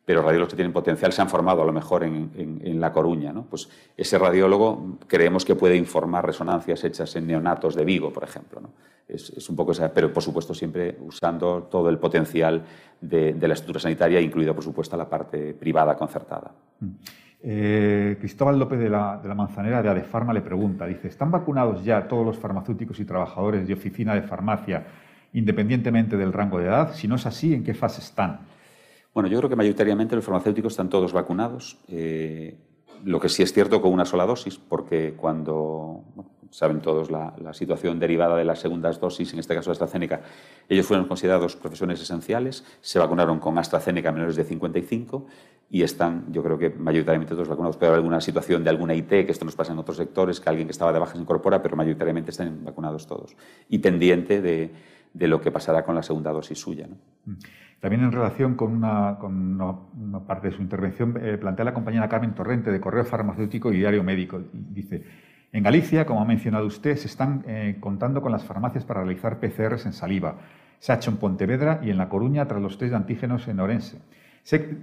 pero 0.05 0.23
radiólogos 0.23 0.53
que 0.53 0.57
tienen 0.57 0.73
potencial 0.73 1.13
se 1.13 1.23
han 1.23 1.29
formado 1.29 1.63
a 1.63 1.65
lo 1.65 1.73
mejor 1.73 2.03
en, 2.03 2.81
La 2.81 2.93
Coruña. 2.93 3.33
¿no? 3.33 3.45
Pues 3.45 3.69
ese 3.97 4.19
radiólogo 4.19 4.99
creemos 5.07 5.45
que 5.45 5.55
puede 5.55 5.77
informar 5.77 6.27
resonancias 6.27 6.83
hechas 6.85 7.15
en 7.17 7.27
neonatos 7.27 7.75
de 7.75 7.85
Vigo, 7.85 8.13
por 8.13 8.25
ejemplo. 8.25 8.61
¿no? 8.61 8.71
Es, 9.07 9.49
un 9.49 9.57
poco 9.57 9.73
esa, 9.73 9.93
pero 9.93 10.13
por 10.13 10.23
supuesto 10.23 10.55
siempre 10.55 10.97
usando 11.01 11.65
todo 11.71 11.89
el 11.89 11.99
potencial 11.99 12.65
de, 13.01 13.37
la 13.41 13.55
estructura 13.55 13.81
sanitaria, 13.81 14.21
incluida 14.21 14.55
por 14.55 14.65
supuesto 14.65 14.97
la 14.97 15.09
parte 15.09 15.55
privada 15.55 15.97
concertada. 15.97 16.53
Mm. 16.81 16.91
Eh, 17.45 18.17
Cristóbal 18.21 18.59
López 18.59 18.79
de 18.79 18.89
la, 18.89 19.19
de 19.21 19.29
la, 19.29 19.35
Manzanera 19.35 19.83
de 19.83 19.89
Adefarma 19.89 20.33
le 20.33 20.43
pregunta, 20.43 20.87
dice, 20.87 21.09
¿están 21.09 21.31
vacunados 21.33 21.85
ya 21.85 22.07
todos 22.07 22.25
los 22.25 22.39
farmacéuticos 22.39 23.01
y 23.01 23.05
trabajadores 23.05 23.67
de 23.67 23.75
oficina 23.75 24.15
de 24.15 24.23
farmacia 24.23 24.87
independientemente 25.33 26.17
del 26.17 26.33
rango 26.33 26.59
de 26.59 26.67
edad? 26.67 26.95
Si 26.95 27.09
no 27.09 27.17
es 27.17 27.27
así, 27.27 27.53
¿en 27.53 27.65
qué 27.65 27.75
fase 27.75 28.01
están? 28.01 28.41
Bueno, 29.13 29.29
yo 29.29 29.39
creo 29.39 29.51
que 29.51 29.57
mayoritariamente 29.57 30.15
los 30.15 30.25
farmacéuticos 30.25 30.73
están 30.73 30.89
todos 30.89 31.13
vacunados. 31.13 31.79
Eh, 31.89 32.57
lo 33.05 33.19
que 33.19 33.29
sí 33.29 33.43
es 33.43 33.53
cierto 33.53 33.83
con 33.83 33.93
una 33.93 34.05
sola 34.05 34.25
dosis, 34.25 34.57
porque 34.57 35.15
cuando 35.17 36.05
saben 36.53 36.81
todos 36.81 37.11
la, 37.11 37.35
situación 37.53 37.99
derivada 37.99 38.37
de 38.37 38.45
las 38.45 38.61
segundas 38.61 39.01
dosis, 39.01 39.33
en 39.33 39.41
este 39.41 39.55
caso 39.55 39.71
de 39.71 39.73
AstraZeneca, 39.73 40.21
ellos 40.69 40.87
fueron 40.87 41.09
considerados 41.09 41.57
profesiones 41.57 42.01
esenciales, 42.01 42.65
se 42.81 42.99
vacunaron 42.99 43.41
con 43.41 43.59
AstraZeneca 43.59 44.13
menores 44.13 44.37
de 44.37 44.45
55 44.45 45.27
y 45.71 45.83
están, 45.83 46.31
yo 46.31 46.43
creo 46.43 46.59
que 46.59 46.71
mayoritariamente 46.71 47.35
todos 47.35 47.49
vacunados, 47.49 47.77
pero 47.77 47.95
alguna 47.95 48.21
situación 48.21 48.63
de 48.63 48.71
alguna 48.71 48.95
IT, 48.95 49.09
que 49.09 49.27
esto 49.31 49.45
nos 49.45 49.57
pasa 49.57 49.73
en 49.73 49.79
otros 49.79 49.97
sectores, 49.97 50.39
que 50.39 50.49
alguien 50.49 50.69
que 50.69 50.73
estaba 50.73 50.93
de 50.93 50.99
baja 51.01 51.15
se 51.15 51.19
incorpora, 51.19 51.63
pero 51.63 51.75
mayoritariamente 51.77 52.31
están 52.31 52.65
vacunados 52.65 53.07
todos. 53.07 53.35
Y 53.69 53.79
pendiente 53.79 54.41
de, 54.41 54.71
de 55.15 55.29
lo 55.29 55.41
que 55.41 55.51
pasará 55.51 55.85
con 55.85 55.95
la 55.95 56.03
segunda 56.03 56.31
dosis 56.31 56.59
suya. 56.59 56.87
¿no? 56.87 56.97
Mm. 57.27 57.39
También 57.83 58.05
en 58.05 58.13
relación 58.13 58.55
con 58.55 58.77
una, 58.77 59.19
parte 60.25 60.51
de 60.51 60.55
su 60.55 60.63
intervención, 60.63 61.19
eh, 61.21 61.37
plantea 61.37 61.65
la 61.65 61.75
compañera 61.75 62.09
Carmen 62.09 62.33
Torrente 62.33 62.71
de 62.71 62.81
Correo 62.81 63.05
Farmacéutico 63.05 63.73
y 63.73 63.79
Diario 63.79 64.05
Médico. 64.05 64.41
Dice, 64.53 65.03
en 65.53 65.63
Galicia, 65.63 66.07
como 66.07 66.23
ha 66.23 66.25
mencionado 66.25 66.67
usted, 66.67 66.97
se 66.97 67.07
están 67.07 67.45
eh, 67.47 67.77
contando 67.79 68.23
con 68.23 68.33
las 68.33 68.45
farmacias 68.45 68.85
para 68.85 69.05
realizar 69.05 69.39
PCRs 69.39 69.87
en 69.87 69.93
saliva. 69.93 70.37
Se 70.79 70.93
ha 70.93 70.97
hecho 70.97 71.11
en 71.11 71.19
Pontevedra 71.19 71.81
y 71.83 71.91
en 71.91 71.99
La 71.99 72.09
Coruña 72.09 72.49
tras 72.49 72.61
los 72.61 72.79
test 72.79 72.91
de 72.91 72.97
antígenos 72.97 73.47
en 73.49 73.61
Orense. 73.61 73.99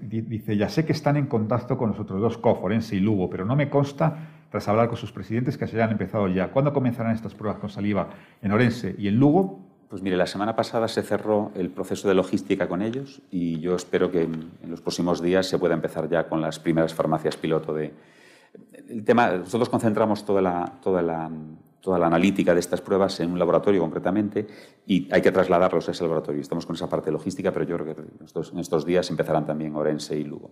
dice, 0.02 0.56
ya 0.56 0.70
sé 0.70 0.86
que 0.86 0.94
están 0.94 1.18
en 1.18 1.26
contacto 1.26 1.78
con 1.78 1.90
los 1.90 2.00
otros 2.00 2.22
dos, 2.22 2.38
CO, 2.38 2.56
Forense 2.56 2.96
y 2.96 3.00
Lugo, 3.00 3.30
pero 3.30 3.46
no 3.46 3.56
me 3.56 3.70
consta, 3.70 4.46
tras 4.52 4.68
hablar 4.68 4.88
con 4.88 4.98
sus 4.98 5.12
presidentes, 5.12 5.58
que 5.58 5.68
se 5.68 5.76
hayan 5.76 5.92
empezado 5.92 6.28
ya. 6.28 6.50
¿Cuándo 6.52 6.72
comenzarán 6.72 7.14
estas 7.14 7.34
pruebas 7.34 7.60
con 7.60 7.70
saliva 7.70 8.10
en 8.42 8.52
Orense 8.52 8.96
y 8.98 9.08
en 9.08 9.16
Lugo? 9.16 9.60
Pues 9.90 10.04
mire, 10.04 10.18
la 10.18 10.28
semana 10.28 10.56
pasada 10.56 10.88
se 10.88 11.02
cerró 11.02 11.52
el 11.56 11.72
proceso 11.72 12.08
de 12.08 12.14
logística 12.14 12.68
con 12.68 12.84
ellos 12.84 13.24
y 13.32 13.60
yo 13.60 13.76
espero 13.76 14.12
que 14.12 14.22
en, 14.22 14.52
los 14.68 14.82
próximos 14.82 15.20
días 15.20 15.48
se 15.48 15.58
pueda 15.58 15.74
empezar 15.74 16.08
ya 16.08 16.30
con 16.30 16.42
las 16.42 16.60
primeras 16.60 16.94
farmacias 16.94 17.38
piloto 17.38 17.74
de... 17.74 17.92
El 18.90 19.04
tema, 19.04 19.32
nosotros 19.32 19.70
concentramos 19.70 20.26
toda 20.26 20.42
la, 20.42 20.74
toda 20.82 21.02
la 21.02 21.30
toda 21.82 21.98
la 21.98 22.08
analítica 22.08 22.54
de 22.54 22.60
estas 22.60 22.82
pruebas 22.82 23.20
en 23.20 23.32
un 23.32 23.40
laboratorio 23.40 23.82
concretamente 23.82 24.48
y 24.86 25.08
hay 25.12 25.22
que 25.22 25.32
trasladarlos 25.32 25.88
a 25.88 25.92
ese 25.92 26.04
laboratorio. 26.04 26.42
Estamos 26.42 26.66
con 26.66 26.76
esa 26.76 26.90
parte 26.90 27.12
logística, 27.12 27.52
pero 27.52 27.66
yo 27.66 27.78
creo 27.78 27.96
que 27.96 28.02
en 28.02 28.60
estos, 28.60 28.86
días 28.86 29.10
empezarán 29.10 29.46
también 29.46 29.76
Orense 29.76 30.18
y 30.18 30.24
Lugo. 30.24 30.52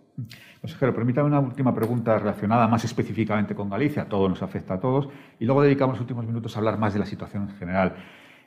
Consejero, 0.62 0.94
permítame 0.94 1.28
una 1.28 1.40
última 1.40 1.74
pregunta 1.74 2.18
relacionada 2.18 2.68
más 2.68 2.86
específicamente 2.86 3.56
con 3.56 3.70
Galicia. 3.70 4.08
Todo 4.08 4.30
nos 4.30 4.42
afecta 4.42 4.76
a 4.76 4.80
todos. 4.80 5.10
Y 5.40 5.46
luego 5.46 5.62
dedicamos 5.62 5.96
los 5.96 6.02
últimos 6.02 6.26
minutos 6.26 6.56
a 6.56 6.60
hablar 6.60 6.78
más 6.78 6.94
de 6.94 7.00
la 7.00 7.06
situación 7.06 7.44
en 7.44 7.56
general. 7.58 7.96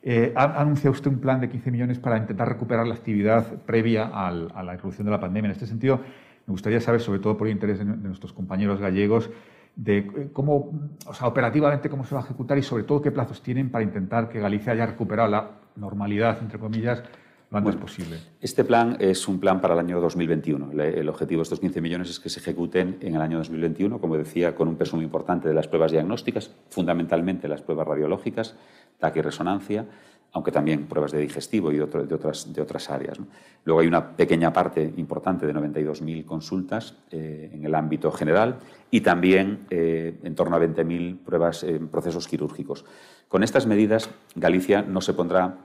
Eh, 0.02 0.32
ha 0.34 0.60
anunciado 0.60 0.92
usted 0.92 1.10
un 1.10 1.20
plan 1.20 1.40
de 1.40 1.50
15 1.50 1.70
millones 1.70 1.98
para 1.98 2.16
intentar 2.16 2.48
recuperar 2.48 2.86
la 2.86 2.94
actividad 2.94 3.44
previa 3.66 4.06
a 4.06 4.32
la 4.32 4.74
irrupción 4.74 5.04
de 5.04 5.10
la 5.10 5.20
pandemia. 5.20 5.48
En 5.48 5.52
este 5.52 5.66
sentido, 5.66 6.00
me 6.46 6.52
gustaría 6.52 6.80
saber, 6.80 7.02
sobre 7.02 7.18
todo 7.20 7.36
por 7.36 7.48
interés 7.48 7.78
de 7.78 7.84
nuestros 7.84 8.32
compañeros 8.32 8.80
gallegos, 8.80 9.30
de 9.76 9.98
eh, 9.98 10.30
cómo, 10.32 10.72
o 11.06 11.14
sea, 11.14 11.28
operativamente 11.28 11.88
cómo 11.88 12.04
se 12.04 12.14
va 12.14 12.20
a 12.20 12.24
ejecutar 12.24 12.58
y 12.58 12.62
sobre 12.62 12.84
todo 12.84 13.00
qué 13.00 13.10
plazos 13.10 13.42
tienen 13.42 13.70
para 13.70 13.84
intentar 13.84 14.28
que 14.28 14.40
Galicia 14.40 14.72
haya 14.72 14.86
recuperado 14.86 15.30
la 15.30 15.50
normalidad, 15.76 16.38
entre 16.40 16.58
comillas, 16.58 17.02
lo 17.50 17.58
antes 17.58 17.74
posible. 17.74 18.16
Este 18.40 18.62
plan 18.62 18.96
es 19.00 19.26
un 19.26 19.40
plan 19.40 19.60
para 19.60 19.74
el 19.74 19.80
año 19.80 20.00
2021. 20.00 20.70
El 20.80 21.08
objetivo 21.08 21.40
de 21.40 21.42
estos 21.42 21.58
15 21.58 21.80
millones 21.80 22.08
es 22.08 22.20
que 22.20 22.28
se 22.28 22.38
ejecuten 22.38 22.98
en 23.00 23.16
el 23.16 23.20
año 23.20 23.38
2021, 23.38 24.00
como 24.00 24.16
decía, 24.16 24.54
con 24.54 24.68
un 24.68 24.76
peso 24.76 24.94
muy 24.94 25.04
importante 25.04 25.48
de 25.48 25.54
las 25.54 25.66
pruebas 25.66 25.90
diagnósticas, 25.90 26.54
fundamentalmente 26.68 27.48
las 27.48 27.60
pruebas 27.60 27.88
radiológicas, 27.88 28.54
TAC 29.00 29.16
y 29.16 29.20
resonancia, 29.22 29.86
aunque 30.32 30.52
también 30.52 30.86
pruebas 30.86 31.12
de 31.12 31.18
digestivo 31.18 31.72
y 31.72 31.76
de, 31.76 31.82
otras, 31.82 32.52
de 32.52 32.62
otras 32.62 32.90
áreas. 32.90 33.18
Luego 33.64 33.80
hay 33.80 33.86
una 33.86 34.16
pequeña 34.16 34.52
parte 34.52 34.92
importante 34.96 35.46
de 35.46 35.54
92.000 35.54 36.24
consultas 36.24 36.94
eh, 37.10 37.50
en 37.52 37.64
el 37.64 37.74
ámbito 37.74 38.10
general 38.12 38.58
y 38.90 39.00
también 39.00 39.66
eh, 39.70 40.18
en 40.22 40.34
torno 40.34 40.56
a 40.56 40.60
20.000 40.60 41.18
pruebas 41.18 41.64
en 41.64 41.88
procesos 41.88 42.28
quirúrgicos. 42.28 42.84
Con 43.28 43.42
estas 43.42 43.66
medidas, 43.66 44.10
Galicia 44.34 44.82
no 44.82 45.00
se 45.00 45.14
pondrá 45.14 45.58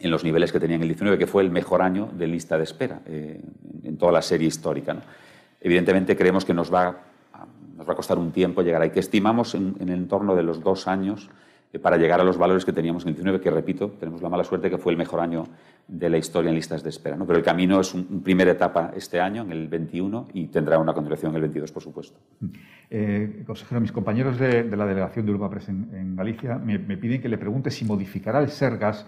en 0.00 0.10
los 0.10 0.24
niveles 0.24 0.52
que 0.52 0.60
tenía 0.60 0.76
en 0.76 0.82
el 0.82 0.88
19, 0.88 1.18
que 1.18 1.26
fue 1.26 1.42
el 1.42 1.50
mejor 1.50 1.82
año 1.82 2.08
de 2.12 2.26
lista 2.26 2.56
de 2.56 2.64
espera 2.64 3.02
eh, 3.06 3.40
en 3.82 3.96
toda 3.96 4.12
la 4.12 4.22
serie 4.22 4.48
histórica. 4.48 4.96
Evidentemente 5.60 6.16
creemos 6.16 6.44
que 6.44 6.54
nos 6.54 6.72
va, 6.72 6.86
a, 7.32 7.46
nos 7.76 7.88
va 7.88 7.92
a 7.92 7.96
costar 7.96 8.18
un 8.18 8.30
tiempo 8.30 8.62
llegar 8.62 8.82
ahí, 8.82 8.90
que 8.90 9.00
estimamos 9.00 9.54
en, 9.54 9.76
el 9.80 9.90
entorno 9.90 10.36
de 10.36 10.42
los 10.42 10.62
dos 10.62 10.86
años 10.86 11.28
para 11.82 11.98
llegar 11.98 12.18
a 12.18 12.24
los 12.24 12.38
valores 12.38 12.64
que 12.64 12.72
teníamos 12.72 13.02
en 13.02 13.10
el 13.10 13.14
19, 13.14 13.40
que 13.42 13.50
repito, 13.50 13.90
tenemos 14.00 14.22
la 14.22 14.30
mala 14.30 14.42
suerte 14.42 14.70
que 14.70 14.78
fue 14.78 14.92
el 14.92 14.96
mejor 14.96 15.20
año 15.20 15.44
de 15.86 16.08
la 16.08 16.16
historia 16.16 16.48
en 16.48 16.54
listas 16.54 16.82
de 16.82 16.88
espera. 16.88 17.16
¿no? 17.16 17.26
Pero 17.26 17.38
el 17.38 17.44
camino 17.44 17.78
es 17.80 17.92
una 17.92 18.22
primera 18.22 18.52
etapa 18.52 18.92
este 18.96 19.20
año, 19.20 19.42
en 19.42 19.52
el 19.52 19.68
21, 19.68 20.28
y 20.32 20.46
tendrá 20.46 20.78
una 20.78 20.94
continuación 20.94 21.32
en 21.32 21.36
el 21.36 21.42
22, 21.42 21.70
por 21.70 21.82
supuesto. 21.82 22.18
Eh, 22.88 23.42
consejero, 23.46 23.82
mis 23.82 23.92
compañeros 23.92 24.38
de, 24.38 24.64
la 24.64 24.86
delegación 24.86 25.26
de 25.26 25.32
Europa 25.32 25.50
Press 25.50 25.68
en, 25.68 26.16
Galicia 26.16 26.56
me, 26.56 26.78
me, 26.78 26.96
piden 26.96 27.20
que 27.20 27.28
le 27.28 27.36
pregunte 27.36 27.70
si 27.70 27.84
modificará 27.84 28.40
el 28.40 28.48
Sergas 28.48 29.06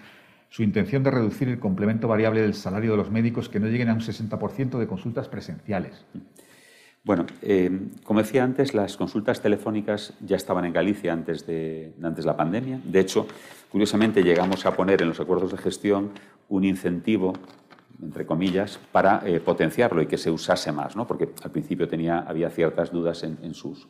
su 0.51 0.63
intención 0.63 1.03
de 1.03 1.13
reducir 1.13 1.49
el 1.49 1.59
complemento 1.59 2.09
variable 2.09 2.43
del 2.43 2.55
salario 2.55 2.91
de 2.91 2.97
los 2.99 3.11
médicos 3.11 3.49
que 3.49 3.59
no 3.59 3.69
lleguen 3.69 3.89
a 3.89 3.95
un 3.95 4.01
60% 4.01 4.79
de 4.79 4.87
consultas 4.87 5.29
presenciales. 5.29 6.05
Bueno, 7.03 7.25
eh, 7.41 7.71
como 8.05 8.21
decía 8.21 8.45
antes, 8.45 8.75
las 8.75 8.99
consultas 8.99 9.41
telefónicas 9.41 10.13
ya 10.21 10.37
estaban 10.37 10.67
en 10.67 10.73
Galicia 10.73 11.15
antes 11.15 11.47
de, 11.47 11.95
antes 12.03 12.27
la 12.27 12.37
pandemia. 12.37 12.79
De 12.85 13.01
hecho, 13.01 13.27
curiosamente 13.71 14.23
llegamos 14.23 14.67
a 14.67 14.77
poner 14.77 15.01
en 15.01 15.09
los 15.09 15.19
acuerdos 15.19 15.51
de 15.53 15.57
gestión 15.57 16.11
un 16.51 16.65
incentivo, 16.65 17.33
entre 18.03 18.27
comillas, 18.27 18.79
para 18.93 19.23
eh, 19.25 19.41
potenciarlo 19.41 20.03
y 20.03 20.07
que 20.07 20.19
se 20.19 20.31
usase 20.31 20.73
más, 20.73 20.95
¿no? 20.95 21.07
porque 21.07 21.31
al 21.43 21.51
principio 21.51 21.89
había 22.27 22.51
ciertas 22.51 22.93
dudas 22.93 23.23
en, 23.23 23.55
su 23.55 23.71
uso. 23.71 23.89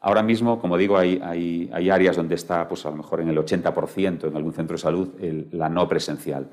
Ahora 0.00 0.22
mismo, 0.22 0.60
como 0.60 0.78
digo, 0.78 0.96
hay, 0.96 1.20
hay, 1.22 1.90
áreas 1.90 2.16
donde 2.16 2.36
está 2.36 2.66
pues, 2.66 2.86
a 2.86 2.90
lo 2.90 2.96
mejor 2.96 3.20
en 3.20 3.28
el 3.28 3.36
80% 3.36 4.28
en 4.28 4.36
algún 4.36 4.54
centro 4.54 4.76
de 4.76 4.82
salud 4.82 5.10
la 5.52 5.68
no 5.68 5.86
presencial. 5.86 6.48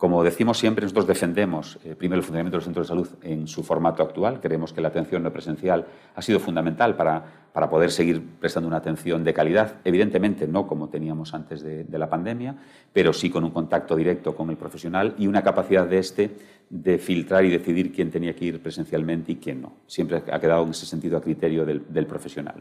Como 0.00 0.24
decimos 0.24 0.56
siempre, 0.56 0.84
nosotros 0.84 1.06
defendemos 1.06 1.78
eh, 1.84 1.94
primero 1.94 2.20
el 2.20 2.22
funcionamiento 2.22 2.56
de 2.56 2.60
los 2.60 2.64
centros 2.64 2.86
de 2.86 2.88
salud 2.88 3.08
en 3.20 3.46
su 3.46 3.62
formato 3.62 4.02
actual. 4.02 4.40
Creemos 4.40 4.72
que 4.72 4.80
la 4.80 4.88
atención 4.88 5.22
no 5.22 5.30
presencial 5.30 5.84
ha 6.14 6.22
sido 6.22 6.40
fundamental 6.40 6.96
para, 6.96 7.22
para 7.52 7.68
poder 7.68 7.90
seguir 7.90 8.24
prestando 8.40 8.66
una 8.66 8.78
atención 8.78 9.24
de 9.24 9.34
calidad. 9.34 9.74
Evidentemente, 9.84 10.48
no 10.48 10.66
como 10.66 10.88
teníamos 10.88 11.34
antes 11.34 11.62
de, 11.62 11.98
la 11.98 12.08
pandemia, 12.08 12.56
pero 12.94 13.12
sí 13.12 13.28
con 13.28 13.44
un 13.44 13.50
contacto 13.50 13.94
directo 13.94 14.34
con 14.34 14.48
el 14.48 14.56
profesional 14.56 15.14
y 15.18 15.26
una 15.26 15.42
capacidad 15.42 15.86
de 15.86 15.98
este 15.98 16.30
de 16.70 16.96
filtrar 16.96 17.44
y 17.44 17.50
decidir 17.50 17.92
quién 17.92 18.10
tenía 18.10 18.34
que 18.34 18.46
ir 18.46 18.62
presencialmente 18.62 19.32
y 19.32 19.36
quién 19.36 19.60
no. 19.60 19.74
Siempre 19.86 20.22
ha 20.32 20.40
quedado 20.40 20.64
en 20.64 20.70
ese 20.70 20.86
sentido 20.86 21.18
a 21.18 21.20
criterio 21.20 21.66
del, 21.66 22.06
profesional. 22.06 22.54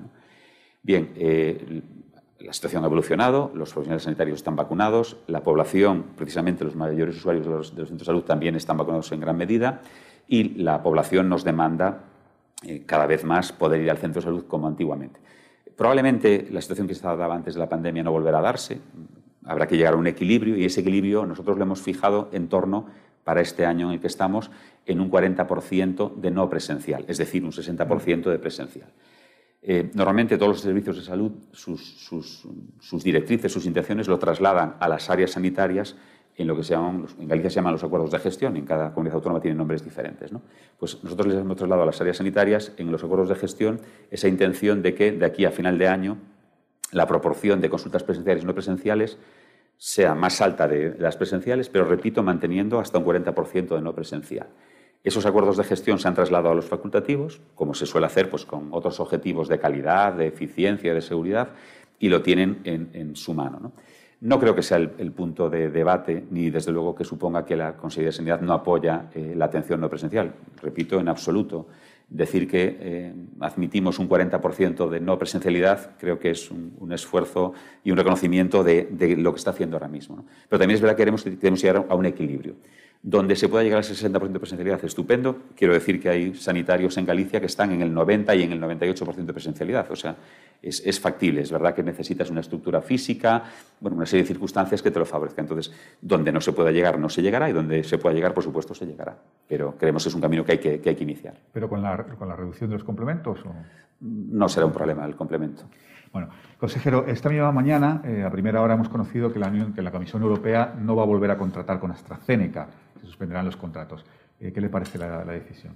Bien, 0.84 1.14
eh, 1.16 1.84
la 2.40 2.54
situación 2.54 2.84
ha 2.84 2.88
evolucionado, 2.88 3.52
los 3.54 3.74
profesionales 3.74 4.04
sanitarios 4.04 4.38
están 4.38 4.56
vacunados, 4.56 5.18
la 5.28 5.44
población, 5.44 6.06
precisamente 6.16 6.64
los 6.64 6.76
mayores 6.76 7.18
usuarios 7.18 7.46
de 7.46 7.52
los, 7.52 7.70
centros 7.70 7.98
de 7.98 8.06
salud 8.06 8.24
también 8.24 8.56
están 8.56 8.78
vacunados 8.78 9.12
en 9.12 9.20
gran 9.20 9.38
medida 9.38 9.82
y 10.28 10.62
la 10.62 10.82
población 10.82 11.28
nos 11.28 11.44
demanda 11.44 12.04
eh, 12.64 12.84
cada 12.86 13.08
vez 13.08 13.26
más 13.26 13.52
poder 13.52 13.82
ir 13.82 13.92
al 13.92 13.98
centro 13.98 14.22
de 14.22 14.26
salud 14.26 14.46
como 14.48 14.68
antiguamente. 14.68 15.20
Probablemente 15.76 16.48
la 16.52 16.62
situación 16.62 16.88
que 16.88 16.96
se 16.96 17.02
daba 17.02 17.34
antes 17.34 17.56
de 17.56 17.60
la 17.60 17.70
pandemia 17.70 18.04
no 18.04 18.12
volverá 18.12 18.40
a 18.40 18.44
darse, 18.44 18.80
habrá 19.46 19.68
que 19.68 19.76
llegar 19.76 19.94
a 19.94 19.98
un 19.98 20.08
equilibrio 20.08 20.56
y 20.56 20.66
ese 20.66 20.82
equilibrio 20.82 21.26
nosotros 21.26 21.58
lo 21.58 21.64
hemos 21.64 21.82
fijado 21.82 22.30
en 22.32 22.48
torno 22.48 22.88
para 23.24 23.42
este 23.42 23.66
año 23.66 23.88
en 23.88 23.96
el 23.96 24.00
que 24.00 24.08
estamos 24.08 24.50
en 24.86 25.02
un 25.02 25.12
40% 25.12 26.16
de 26.16 26.32
no 26.32 26.50
presencial, 26.50 27.06
es 27.08 27.18
decir, 27.18 27.44
un 27.44 27.52
60% 27.52 28.30
de 28.30 28.40
presencial. 28.40 28.90
Eh, 29.62 29.92
normalmente 29.94 30.38
todos 30.38 30.54
los 30.54 30.62
servicios 30.62 30.96
de 30.98 31.04
salud, 31.04 31.32
sus, 31.52 33.04
directrices, 33.04 33.52
sus 33.52 33.66
intenciones 33.66 34.08
lo 34.08 34.18
trasladan 34.18 34.76
a 34.80 34.88
las 34.88 35.10
áreas 35.10 35.32
sanitarias 35.32 35.96
en 36.38 36.48
lo 36.48 36.56
que 36.56 36.64
se 36.64 36.74
llaman, 36.74 37.06
en 37.20 37.28
Galicia 37.28 37.50
se 37.50 37.56
llaman 37.58 37.74
los 37.74 37.84
acuerdos 37.84 38.12
de 38.12 38.20
gestión, 38.20 38.56
en 38.56 38.66
cada 38.66 38.94
comunidad 38.94 39.16
autónoma 39.16 39.42
tienen 39.42 39.58
nombres 39.58 39.84
diferentes. 39.84 40.32
Pues 40.78 41.04
nosotros 41.04 41.28
les 41.28 41.38
hemos 41.38 41.58
trasladado 41.58 41.84
a 41.84 41.86
las 41.88 42.00
áreas 42.00 42.18
sanitarias 42.18 42.72
en 42.78 42.90
los 42.90 43.04
acuerdos 43.04 43.28
de 43.28 43.36
gestión 43.36 43.82
esa 44.10 44.30
intención 44.30 44.82
de 44.82 44.96
que 44.96 45.12
de 45.12 45.26
aquí 45.26 45.44
a 45.44 45.52
final 45.52 45.78
de 45.78 45.90
año 45.90 46.18
la 46.92 47.06
proporción 47.08 47.60
de 47.60 47.70
consultas 47.70 48.04
presenciales 48.04 48.44
y 48.44 48.48
no 48.48 48.54
presenciales 48.54 49.18
sea 49.78 50.16
más 50.16 50.42
alta 50.42 50.68
de 50.68 50.96
las 50.98 51.18
presenciales, 51.18 51.70
pero 51.70 51.86
repito, 51.86 52.24
manteniendo 52.24 52.80
hasta 52.80 52.98
un 52.98 53.06
40% 53.06 53.76
de 53.76 53.82
no 53.82 53.94
presencial. 53.94 54.48
Esos 55.02 55.26
acuerdos 55.26 55.56
de 55.56 55.64
gestión 55.64 55.98
se 55.98 56.10
han 56.10 56.14
trasladado 56.14 56.52
a 56.52 56.56
los 56.56 56.66
facultativos, 56.66 57.40
como 57.56 57.74
se 57.74 57.86
suele 57.86 58.08
hacer 58.08 58.30
pues, 58.30 58.46
con 58.46 58.68
otros 58.72 59.00
objetivos 59.00 59.48
de 59.48 59.58
calidad, 59.58 60.14
de 60.14 60.28
eficiencia, 60.28 60.94
de 60.94 61.02
seguridad, 61.02 61.50
y 62.00 62.10
lo 62.10 62.22
tienen 62.22 62.60
en, 62.66 63.16
su 63.16 63.34
mano. 63.34 63.72
¿no? 64.20 64.40
creo 64.40 64.54
que 64.54 64.62
sea 64.62 64.78
el, 64.78 65.12
punto 65.14 65.50
de 65.50 65.70
debate, 65.70 66.26
ni 66.32 66.50
desde 66.50 66.74
luego 66.74 66.96
que 66.96 67.06
suponga 67.06 67.46
que 67.46 67.56
la 67.56 67.78
Consejería 67.78 68.10
de 68.10 68.14
Sanidad 68.18 68.42
no 68.42 68.54
apoya 68.54 69.10
eh, 69.16 69.34
la 69.38 69.46
atención 69.46 69.80
no 69.80 69.90
presencial. 69.90 70.34
Repito, 70.62 71.00
en 71.00 71.08
absoluto. 71.08 71.68
Decir 72.10 72.48
que 72.48 72.78
eh, 72.80 73.14
admitimos 73.40 74.00
un 74.00 74.10
40% 74.10 74.90
de 74.90 75.00
no 75.00 75.20
presencialidad 75.20 75.92
creo 76.00 76.18
que 76.18 76.32
es 76.32 76.50
un, 76.50 76.92
esfuerzo 76.92 77.54
y 77.84 77.92
un 77.92 77.98
reconocimiento 77.98 78.64
de, 78.64 79.16
lo 79.16 79.32
que 79.32 79.38
está 79.38 79.52
haciendo 79.52 79.78
ahora 79.78 79.88
mismo. 79.88 80.26
Pero 80.50 80.60
también 80.60 80.76
es 80.76 80.82
verdad 80.82 80.96
que 80.96 81.02
queremos, 81.02 81.24
queremos 81.24 81.62
llegar 81.62 81.86
a 81.88 81.96
un 81.96 82.08
equilibrio 82.08 82.56
donde 83.02 83.36
se 83.38 83.48
pueda 83.48 83.64
llegar 83.64 83.78
al 83.78 83.84
60% 83.84 84.30
de 84.30 84.40
presencialidad, 84.40 84.84
estupendo. 84.84 85.44
Quiero 85.56 85.74
decir 85.74 86.02
que 86.02 86.10
hay 86.10 86.36
sanitarios 86.36 86.98
en 86.98 87.06
Galicia 87.06 87.40
que 87.40 87.46
están 87.46 87.72
en 87.72 87.82
el 87.82 87.94
90 87.94 88.36
y 88.36 88.44
en 88.44 88.52
el 88.52 88.62
98% 88.62 89.26
de 89.26 89.34
presencialidad. 89.34 89.90
O 89.90 89.96
sea, 89.96 90.18
es, 90.62 91.00
factible. 91.00 91.42
Es 91.42 91.52
verdad 91.52 91.74
que 91.74 91.82
necesitas 91.82 92.30
una 92.30 92.42
estructura 92.42 92.82
física, 92.82 93.44
bueno, 93.80 93.96
una 93.96 94.06
serie 94.06 94.24
de 94.24 94.28
circunstancias 94.28 94.82
que 94.82 94.92
te 94.92 95.00
lo 95.00 95.06
favorezcan. 95.06 95.46
Entonces, 95.46 95.74
donde 96.02 96.34
no 96.34 96.42
se 96.42 96.52
pueda 96.52 96.72
llegar, 96.72 97.00
no 97.00 97.08
se 97.08 97.22
llegará 97.22 97.50
y 97.50 97.54
donde 97.54 97.86
se 97.86 97.98
pueda 97.98 98.14
llegar, 98.14 98.34
por 98.34 98.44
supuesto, 98.44 98.74
se 98.76 98.86
llegará. 98.86 99.18
Pero 99.48 99.76
creemos 99.78 100.04
que 100.04 100.10
es 100.10 100.16
un 100.16 100.22
camino 100.22 100.44
que 100.44 100.52
hay 100.54 100.58
que, 100.58 100.82
hay 100.86 100.96
que 100.96 101.04
iniciar. 101.04 101.36
¿Pero 101.54 101.70
con 101.70 101.82
la, 101.82 102.04
con 102.04 102.28
la, 102.28 102.36
reducción 102.36 102.70
de 102.70 102.76
los 102.76 102.84
complementos? 102.84 103.40
O? 103.46 103.56
No 104.02 104.50
será 104.50 104.66
un 104.66 104.74
problema 104.74 105.06
el 105.06 105.16
complemento. 105.16 105.64
Bueno, 106.12 106.30
consejero, 106.58 107.06
esta 107.06 107.30
misma 107.30 107.52
mañana, 107.52 108.02
eh, 108.04 108.24
a 108.24 108.32
primera 108.32 108.62
hora, 108.62 108.74
hemos 108.74 108.90
conocido 108.90 109.32
que 109.32 109.38
la, 109.38 109.52
que 109.76 109.82
la 109.82 109.92
Comisión 109.92 110.24
Europea 110.24 110.74
no 110.80 110.96
va 110.96 111.04
a 111.04 111.06
volver 111.06 111.30
a 111.30 111.38
contratar 111.38 111.80
con 111.80 111.92
AstraZeneca 111.92 112.68
se 113.00 113.06
suspenderán 113.06 113.46
los 113.46 113.58
contratos. 113.58 114.06
Eh, 114.40 114.52
¿Qué 114.52 114.62
le 114.62 114.70
parece 114.70 114.98
la, 114.98 115.24
decisión? 115.26 115.74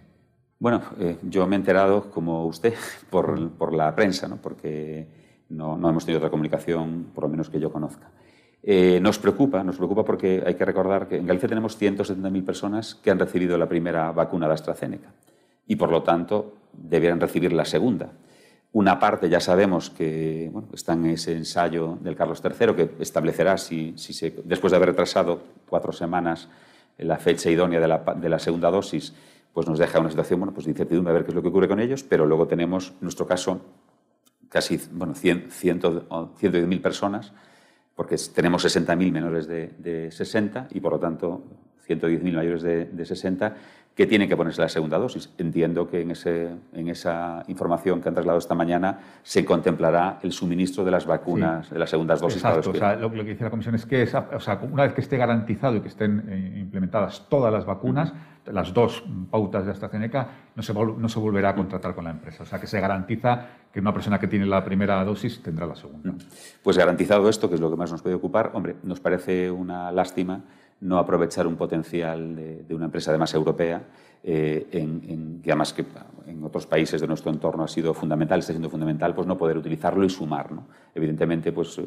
Bueno, 0.59 0.81
eh, 0.99 1.17
yo 1.23 1.45
me 1.47 1.55
he 1.55 1.59
enterado, 1.59 2.09
como 2.09 2.45
usted, 2.45 2.73
por, 3.09 3.73
la 3.73 3.95
prensa, 3.95 4.27
¿no? 4.27 4.37
porque 4.37 5.07
no, 5.49 5.75
hemos 5.75 6.05
tenido 6.05 6.19
otra 6.19 6.29
comunicación, 6.29 7.07
por 7.13 7.25
lo 7.25 7.29
menos 7.29 7.49
que 7.49 7.59
yo 7.59 7.71
conozca. 7.71 8.09
Eh, 8.65 8.99
nos 9.01 9.19
preocupa, 9.19 9.61
nos 9.63 9.75
preocupa 9.75 10.05
porque 10.05 10.41
hay 10.45 10.55
que 10.55 10.63
recordar 10.63 11.07
que 11.09 11.17
en 11.17 11.27
Galicia 11.27 11.49
tenemos 11.49 11.79
170.000 11.79 12.45
personas 12.45 12.95
que 12.95 13.11
han 13.11 13.19
recibido 13.19 13.57
la 13.57 13.67
primera 13.67 14.11
vacuna 14.13 14.47
de 14.47 14.53
AstraZeneca 14.53 15.13
y 15.67 15.75
por 15.75 15.91
lo 15.91 16.01
tanto 16.01 16.53
deberían 16.71 17.19
recibir 17.19 17.51
la 17.51 17.65
segunda. 17.65 18.11
Una 18.71 18.99
parte 18.99 19.29
ya 19.29 19.39
sabemos 19.39 19.91
que 19.91 20.51
está 20.73 20.93
en 20.93 21.05
ese 21.05 21.33
ensayo 21.33 21.97
del 22.01 22.15
Carlos 22.15 22.41
III 22.43 22.73
que 22.73 22.91
establecerá 22.99 23.57
si, 23.57 23.93
se, 23.97 24.33
después 24.45 24.71
de 24.71 24.77
haber 24.77 24.89
retrasado 24.89 25.41
cuatro 25.69 25.91
semanas 25.91 26.49
la 26.97 27.17
fecha 27.17 27.49
idónea 27.49 27.79
de 27.79 27.87
la, 27.87 27.99
de 27.99 28.29
la, 28.29 28.39
segunda 28.39 28.69
dosis, 28.71 29.13
pues 29.53 29.67
nos 29.67 29.79
deja 29.79 29.99
una 29.99 30.09
situación 30.09 30.39
bueno, 30.39 30.53
pues 30.53 30.65
de 30.65 30.71
incertidumbre 30.71 31.11
a 31.11 31.13
ver 31.13 31.23
qué 31.23 31.31
es 31.31 31.35
lo 31.35 31.41
que 31.41 31.49
ocurre 31.49 31.67
con 31.67 31.79
ellos, 31.79 32.03
pero 32.03 32.25
luego 32.25 32.47
tenemos, 32.47 32.89
en 32.89 32.97
nuestro 33.01 33.25
caso, 33.25 33.61
casi 34.49 34.79
bueno, 34.91 35.15
100, 35.15 35.49
110.000 35.49 36.81
personas 36.81 37.33
porque 37.95 38.15
tenemos 38.33 38.65
60.000 38.65 39.11
menores 39.11 39.47
de, 39.47 40.09
60 40.11 40.69
y, 40.71 40.79
por 40.79 40.93
lo 40.93 40.99
tanto, 40.99 41.43
110.000 41.87 42.33
mayores 42.33 42.63
de, 42.63 42.85
de, 42.85 43.05
60 43.05 43.55
que 43.95 44.07
tienen 44.07 44.27
que 44.27 44.35
ponerse 44.35 44.61
la 44.61 44.69
segunda 44.69 44.97
dosis. 44.97 45.31
Entiendo 45.37 45.87
que 45.87 46.01
en, 46.01 46.11
ese, 46.11 46.49
en 46.73 46.87
esa 46.87 47.43
información 47.47 48.01
que 48.01 48.09
han 48.09 48.15
trasladado 48.15 48.39
esta 48.39 48.55
mañana 48.55 48.99
se 49.21 49.45
contemplará 49.45 50.19
el 50.23 50.31
suministro 50.31 50.83
de 50.83 50.91
las 50.91 51.05
vacunas, 51.05 51.69
de 51.69 51.77
las 51.77 51.91
segundas 51.91 52.19
dosis. 52.19 52.43
Exacto. 52.43 52.71
O 52.71 52.73
sea, 52.73 52.95
lo, 52.95 53.11
que 53.11 53.23
dice 53.23 53.43
la 53.43 53.51
Comisión 53.51 53.75
es 53.75 53.85
que 53.85 54.03
o 54.03 54.39
sea, 54.39 54.59
una 54.71 54.83
vez 54.83 54.93
que 54.93 55.01
esté 55.01 55.17
garantizado 55.17 55.75
y 55.75 55.81
que 55.81 55.89
estén 55.89 56.23
eh, 56.27 56.59
implementadas 56.59 57.27
todas 57.29 57.53
las 57.53 57.65
vacunas, 57.65 58.13
las 58.51 58.73
dos 58.73 59.03
pautas 59.29 59.65
de 59.65 59.71
AstraZeneca, 59.71 60.27
no 60.55 60.63
se, 60.63 60.73
no 60.73 61.07
se 61.07 61.19
volverá 61.19 61.49
a 61.49 61.55
contratar 61.55 61.93
con 61.93 62.03
la 62.03 62.11
empresa. 62.11 62.43
O 62.43 62.45
sea, 62.45 62.59
que 62.59 62.67
se 62.67 62.79
garantiza 62.81 63.45
que 63.71 63.79
una 63.79 63.93
persona 63.93 64.19
que 64.19 64.27
tiene 64.27 64.45
la 64.45 64.63
primera 64.65 65.03
dosis 65.05 65.41
tendrá 65.41 65.65
la 65.65 65.75
segunda. 65.75 66.13
Pues 66.61 66.77
garantizado 66.77 67.29
esto, 67.29 67.47
que 67.47 67.55
es 67.55 67.61
lo 67.61 67.69
que 67.69 67.77
más 67.77 67.91
nos 67.91 68.01
puede 68.01 68.15
ocupar, 68.15 68.51
hombre, 68.53 68.75
nos 68.83 68.99
parece 68.99 69.49
una 69.49 69.91
lástima 69.91 70.41
no 70.83 70.97
aprovechar 70.97 71.47
un 71.47 71.55
potencial 71.55 72.35
de, 72.35 72.75
una 72.75 72.85
empresa 72.85 73.11
además 73.11 73.33
europea, 73.33 73.81
eh, 74.21 74.67
en, 74.71 75.41
que 75.41 75.51
además 75.51 75.73
que 75.73 75.85
en 76.27 76.43
otros 76.43 76.65
países 76.65 76.99
de 76.99 77.07
nuestro 77.07 77.31
entorno 77.31 77.63
ha 77.63 77.67
sido 77.67 77.93
fundamental, 77.93 78.39
está 78.39 78.53
siendo 78.53 78.69
fundamental, 78.69 79.15
pues 79.15 79.27
no 79.27 79.37
poder 79.37 79.57
utilizarlo 79.57 80.03
y 80.05 80.09
sumar. 80.09 80.51
¿no? 80.51 80.67
Evidentemente, 80.93 81.51
pues 81.51 81.77
eh, 81.77 81.85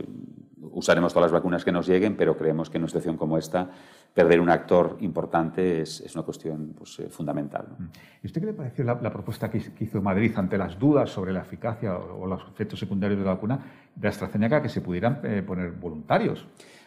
usaremos 0.72 1.12
todas 1.12 1.30
las 1.30 1.32
vacunas 1.32 1.64
que 1.64 1.72
nos 1.72 1.86
lleguen, 1.86 2.16
pero 2.16 2.36
creemos 2.36 2.70
que 2.70 2.78
en 2.78 2.84
una 2.84 2.88
situación 2.88 3.16
como 3.16 3.36
esta, 3.36 3.68
perder 4.14 4.40
un 4.40 4.48
actor 4.48 4.96
importante 5.00 5.82
es, 5.82 6.02
una 6.14 6.24
cuestión 6.24 6.74
pues, 6.76 6.98
eh, 6.98 7.08
fundamental. 7.10 7.66
¿Y 8.22 8.26
usted 8.26 8.40
qué 8.40 8.46
le 8.46 8.54
pareció 8.54 8.84
la, 8.84 9.12
propuesta 9.12 9.50
que, 9.50 9.62
hizo 9.80 10.00
Madrid 10.00 10.32
ante 10.36 10.56
las 10.56 10.78
dudas 10.78 11.10
sobre 11.10 11.34
la 11.34 11.40
eficacia 11.40 11.96
o, 11.96 12.26
los 12.26 12.42
efectos 12.48 12.78
secundarios 12.78 13.18
de 13.18 13.26
la 13.26 13.34
vacuna 13.34 13.58
de 13.94 14.08
AstraZeneca 14.08 14.62
que 14.62 14.70
se 14.70 14.80
pudieran 14.80 15.20
poner 15.46 15.72
voluntarios? 15.72 16.46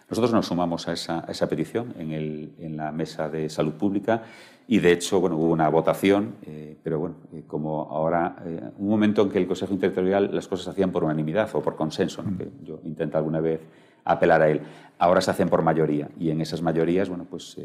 Nosotros 0.10 0.34
nos 0.34 0.48
sumamos 0.48 0.88
a 0.88 0.94
esa, 0.94 1.50
petición 1.50 1.94
en, 2.00 2.76
la 2.76 2.92
mesa 2.92 3.30
de 3.30 3.48
salud 3.48 3.74
pública 3.74 4.24
y, 4.68 4.80
de 4.80 4.92
hecho, 4.92 5.20
bueno, 5.20 5.38
hubo 5.38 5.52
una 5.52 5.70
votación, 5.70 6.36
eh, 6.44 6.78
pero 6.84 7.00
bueno, 7.00 7.16
eh, 7.32 7.44
como 7.46 7.84
ahora, 7.92 8.36
eh, 8.44 8.60
un 8.80 8.90
momento 8.90 9.22
en 9.22 9.30
que 9.30 9.38
el 9.38 9.48
Consejo 9.48 9.74
Interterritorial 9.74 10.34
las 10.34 10.48
cosas 10.48 10.66
se 10.66 10.72
hacían 10.72 10.92
por 10.92 11.04
unanimidad 11.04 11.50
o 11.54 11.62
por 11.62 11.76
consenso, 11.76 12.24
que 12.38 12.50
yo 12.64 12.80
intento 12.86 13.20
alguna 13.20 13.40
vez 13.40 13.62
apelar 14.04 14.42
a 14.42 14.50
él. 14.50 14.62
Ahora 14.98 15.22
se 15.22 15.30
hacen 15.30 15.48
por 15.48 15.62
mayoría 15.62 16.10
y 16.20 16.32
en 16.32 16.42
esas 16.42 16.62
mayorías, 16.62 17.08
bueno, 17.08 17.26
pues 17.30 17.58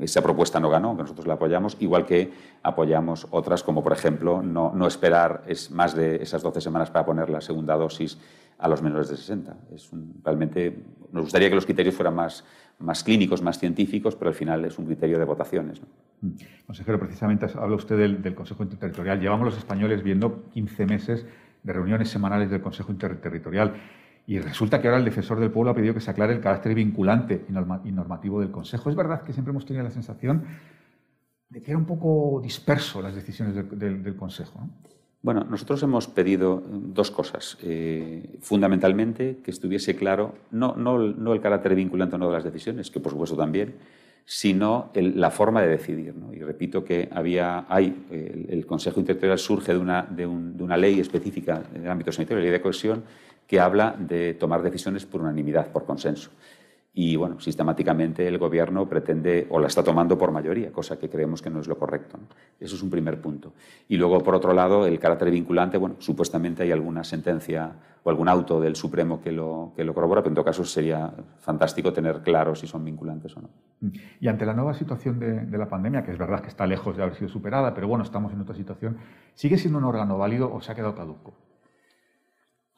esa 0.00 0.22
propuesta 0.22 0.60
no 0.60 0.70
ganó, 0.70 0.96
que 0.96 1.02
nosotros 1.02 1.26
la 1.26 1.34
apoyamos, 1.34 1.76
igual 1.80 2.06
que 2.06 2.32
apoyamos 2.62 3.26
otras 3.32 3.62
como, 3.62 3.82
por 3.82 3.92
ejemplo, 3.92 4.42
no, 4.42 4.72
no 4.74 4.86
esperar 4.86 5.42
es 5.46 5.70
más 5.70 5.94
de 5.94 6.22
esas 6.22 6.42
12 6.42 6.60
semanas 6.60 6.90
para 6.90 7.04
poner 7.04 7.28
la 7.30 7.40
segunda 7.40 7.74
dosis 7.74 8.18
a 8.58 8.68
los 8.68 8.82
menores 8.82 9.08
de 9.08 9.16
60. 9.16 9.56
Es 9.74 9.90
realmente 10.22 10.84
nos 11.14 11.22
gustaría 11.22 11.48
que 11.48 11.54
los 11.54 11.64
criterios 11.64 11.94
fueran 11.94 12.16
más, 12.16 12.44
más 12.80 13.04
clínicos, 13.04 13.40
más 13.40 13.60
científicos, 13.60 14.16
pero 14.16 14.30
al 14.30 14.34
final 14.34 14.64
es 14.64 14.76
un 14.80 14.86
criterio 14.86 15.16
de 15.16 15.24
votaciones. 15.24 15.80
Mm. 16.20 16.30
Consejero, 16.66 16.98
precisamente 16.98 17.46
habla 17.54 17.76
usted 17.76 17.96
del, 17.96 18.34
Consejo 18.34 18.64
Interterritorial. 18.64 19.20
Llevamos 19.20 19.46
los 19.46 19.56
españoles 19.56 20.02
viendo 20.02 20.42
15 20.50 20.86
meses 20.86 21.24
de 21.62 21.72
reuniones 21.72 22.08
semanales 22.08 22.50
del 22.50 22.60
Consejo 22.60 22.90
Interterritorial. 22.90 23.74
Y 24.26 24.40
resulta 24.40 24.82
que 24.82 24.88
ahora 24.88 24.98
el 24.98 25.04
defensor 25.04 25.38
del 25.38 25.52
pueblo 25.52 25.70
ha 25.70 25.74
pedido 25.74 25.94
que 25.94 26.00
se 26.00 26.10
aclare 26.10 26.32
el 26.32 26.40
carácter 26.40 26.74
vinculante 26.74 27.44
y 27.48 27.92
normativo 27.92 28.40
del 28.40 28.50
Consejo. 28.50 28.90
Es 28.90 28.96
verdad 28.96 29.22
que 29.22 29.32
siempre 29.32 29.52
hemos 29.52 29.64
tenido 29.64 29.84
la 29.84 29.92
sensación 29.92 30.44
de 31.48 31.62
que 31.62 31.70
era 31.70 31.78
un 31.78 31.86
poco 31.86 32.40
disperso 32.42 33.00
las 33.00 33.14
decisiones 33.14 33.54
del, 33.54 34.16
Consejo. 34.16 34.68
Bueno, 35.24 35.42
nosotros 35.48 35.82
hemos 35.82 36.06
pedido 36.06 36.62
dos 36.68 37.10
cosas. 37.10 37.56
Eh, 37.62 38.36
fundamentalmente, 38.40 39.38
que 39.42 39.50
estuviese 39.50 39.96
claro 39.96 40.34
no, 40.50 40.76
no, 40.76 41.32
el 41.32 41.40
carácter 41.40 41.74
vinculante 41.74 42.16
o 42.16 42.18
no 42.18 42.26
de 42.26 42.34
las 42.34 42.44
decisiones, 42.44 42.90
que 42.90 43.00
por 43.00 43.12
supuesto 43.12 43.34
también, 43.34 43.74
sino 44.26 44.90
la 44.94 45.30
forma 45.30 45.62
de 45.62 45.68
decidir. 45.68 46.14
Y 46.30 46.40
repito 46.40 46.84
que 46.84 47.08
había, 47.10 47.64
hay, 47.70 48.04
el, 48.50 48.66
Consejo 48.66 49.00
Interterritorial 49.00 49.38
surge 49.38 49.72
de 49.72 49.78
una, 49.78 50.02
de, 50.02 50.26
una 50.26 50.76
ley 50.76 51.00
específica 51.00 51.62
en 51.74 51.84
el 51.84 51.90
ámbito 51.90 52.12
sanitario, 52.12 52.40
la 52.40 52.44
ley 52.44 52.52
de 52.52 52.60
cohesión, 52.60 53.02
que 53.46 53.60
habla 53.60 53.96
de 53.98 54.34
tomar 54.34 54.62
decisiones 54.62 55.06
por 55.06 55.22
unanimidad, 55.22 55.72
por 55.72 55.86
consenso 55.86 56.32
y 56.96 57.16
bueno, 57.16 57.40
sistemáticamente 57.40 58.26
el 58.28 58.38
gobierno 58.38 58.88
pretende 58.88 59.48
o 59.50 59.58
la 59.58 59.66
está 59.66 59.82
tomando 59.82 60.16
por 60.16 60.30
mayoría, 60.30 60.70
cosa 60.70 60.96
que 60.96 61.10
creemos 61.10 61.42
que 61.42 61.50
no 61.50 61.58
es 61.58 61.66
lo 61.66 61.76
correcto. 61.76 62.20
Eso 62.60 62.76
es 62.76 62.82
un 62.82 62.88
primer 62.88 63.20
punto. 63.20 63.52
Y 63.88 63.96
luego, 63.96 64.20
por 64.20 64.36
otro 64.36 64.52
lado, 64.52 64.86
el 64.86 65.00
carácter 65.00 65.32
vinculante, 65.32 65.76
bueno, 65.76 65.96
supuestamente 65.98 66.62
hay 66.62 66.70
alguna 66.70 67.02
sentencia 67.02 67.72
o 68.04 68.10
algún 68.10 68.28
auto 68.28 68.60
del 68.60 68.76
Supremo 68.76 69.20
que 69.20 69.32
lo, 69.32 69.72
que 69.74 69.82
lo 69.82 69.92
corrobora, 69.92 70.22
pero 70.22 70.30
en 70.30 70.34
todo 70.36 70.44
caso 70.44 70.64
sería 70.64 71.12
fantástico 71.40 71.92
tener 71.92 72.22
claro 72.22 72.54
si 72.54 72.68
son 72.68 72.84
vinculantes 72.84 73.36
o 73.36 73.40
no. 73.40 73.48
Y 74.20 74.28
ante 74.28 74.46
la 74.46 74.54
nueva 74.54 74.72
situación 74.72 75.18
de, 75.18 75.58
la 75.58 75.68
pandemia, 75.68 76.04
que 76.04 76.12
es 76.12 76.18
verdad 76.18 76.42
que 76.42 76.48
está 76.48 76.64
lejos 76.64 76.96
de 76.96 77.02
haber 77.02 77.16
sido 77.16 77.28
superada, 77.28 77.74
pero 77.74 77.88
bueno, 77.88 78.04
estamos 78.04 78.32
en 78.32 78.40
otra 78.40 78.54
situación, 78.54 78.98
¿sigue 79.34 79.58
siendo 79.58 79.78
un 79.78 79.84
órgano 79.84 80.16
válido 80.16 80.52
o 80.54 80.60
se 80.60 80.70
ha 80.70 80.76
quedado 80.76 80.94
caduco? 80.94 81.34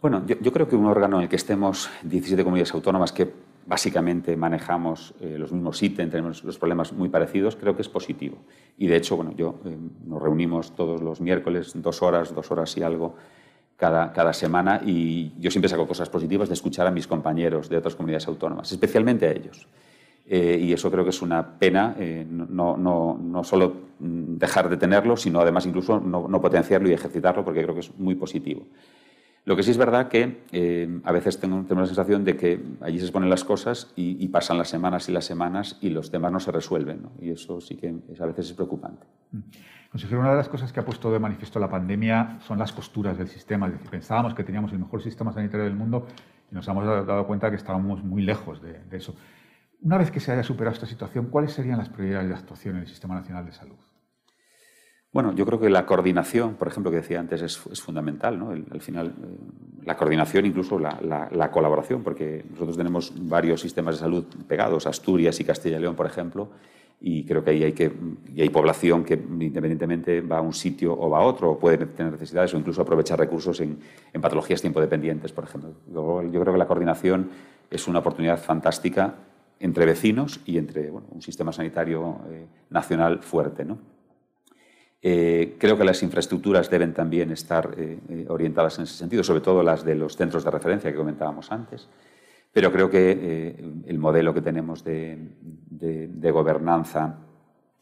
Bueno, 0.01 0.25
yo, 0.27 0.37
yo 0.41 0.53
creo 0.53 0.69
que 0.69 0.77
un 0.77 0.87
órgano 0.87 1.19
en 1.19 1.25
el 1.25 1.29
que 1.29 1.37
estemos 1.37 1.91
17 2.05 2.43
comunidades 2.45 2.73
autónomas 2.73 3.13
que 3.13 3.46
básicamente 3.67 4.37
manejamos 4.37 5.15
eh, 5.21 5.37
los 5.39 5.53
mismos 5.53 5.83
ítems, 5.83 6.11
tenemos 6.11 6.45
los 6.45 6.59
problemas 6.59 6.93
muy 6.93 7.09
parecidos, 7.09 7.57
creo 7.57 7.75
que 7.75 7.83
es 7.83 7.89
positivo. 7.89 8.39
Y 8.79 8.87
de 8.87 8.97
hecho, 8.97 9.17
bueno, 9.17 9.33
yo 9.37 9.61
eh, 9.65 9.77
nos 10.07 10.23
reunimos 10.23 10.75
todos 10.75 11.03
los 11.03 11.21
miércoles, 11.21 11.73
dos 11.75 12.03
horas, 12.03 12.35
dos 12.35 12.51
horas 12.51 12.77
y 12.77 12.83
algo 12.83 13.17
cada, 13.77 14.13
cada 14.13 14.33
semana 14.33 14.81
y 14.87 15.33
yo 15.39 15.51
siempre 15.51 15.69
saco 15.69 15.87
cosas 15.87 16.09
positivas 16.09 16.49
de 16.49 16.55
escuchar 16.55 16.87
a 16.87 16.91
mis 16.91 17.07
compañeros 17.07 17.69
de 17.69 17.77
otras 17.77 17.97
comunidades 17.97 18.29
autónomas, 18.29 18.71
especialmente 18.71 19.27
a 19.27 19.33
ellos. 19.33 19.67
Eh, 20.29 20.59
y 20.61 20.73
eso 20.73 20.91
creo 20.91 21.05
que 21.05 21.11
es 21.11 21.23
una 21.23 21.59
pena, 21.59 21.95
no, 22.29 22.77
no, 22.77 23.19
no, 23.21 23.45
solo 23.45 23.75
dejar 24.01 24.69
de 24.69 24.77
tenerlo, 24.77 25.17
sino 25.17 25.41
además 25.41 25.67
incluso 25.67 26.01
no, 26.01 26.27
no 26.27 26.41
potenciarlo 26.41 26.89
y 26.89 26.93
ejercitarlo, 26.93 27.45
porque 27.45 27.63
creo 27.63 27.75
que 27.75 27.81
es 27.81 27.97
muy 27.97 28.17
positivo. 28.17 28.67
Lo 29.47 29.55
que 29.55 29.63
sí 29.63 29.71
es 29.71 29.79
verdad 29.79 30.09
que 30.09 30.43
eh, 30.51 31.01
a 31.05 31.13
veces 31.13 31.39
tengo, 31.39 31.65
la 31.69 31.87
sensación 31.87 32.25
de 32.25 32.37
que 32.37 32.61
allí 32.81 32.99
se 32.99 33.05
exponen 33.05 33.31
las 33.31 33.45
cosas 33.45 33.93
y, 33.95 34.27
pasan 34.27 34.59
las 34.59 34.69
semanas 34.69 35.09
y 35.09 35.13
las 35.13 35.25
semanas 35.25 35.79
y 35.81 35.91
los 35.91 36.11
temas 36.11 36.33
no 36.33 36.41
se 36.41 36.51
resuelven. 36.51 37.09
Y 37.21 37.31
eso 37.31 37.61
sí 37.61 37.77
que 37.77 37.95
a 38.21 38.27
veces 38.27 38.47
es 38.47 38.53
preocupante. 38.55 39.07
Mm. 39.31 39.39
Consejero, 39.93 40.21
una 40.21 40.31
de 40.31 40.37
las 40.37 40.49
cosas 40.49 40.73
que 40.73 40.81
ha 40.81 40.85
puesto 40.85 41.13
de 41.13 41.21
manifiesto 41.21 41.61
la 41.61 41.71
pandemia 41.71 42.41
son 42.41 42.59
las 42.59 42.73
costuras 42.73 43.17
del 43.17 43.29
sistema. 43.29 43.69
Es 43.69 43.75
decir, 43.75 43.89
pensábamos 43.89 44.35
que 44.35 44.43
teníamos 44.43 44.73
el 44.73 44.81
mejor 44.81 45.01
sistema 45.01 45.33
sanitario 45.33 45.65
del 45.65 45.77
mundo 45.77 46.09
y 46.51 46.55
nos 46.57 46.67
hemos 46.67 46.85
dado 46.85 47.25
cuenta 47.29 47.49
que 47.49 47.57
estábamos 47.57 48.03
muy 48.03 48.23
lejos 48.23 48.61
de, 48.61 48.81
de 48.83 48.97
eso. 48.97 49.15
Una 49.81 49.97
vez 49.97 50.11
que 50.11 50.19
se 50.19 50.33
haya 50.33 50.43
superado 50.43 50.75
esta 50.75 50.87
situación, 50.87 51.27
¿cuáles 51.27 51.53
serían 51.53 51.79
las 51.79 51.89
prioridades 51.89 52.29
de 52.31 52.35
actuación 52.35 52.75
en 52.75 52.83
el 52.83 52.89
Sistema 52.89 53.15
Nacional 53.15 53.47
de 53.47 53.53
Salud? 53.53 53.79
Bueno, 55.13 55.35
yo 55.35 55.47
creo 55.47 55.59
que 55.59 55.71
la 55.71 55.87
coordinación, 55.87 56.55
por 56.57 56.69
ejemplo, 56.69 56.91
que 56.91 56.99
decía 56.99 57.21
antes, 57.21 57.41
es, 57.41 57.59
fundamental. 57.81 58.39
¿no? 58.39 58.51
al 58.51 58.81
final, 58.81 59.09
eh, 59.09 59.37
la 59.85 59.97
coordinación, 59.97 60.45
incluso 60.45 60.79
la, 60.79 61.51
colaboración, 61.51 62.03
porque 62.03 62.45
nosotros 62.51 62.77
tenemos 62.77 63.13
varios 63.17 63.61
sistemas 63.61 63.95
de 63.95 64.01
salud 64.01 64.25
pegados, 64.47 64.87
Asturias 64.87 65.41
y 65.41 65.45
Castilla 65.45 65.79
y 65.79 65.81
León, 65.81 65.95
por 65.95 66.07
ejemplo, 66.07 66.51
y 67.01 67.25
creo 67.25 67.45
que 67.45 67.51
ahí 67.51 67.63
hay, 67.63 67.73
que, 67.73 67.93
y 68.35 68.43
hay 68.43 68.49
población 68.49 69.05
que 69.05 69.15
independientemente 69.15 70.23
va 70.23 70.39
a 70.39 70.41
un 70.41 70.53
sitio 70.53 70.93
o 70.99 71.09
va 71.09 71.19
a 71.19 71.23
otro, 71.23 71.53
o 71.53 71.59
puede 71.59 71.79
tener 71.87 72.13
necesidades 72.13 72.53
o 72.55 72.59
incluso 72.59 72.83
aprovechar 72.83 73.19
recursos 73.19 73.61
en, 73.61 73.79
patologías 74.21 74.61
tiempo 74.61 74.81
dependientes, 74.81 75.33
por 75.33 75.45
ejemplo. 75.45 75.73
Yo, 75.93 76.41
creo 76.41 76.53
que 76.53 76.59
la 76.59 76.67
coordinación 76.67 77.31
es 77.71 77.87
una 77.87 78.01
oportunidad 78.01 78.39
fantástica 78.39 79.15
entre 79.61 79.87
vecinos 79.87 80.41
y 80.47 80.59
entre 80.59 80.91
un 80.91 81.23
sistema 81.23 81.53
sanitario 81.53 82.19
eh, 82.31 82.47
nacional 82.71 83.21
fuerte. 83.23 83.65
¿no? 83.65 83.79
Eh, 85.03 85.57
creo 85.59 85.77
que 85.77 85.85
las 85.85 86.03
infraestructuras 86.03 86.71
deben 86.71 86.95
también 86.95 87.31
estar 87.31 87.75
eh, 87.77 87.99
eh, 88.09 88.27
orientadas 88.29 88.79
en 88.79 88.85
ese 88.85 88.95
sentido, 88.95 89.23
sobre 89.23 89.41
todo 89.41 89.63
las 89.63 89.85
de 89.85 89.95
los 89.95 90.17
centros 90.17 90.45
de 90.45 90.51
referencia 90.51 90.91
que 90.91 90.97
comentábamos 90.97 91.53
antes. 91.53 91.89
Pero 92.53 92.73
creo 92.73 92.89
que 92.89 93.55
el 93.87 93.99
modelo 93.99 94.33
que 94.33 94.41
tenemos 94.41 94.83
de, 94.83 95.19
gobernanza 96.33 97.19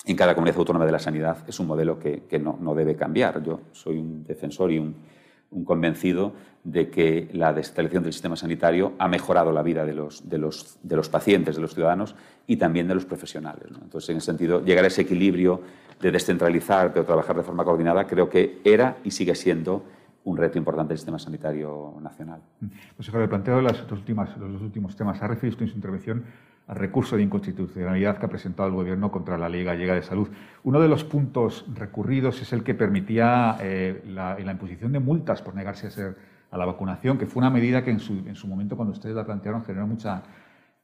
en 0.05 0.17
cada 0.17 0.35
comunidad 0.35 0.59
autónoma 0.59 0.85
de 0.85 0.91
la 0.91 0.99
sanidad 0.99 1.45
es 1.47 1.61
un 1.61 1.69
modelo 1.69 1.97
que, 1.97 2.41
no, 2.41 2.75
debe 2.75 2.97
cambiar. 2.97 3.41
Yo 3.41 3.61
soy 3.71 3.99
un 3.99 4.25
defensor 4.25 4.73
y 4.73 4.81
un 4.81 4.97
un 5.55 5.65
convencido 5.65 6.35
de 6.65 6.91
que 6.91 7.31
la 7.33 7.53
descentralización 7.53 8.03
del 8.03 8.13
sistema 8.13 8.37
sanitario 8.37 8.93
ha 8.99 9.09
mejorado 9.09 9.53
la 9.53 9.63
vida 9.63 9.85
de 9.85 9.95
los, 9.95 10.29
de 10.29 10.39
los, 10.39 10.79
de 10.83 10.97
los 10.97 11.09
pacientes, 11.09 11.57
de 11.57 11.63
los 11.63 11.75
ciudadanos 11.75 12.15
y 12.47 12.57
también 12.57 12.89
de 12.89 12.95
los 12.95 13.05
profesionales. 13.05 13.69
Entonces, 13.83 14.11
en 14.11 14.17
ese 14.17 14.27
sentido, 14.27 14.65
llegar 14.65 14.85
a 14.85 14.89
ese 14.89 15.03
equilibrio 15.03 15.63
de 16.01 16.11
descentralizar 16.11 16.93
pero 16.93 17.05
trabajar 17.05 17.37
de 17.37 17.43
forma 17.43 17.65
coordinada 17.65 18.07
creo 18.07 18.29
que 18.29 18.61
era 18.65 18.99
y 19.05 19.11
sigue 19.11 19.35
siendo 19.35 19.85
un 20.25 20.37
reto 20.37 20.59
importante 20.59 20.91
del 20.91 20.99
sistema 20.99 21.19
sanitario 21.19 21.95
nacional. 22.01 22.41
Consejero, 22.97 23.23
le 23.23 23.29
planteo 23.29 23.61
las 23.61 23.91
últimas, 23.93 24.37
los 24.39 24.53
dos 24.55 24.63
últimos 24.63 24.97
temas. 24.97 25.23
Ha 25.23 25.29
referido 25.29 25.59
en 25.61 25.69
su 25.69 25.75
intervención 25.77 26.25
al 26.67 26.77
recurso 26.77 27.17
de 27.17 27.23
inconstitucionalidad 27.23 28.19
que 28.19 28.27
ha 28.27 28.29
presentado 28.29 28.69
el 28.69 28.75
Gobierno 28.75 29.11
contra 29.11 29.37
la 29.37 29.49
Ley 29.49 29.65
Gallega 29.65 29.95
de 29.95 30.03
Salud. 30.03 30.29
Uno 30.63 30.81
de 30.81 30.89
los 30.89 31.05
puntos 31.05 31.67
recurridos 31.75 32.41
es 32.41 32.53
el 32.53 32.63
que 32.63 32.75
permitía 32.75 33.59
eh, 33.61 34.03
la, 34.07 34.41
imposición 34.41 34.93
de 34.93 35.01
multas 35.01 35.43
por 35.43 35.55
negarse 35.55 35.89
a, 35.89 35.91
ser, 35.91 36.17
a 36.51 36.57
la 36.57 36.65
vacunación, 36.65 37.19
que 37.19 37.27
fue 37.27 37.41
una 37.41 37.51
medida 37.51 37.85
que 37.85 37.91
en 37.91 38.01
su, 38.01 38.15
en 38.27 38.35
su 38.35 38.49
momento, 38.49 38.77
cuando 38.77 38.93
ustedes 38.93 39.15
la 39.15 39.27
plantearon, 39.27 39.63
generó 39.63 39.87
mucha, 39.87 40.23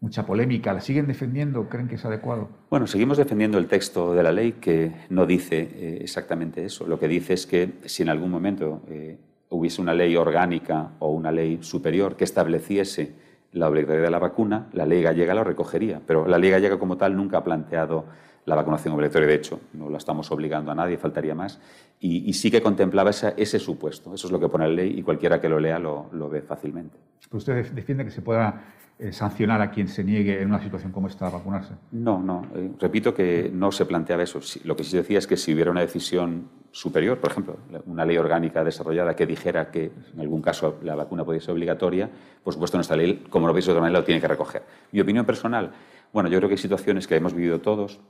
mucha 0.01 0.27
polémica. 0.27 0.75
¿La 0.75 0.83
siguen 0.83 1.07
defendiendo? 1.07 1.67
¿Creen 1.71 1.89
que 1.89 1.95
es 1.95 2.05
adecuado? 2.05 2.51
Bueno, 2.69 2.87
seguimos 2.87 3.17
defendiendo 3.17 3.57
el 3.57 3.67
texto 3.67 4.13
de 4.15 4.23
la 4.23 4.33
ley 4.33 4.53
que 4.53 4.93
no 5.09 5.25
dice 5.25 5.61
eh, 5.61 5.99
exactamente 6.03 6.63
eso. 6.63 6.87
Lo 6.87 6.99
que 6.99 7.09
dice 7.09 7.33
es 7.33 7.47
que 7.47 7.79
si 7.87 8.03
en 8.03 8.11
algún 8.11 8.31
momento 8.31 8.83
eh, 8.89 9.19
hubiese 9.49 9.81
una 9.81 9.95
ley 9.95 10.15
orgánica 10.17 10.91
o 10.99 11.11
una 11.11 11.33
ley 11.33 11.59
superior 11.63 12.17
que 12.17 12.25
estableciese 12.25 13.30
la 13.53 13.69
obligatoriedad 13.69 14.07
de 14.07 14.11
la 14.11 14.19
vacuna, 14.19 14.69
la 14.73 14.87
ley 14.87 15.03
gallega 15.03 15.35
lo 15.35 15.45
recogería, 15.45 16.01
pero 16.07 16.27
la 16.27 16.39
ley 16.39 16.51
gallega 16.51 16.79
como 16.79 16.97
tal 16.97 17.17
nunca 17.17 17.39
ha 17.39 17.45
planteado 17.45 18.05
la 18.47 18.55
vacunación 18.55 18.95
obligatoria, 18.95 19.29
de 19.29 19.35
hecho, 19.35 19.61
no 19.75 19.91
la 19.91 19.99
estamos 19.99 20.31
obligando 20.33 20.71
a 20.71 20.75
nadie, 20.75 20.97
faltaría 20.97 21.35
más, 21.35 21.61
y, 22.01 22.33
sí 22.33 22.51
que 22.51 22.63
contemplaba 22.63 23.11
ese 23.11 23.59
supuesto, 23.59 24.15
eso 24.15 24.27
es 24.27 24.33
lo 24.33 24.41
que 24.41 24.49
pone 24.49 24.67
la 24.67 24.75
ley 24.75 24.99
y 24.99 25.03
cualquiera 25.03 25.41
que 25.41 25.49
lo 25.49 25.61
lea 25.61 25.79
lo, 25.79 26.09
ve 26.31 26.43
fácilmente. 26.43 26.97
¿Usted 27.31 27.71
defiende 27.73 28.05
que 28.05 28.11
se 28.11 28.23
pueda 28.23 28.65
eh, 29.03 29.13
sancionar 29.13 29.63
a 29.63 29.71
quien 29.71 29.89
se 29.89 30.05
niegue 30.05 30.43
en 30.43 30.49
una 30.49 30.63
situación 30.63 30.93
como 30.93 31.09
esta 31.09 31.27
a 31.27 31.31
vacunarse? 31.31 31.73
No, 31.91 32.21
no, 32.21 32.47
eh, 32.55 32.73
repito 32.79 33.15
que 33.15 33.51
no 33.51 33.73
se 33.73 33.87
planteaba 33.87 34.23
eso. 34.23 34.41
Lo 34.65 34.77
que 34.77 34.85
sí 34.85 34.95
decía 34.95 35.17
es 35.17 35.27
que 35.27 35.39
si 35.39 35.55
hubiera 35.55 35.71
una 35.71 35.81
decisión 35.81 36.51
superior, 36.71 37.19
por 37.19 37.31
ejemplo, 37.31 37.57
una 37.87 38.05
ley 38.05 38.19
orgánica 38.19 38.63
desarrollada 38.63 39.17
que 39.17 39.25
dijera 39.25 39.71
que 39.71 39.91
en 40.13 40.21
algún 40.21 40.43
caso 40.43 40.79
la 40.83 40.95
vacuna 40.95 41.25
podía 41.25 41.41
ser 41.41 41.53
obligatoria, 41.53 42.11
por 42.45 42.53
supuesto 42.53 42.77
nuestra 42.77 42.95
ley, 42.95 43.25
como 43.31 43.47
lo 43.47 43.55
veis 43.55 43.65
de 43.65 43.73
otra 43.73 43.81
manera, 43.81 44.01
lo 44.01 44.05
tiene 44.05 44.21
que 44.21 44.29
recoger. 44.29 44.65
Mi 44.93 45.01
opinión 45.01 45.25
personal, 45.25 45.73
bueno, 46.13 46.29
yo 46.29 46.37
creo 46.37 46.51
que 46.51 46.57
hay 46.57 46.59
situaciones 46.59 47.07
que 47.07 47.17
hemos 47.17 47.33
vivido 47.33 47.63
todos 47.63 48.01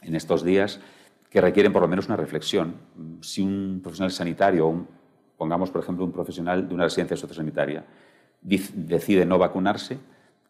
en 0.00 0.16
estos 0.16 0.42
días 0.42 0.80
que 1.28 1.42
requieren 1.42 1.74
por 1.74 1.82
lo 1.82 1.88
menos 1.88 2.06
una 2.06 2.16
reflexión. 2.16 2.76
Si 3.20 3.42
un 3.42 3.80
profesional 3.82 4.12
sanitario, 4.12 4.86
pongamos 5.36 5.70
por 5.70 5.82
ejemplo 5.82 6.06
un 6.06 6.12
profesional 6.12 6.66
de 6.66 6.74
una 6.74 6.84
residencia 6.84 7.18
sociosanitaria, 7.18 7.84
decide 8.40 9.26
no 9.26 9.36
vacunarse, 9.36 9.98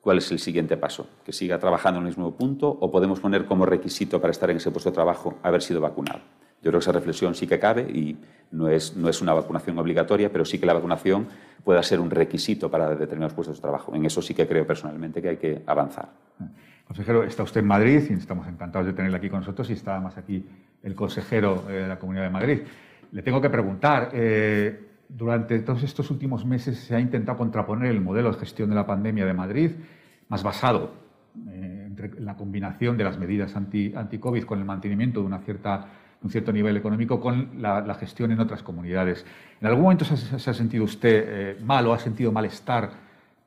¿cuál 0.02 0.18
es 0.18 0.30
el 0.30 0.38
siguiente 0.38 0.76
paso? 0.76 1.08
¿Que 1.24 1.32
siga 1.32 1.58
trabajando 1.58 2.00
en 2.00 2.06
el 2.06 2.10
mismo 2.10 2.36
punto 2.36 2.68
o 2.68 2.90
podemos 2.90 3.20
poner 3.20 3.46
como 3.46 3.64
requisito 3.64 4.20
para 4.20 4.32
estar 4.32 4.50
en 4.50 4.58
ese 4.58 4.70
puesto 4.70 4.90
de 4.90 4.94
trabajo 4.94 5.38
haber 5.42 5.62
sido 5.62 5.80
vacunado? 5.80 6.20
Yo 6.62 6.70
creo 6.70 6.78
que 6.78 6.84
esa 6.84 6.92
reflexión 6.92 7.34
sí 7.34 7.46
que 7.46 7.58
cabe 7.58 7.82
y 7.82 8.16
no 8.50 8.68
es, 8.68 8.96
no 8.96 9.08
es 9.08 9.22
una 9.22 9.32
vacunación 9.32 9.78
obligatoria, 9.78 10.30
pero 10.30 10.44
sí 10.44 10.58
que 10.58 10.66
la 10.66 10.74
vacunación 10.74 11.26
pueda 11.64 11.82
ser 11.82 11.98
un 11.98 12.10
requisito 12.10 12.70
para 12.70 12.94
determinados 12.94 13.32
puestos 13.32 13.56
de 13.56 13.62
trabajo. 13.62 13.94
En 13.94 14.04
eso 14.04 14.20
sí 14.20 14.34
que 14.34 14.46
creo 14.46 14.66
personalmente 14.66 15.22
que 15.22 15.28
hay 15.30 15.36
que 15.38 15.62
avanzar. 15.66 16.10
Consejero, 16.86 17.24
está 17.24 17.42
usted 17.42 17.60
en 17.60 17.66
Madrid 17.66 18.02
y 18.10 18.12
estamos 18.12 18.46
encantados 18.46 18.86
de 18.86 18.92
tenerle 18.92 19.16
aquí 19.16 19.30
con 19.30 19.40
nosotros 19.40 19.70
y 19.70 19.72
está 19.72 19.94
además 19.94 20.16
aquí 20.18 20.44
el 20.82 20.94
consejero 20.94 21.64
eh, 21.68 21.72
de 21.72 21.88
la 21.88 21.98
Comunidad 21.98 22.24
de 22.24 22.30
Madrid. 22.30 22.60
Le 23.12 23.22
tengo 23.22 23.40
que 23.40 23.50
preguntar, 23.50 24.10
eh, 24.12 24.91
durante 25.16 25.58
todos 25.60 25.82
estos 25.82 26.10
últimos 26.10 26.44
meses 26.44 26.78
se 26.78 26.94
ha 26.94 27.00
intentado 27.00 27.38
contraponer 27.38 27.90
el 27.90 28.00
modelo 28.00 28.32
de 28.32 28.38
gestión 28.38 28.70
de 28.70 28.76
la 28.76 28.86
pandemia 28.86 29.26
de 29.26 29.34
Madrid, 29.34 29.70
más 30.28 30.42
basado 30.42 30.92
eh, 31.48 31.84
entre 31.86 32.20
la 32.20 32.36
combinación 32.36 32.96
de 32.96 33.04
las 33.04 33.18
medidas 33.18 33.54
anti-COVID 33.54 33.96
anti 33.96 34.46
con 34.46 34.58
el 34.58 34.64
mantenimiento 34.64 35.20
de 35.20 35.26
una 35.26 35.40
cierta 35.40 35.86
un 36.22 36.30
cierto 36.30 36.52
nivel 36.52 36.76
económico 36.76 37.20
con 37.20 37.60
la, 37.60 37.94
gestión 37.94 38.30
en 38.30 38.38
otras 38.38 38.62
comunidades. 38.62 39.26
¿En 39.60 39.66
algún 39.66 39.82
momento 39.82 40.04
se, 40.04 40.50
ha 40.50 40.54
sentido 40.54 40.84
usted 40.84 41.24
eh, 41.26 41.56
mal 41.64 41.84
o 41.88 41.92
ha 41.92 41.98
sentido 41.98 42.30
malestar 42.30 42.90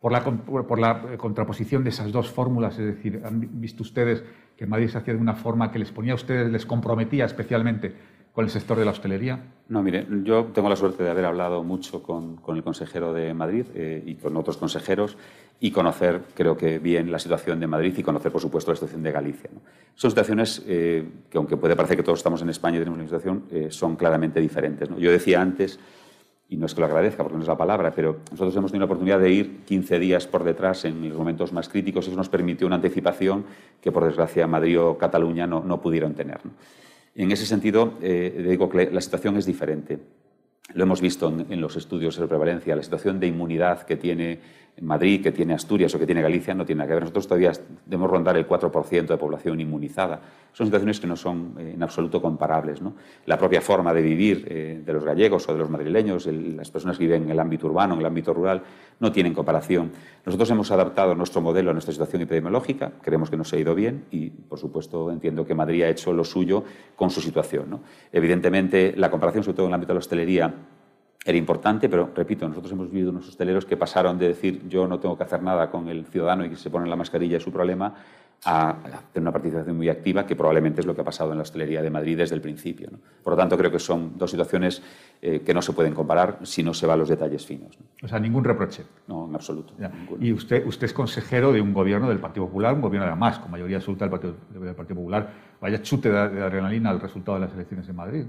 por 0.02 0.12
la, 0.12 0.22
por 0.22 0.78
la 0.78 1.16
contraposición 1.18 1.86
de 1.86 1.92
esas 1.92 2.12
dos 2.12 2.30
fórmulas? 2.30 2.78
Es 2.78 2.86
decir, 2.86 3.22
¿han 3.24 3.62
visto 3.62 3.82
ustedes 3.82 4.26
que 4.58 4.66
Madrid 4.66 4.90
se 4.90 4.98
hacía 4.98 5.14
de 5.14 5.22
una 5.22 5.36
forma 5.36 5.72
que 5.72 5.80
les 5.80 5.92
ponía 5.92 6.14
a 6.14 6.16
ustedes, 6.16 6.52
les 6.52 6.66
comprometía 6.66 7.26
especialmente 7.26 7.96
con 8.36 8.44
el 8.44 8.52
sector 8.52 8.78
de 8.78 8.84
la 8.84 8.92
hostelería? 8.92 9.40
No, 9.70 9.82
mire, 9.82 10.06
yo 10.24 10.48
tengo 10.54 10.68
la 10.68 10.76
suerte 10.76 11.02
de 11.02 11.10
haber 11.10 11.24
hablado 11.24 11.64
mucho 11.64 12.04
con, 12.04 12.42
el 12.50 12.64
consejero 12.64 13.14
de 13.14 13.34
Madrid 13.34 13.66
eh, 13.74 14.04
y 14.06 14.16
con 14.16 14.36
otros 14.36 14.58
consejeros 14.58 15.16
y 15.62 15.72
conocer, 15.72 16.22
creo 16.34 16.58
que 16.58 16.78
bien, 16.80 17.10
la 17.10 17.18
situación 17.18 17.62
de 17.62 17.68
Madrid 17.68 17.94
y 17.98 18.04
conocer, 18.04 18.34
por 18.34 18.42
supuesto, 18.42 18.72
la 18.72 18.76
situación 18.76 19.04
de 19.04 19.12
Galicia. 19.14 19.50
Son 19.96 20.12
situaciones 20.12 20.62
eh, 20.68 21.08
que, 21.30 21.38
aunque 21.38 21.56
puede 21.56 21.78
parecer 21.78 21.96
que 21.96 22.04
todos 22.04 22.20
estamos 22.20 22.42
en 22.42 22.50
España 22.50 22.76
y 22.76 22.80
tenemos 22.80 23.00
una 23.00 23.08
situación, 23.08 23.46
eh, 23.50 23.68
son 23.70 23.96
claramente 23.96 24.42
diferentes. 24.42 24.90
Yo 24.98 25.12
decía 25.12 25.42
antes, 25.42 25.80
y 26.50 26.58
no 26.58 26.66
es 26.66 26.76
que 26.76 26.82
lo 26.82 26.88
agradezca 26.88 27.24
porque 27.24 27.38
no 27.38 27.44
es 27.44 27.48
la 27.48 27.58
palabra, 27.58 27.92
pero 27.96 28.18
nosotros 28.32 28.54
hemos 28.58 28.70
tenido 28.70 28.86
la 28.86 28.92
oportunidad 28.92 29.22
de 29.22 29.32
ir 29.32 29.64
15 29.64 29.98
días 29.98 30.28
por 30.28 30.44
detrás 30.44 30.84
en 30.84 31.08
los 31.08 31.18
momentos 31.18 31.54
más 31.54 31.70
críticos 31.70 32.06
y 32.06 32.10
eso 32.10 32.18
nos 32.18 32.28
permitió 32.28 32.68
una 32.68 32.76
anticipación 32.76 33.46
que, 33.80 33.94
por 33.94 34.04
desgracia, 34.04 34.46
Madrid 34.46 34.82
o 34.82 34.98
Cataluña 34.98 35.48
no, 35.48 35.64
no 35.64 35.80
pudieron 35.80 36.14
tener. 36.14 36.42
En 37.16 37.32
ese 37.32 37.46
sentido, 37.46 37.98
eh, 38.02 38.46
digo 38.50 38.70
que 38.70 38.92
la 38.92 39.02
situación 39.02 39.38
es 39.38 39.46
diferente. 39.46 40.00
Lo 40.74 40.84
hemos 40.84 41.00
visto 41.00 41.34
en, 41.50 41.62
los 41.62 41.78
estudios 41.78 42.18
de 42.18 42.28
prevalencia. 42.28 42.76
La 42.76 42.84
situación 42.84 43.20
de 43.20 43.28
inmunidad 43.28 43.84
que 43.84 43.96
tiene 43.96 44.40
Madrid, 44.82 45.24
que 45.24 45.32
tiene 45.32 45.54
Asturias 45.54 45.96
o 45.96 46.00
que 46.00 46.06
tiene 46.06 46.22
Galicia 46.22 46.54
no 46.54 46.66
tiene 46.66 46.80
nada 46.80 46.90
que 46.90 46.94
ver. 46.96 47.04
Nosotros 47.04 47.28
todavía 47.28 47.52
debemos 47.86 48.10
rondar 48.10 48.36
el 48.36 48.48
4% 48.48 49.08
de 49.08 49.18
población 49.18 49.62
inmunizada. 49.62 50.20
Son 50.52 50.68
situaciones 50.68 51.00
que 51.00 51.08
no 51.08 51.16
son 51.16 51.56
eh, 51.58 51.72
en 51.76 51.84
absoluto 51.84 52.22
comparables. 52.22 52.82
La 53.26 53.38
propia 53.38 53.62
forma 53.62 53.94
de 53.94 54.02
vivir 54.02 54.46
eh, 54.50 54.82
de 54.86 54.94
los 54.94 55.04
gallegos 55.04 55.48
o 55.48 55.54
de 55.54 55.60
los 55.60 55.70
madrileños, 55.70 56.28
las 56.28 56.70
personas 56.72 56.98
que 56.98 57.06
viven 57.06 57.24
en 57.24 57.32
el 57.32 57.40
ámbito 57.40 57.68
urbano, 57.68 57.94
en 57.94 58.02
el 58.02 58.06
ámbito 58.06 58.34
rural, 58.34 58.64
no 59.00 59.12
tienen 59.12 59.34
comparación. 59.34 59.92
Nosotros 60.26 60.50
hemos 60.52 60.70
adaptado 60.72 61.16
nuestro 61.16 61.42
modelo 61.42 61.70
a 61.70 61.74
nuestra 61.74 61.94
situación 61.94 62.24
epidemiológica, 62.24 62.92
creemos 63.02 63.30
que 63.30 63.38
nos 63.38 63.52
ha 63.54 63.58
ido 63.58 63.76
bien 63.76 64.06
y, 64.12 64.30
por 64.30 64.60
supuesto, 64.60 65.10
entiendo 65.12 65.46
que 65.46 65.56
Madrid 65.56 65.84
ha 65.84 65.90
hecho 65.90 66.12
lo 66.12 66.24
suyo 66.24 66.64
con 66.96 67.10
su 67.10 67.22
situación. 67.22 67.80
Evidentemente, 68.12 68.94
la 68.98 69.10
comparación, 69.10 69.44
sobre 69.44 69.56
todo 69.56 69.66
en 69.68 69.72
el 69.72 69.76
ámbito 69.76 69.90
de 69.90 69.96
la 69.96 70.00
hostelería, 70.00 70.54
era 71.28 71.38
importante, 71.40 71.90
pero 71.90 72.12
repito, 72.16 72.48
nosotros 72.48 72.72
hemos 72.72 72.92
vivido 72.92 73.10
unos 73.10 73.28
hosteleros 73.28 73.66
que 73.66 73.76
pasaron 73.76 74.20
de 74.20 74.28
decir 74.28 74.62
yo 74.70 74.88
no 74.88 75.00
tengo 75.00 75.18
que 75.18 75.24
hacer 75.24 75.42
nada 75.42 75.72
con 75.72 75.90
el 75.90 76.06
ciudadano 76.06 76.46
y 76.46 76.50
que 76.50 76.56
se 76.56 76.70
pone 76.70 76.88
la 76.88 76.96
mascarilla 76.96 77.38
es 77.38 77.44
su 77.44 77.52
problema, 77.52 77.96
a 78.44 78.76
tener 79.12 79.24
una 79.24 79.32
participación 79.32 79.76
muy 79.76 79.90
activa, 79.90 80.28
que 80.28 80.36
probablemente 80.36 80.82
es 80.82 80.86
lo 80.86 80.94
que 80.94 81.02
ha 81.02 81.04
pasado 81.04 81.32
en 81.32 81.38
la 81.38 81.42
hostelería 81.42 81.82
de 81.82 81.90
Madrid 81.90 82.18
desde 82.18 82.36
el 82.36 82.42
principio. 82.42 82.90
Por 83.24 83.34
lo 83.34 83.38
tanto, 83.38 83.58
creo 83.58 83.72
que 83.72 83.80
son 83.80 84.18
dos 84.20 84.30
situaciones 84.30 84.84
eh, 85.20 85.40
que 85.40 85.52
no 85.52 85.64
se 85.64 85.74
pueden 85.74 85.96
comparar 85.96 86.40
si 86.44 86.62
no 86.62 86.74
se 86.74 86.86
va 86.86 86.94
a 86.94 86.98
los 86.98 87.10
detalles 87.10 87.44
finos. 87.44 87.76
O 88.04 88.08
sea, 88.08 88.20
ningún 88.20 88.44
reproche. 88.44 88.84
No, 89.08 89.28
en 89.28 89.34
absoluto. 89.34 89.74
Y 90.20 90.32
usted, 90.32 90.64
usted 90.68 90.86
es 90.86 90.94
consejero 90.94 91.52
de 91.52 91.62
un 91.62 91.74
gobierno 91.74 92.08
del 92.08 92.20
Partido 92.20 92.46
Popular, 92.46 92.76
un 92.76 92.82
gobierno 92.82 93.08
además 93.08 93.40
con 93.40 93.50
mayoría 93.50 93.78
absoluta 93.78 94.06
del 94.06 94.12
Partido, 94.12 94.36
del 94.54 94.76
Partido 94.76 94.98
Popular. 94.98 95.34
Vaya 95.60 95.82
chute 95.82 96.12
de, 96.12 96.30
de 96.30 96.44
adrenalina 96.44 96.92
al 96.92 97.00
resultado 97.00 97.40
de 97.40 97.46
las 97.46 97.54
elecciones 97.54 97.90
en 97.90 97.96
Madrid. 97.96 98.26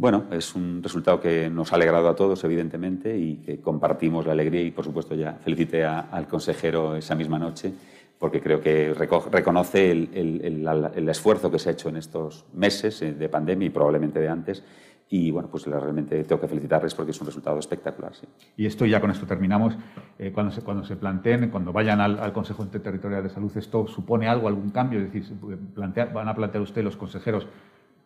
Bueno, 0.00 0.24
es 0.30 0.54
un 0.54 0.82
resultado 0.82 1.20
que 1.20 1.50
nos 1.50 1.70
ha 1.72 1.76
alegrado 1.76 2.08
a 2.08 2.16
todos, 2.16 2.42
evidentemente, 2.44 3.18
y 3.18 3.36
que 3.36 3.60
compartimos 3.60 4.24
la 4.24 4.32
alegría 4.32 4.62
y, 4.62 4.70
por 4.70 4.82
supuesto, 4.82 5.14
ya 5.14 5.34
felicité 5.34 5.84
al 5.84 6.26
consejero 6.26 6.96
esa 6.96 7.14
misma 7.14 7.38
noche, 7.38 7.70
porque 8.18 8.40
creo 8.40 8.62
que 8.62 8.94
reconoce 8.94 9.90
el, 9.90 11.06
esfuerzo 11.06 11.50
que 11.50 11.58
se 11.58 11.68
ha 11.68 11.72
hecho 11.72 11.90
en 11.90 11.98
estos 11.98 12.46
meses 12.54 13.02
eh, 13.02 13.12
de 13.12 13.28
pandemia 13.28 13.66
y 13.66 13.70
probablemente 13.70 14.20
de 14.20 14.28
antes. 14.30 14.64
Y 15.10 15.30
bueno, 15.32 15.50
pues 15.50 15.66
realmente 15.66 16.24
tengo 16.24 16.40
que 16.40 16.48
felicitarles 16.48 16.94
porque 16.94 17.10
es 17.10 17.20
un 17.20 17.26
resultado 17.26 17.58
espectacular. 17.58 18.12
Y 18.56 18.64
esto 18.64 18.86
ya 18.86 19.02
con 19.02 19.10
esto 19.10 19.26
terminamos. 19.26 19.76
Eh, 20.18 20.32
cuando, 20.32 20.50
se, 20.82 20.96
planteen, 20.96 21.50
cuando 21.50 21.74
vayan 21.74 22.00
al, 22.00 22.32
Consejo 22.32 22.62
Interterritorial 22.62 23.24
de 23.24 23.28
Salud, 23.28 23.54
¿esto 23.54 23.86
supone 23.86 24.28
algo, 24.28 24.48
algún 24.48 24.70
cambio? 24.70 24.98
Es 25.00 25.12
decir, 25.12 25.36
¿van 25.76 26.28
a 26.28 26.34
plantear 26.34 26.62
usted 26.62 26.82
los 26.82 26.96
consejeros 26.96 27.46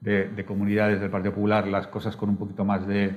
de, 0.05 0.45
comunidades 0.45 1.01
del 1.01 1.11
Partido 1.11 1.35
Popular 1.35 1.67
las 1.67 1.87
cosas 1.87 2.15
con 2.17 2.29
un 2.29 2.37
poquito 2.37 2.65
más 2.65 2.87
de, 2.87 3.13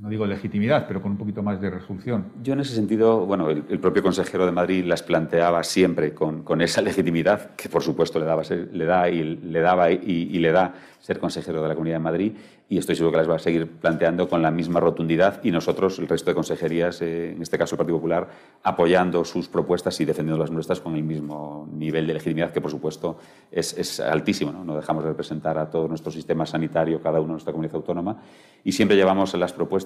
no 0.00 0.08
digo 0.08 0.26
legitimidad, 0.26 0.86
pero 0.88 1.00
con 1.00 1.12
un 1.12 1.18
poquito 1.18 1.42
más 1.42 1.60
de 1.60 1.70
resolución. 1.70 2.32
Yo 2.42 2.54
en 2.54 2.60
ese 2.60 2.74
sentido, 2.74 3.24
bueno, 3.24 3.50
el, 3.50 3.78
propio 3.78 4.02
consejero 4.02 4.46
de 4.46 4.52
Madrid 4.52 4.84
las 4.84 5.02
planteaba 5.02 5.62
siempre 5.62 6.12
con, 6.12 6.42
con, 6.42 6.60
esa 6.60 6.82
legitimidad 6.82 7.54
que 7.54 7.68
por 7.68 7.82
supuesto 7.82 8.18
le, 8.18 8.24
daba, 8.24 8.42
le 8.50 8.84
da 8.84 9.08
y 9.08 9.22
le 9.22 9.60
daba 9.60 9.90
y 9.90 10.38
le 10.38 10.50
da 10.50 10.74
ser 11.02 11.18
consejero 11.18 11.62
de 11.62 11.68
la 11.68 11.74
Comunidad 11.74 11.96
de 11.96 12.02
Madrid 12.02 12.32
y 12.68 12.78
estoy 12.78 12.94
seguro 12.94 13.10
que 13.12 13.18
las 13.18 13.28
va 13.28 13.34
a 13.36 13.38
seguir 13.38 13.68
planteando 13.68 14.28
con 14.30 14.40
la 14.40 14.50
misma 14.50 14.80
rotundidad 14.80 15.44
y 15.44 15.50
nosotros, 15.50 15.98
el 15.98 16.08
resto 16.08 16.30
de 16.30 16.34
consejerías, 16.34 17.02
eh, 17.02 17.32
en 17.32 17.42
este 17.42 17.58
caso 17.58 17.74
el 17.74 17.76
Partido 17.76 17.98
Popular, 17.98 18.28
apoyando 18.62 19.26
sus 19.26 19.48
propuestas 19.48 20.00
y 20.00 20.06
defendiendo 20.06 20.40
las 20.40 20.50
nuestras 20.50 20.80
con 20.80 20.94
el 20.94 21.02
mismo 21.02 21.68
nivel 21.70 22.06
de 22.06 22.14
legitimidad 22.14 22.50
que, 22.50 22.62
por 22.62 22.70
supuesto, 22.70 23.18
es, 23.50 24.00
altísimo. 24.00 24.52
¿no? 24.52 24.64
¿no? 24.64 24.74
dejamos 24.76 25.04
de 25.04 25.10
representar 25.10 25.58
a 25.58 25.68
todo 25.68 25.86
nuestro 25.86 26.10
sistema 26.10 26.46
sanitario, 26.46 27.02
cada 27.02 27.18
uno 27.18 27.26
en 27.26 27.32
nuestra 27.32 27.52
comunidad 27.52 27.76
autónoma 27.76 28.22
Y 28.64 28.72
siempre 28.72 28.96
llevamos 28.96 29.34
las 29.34 29.52
propuestas 29.52 29.81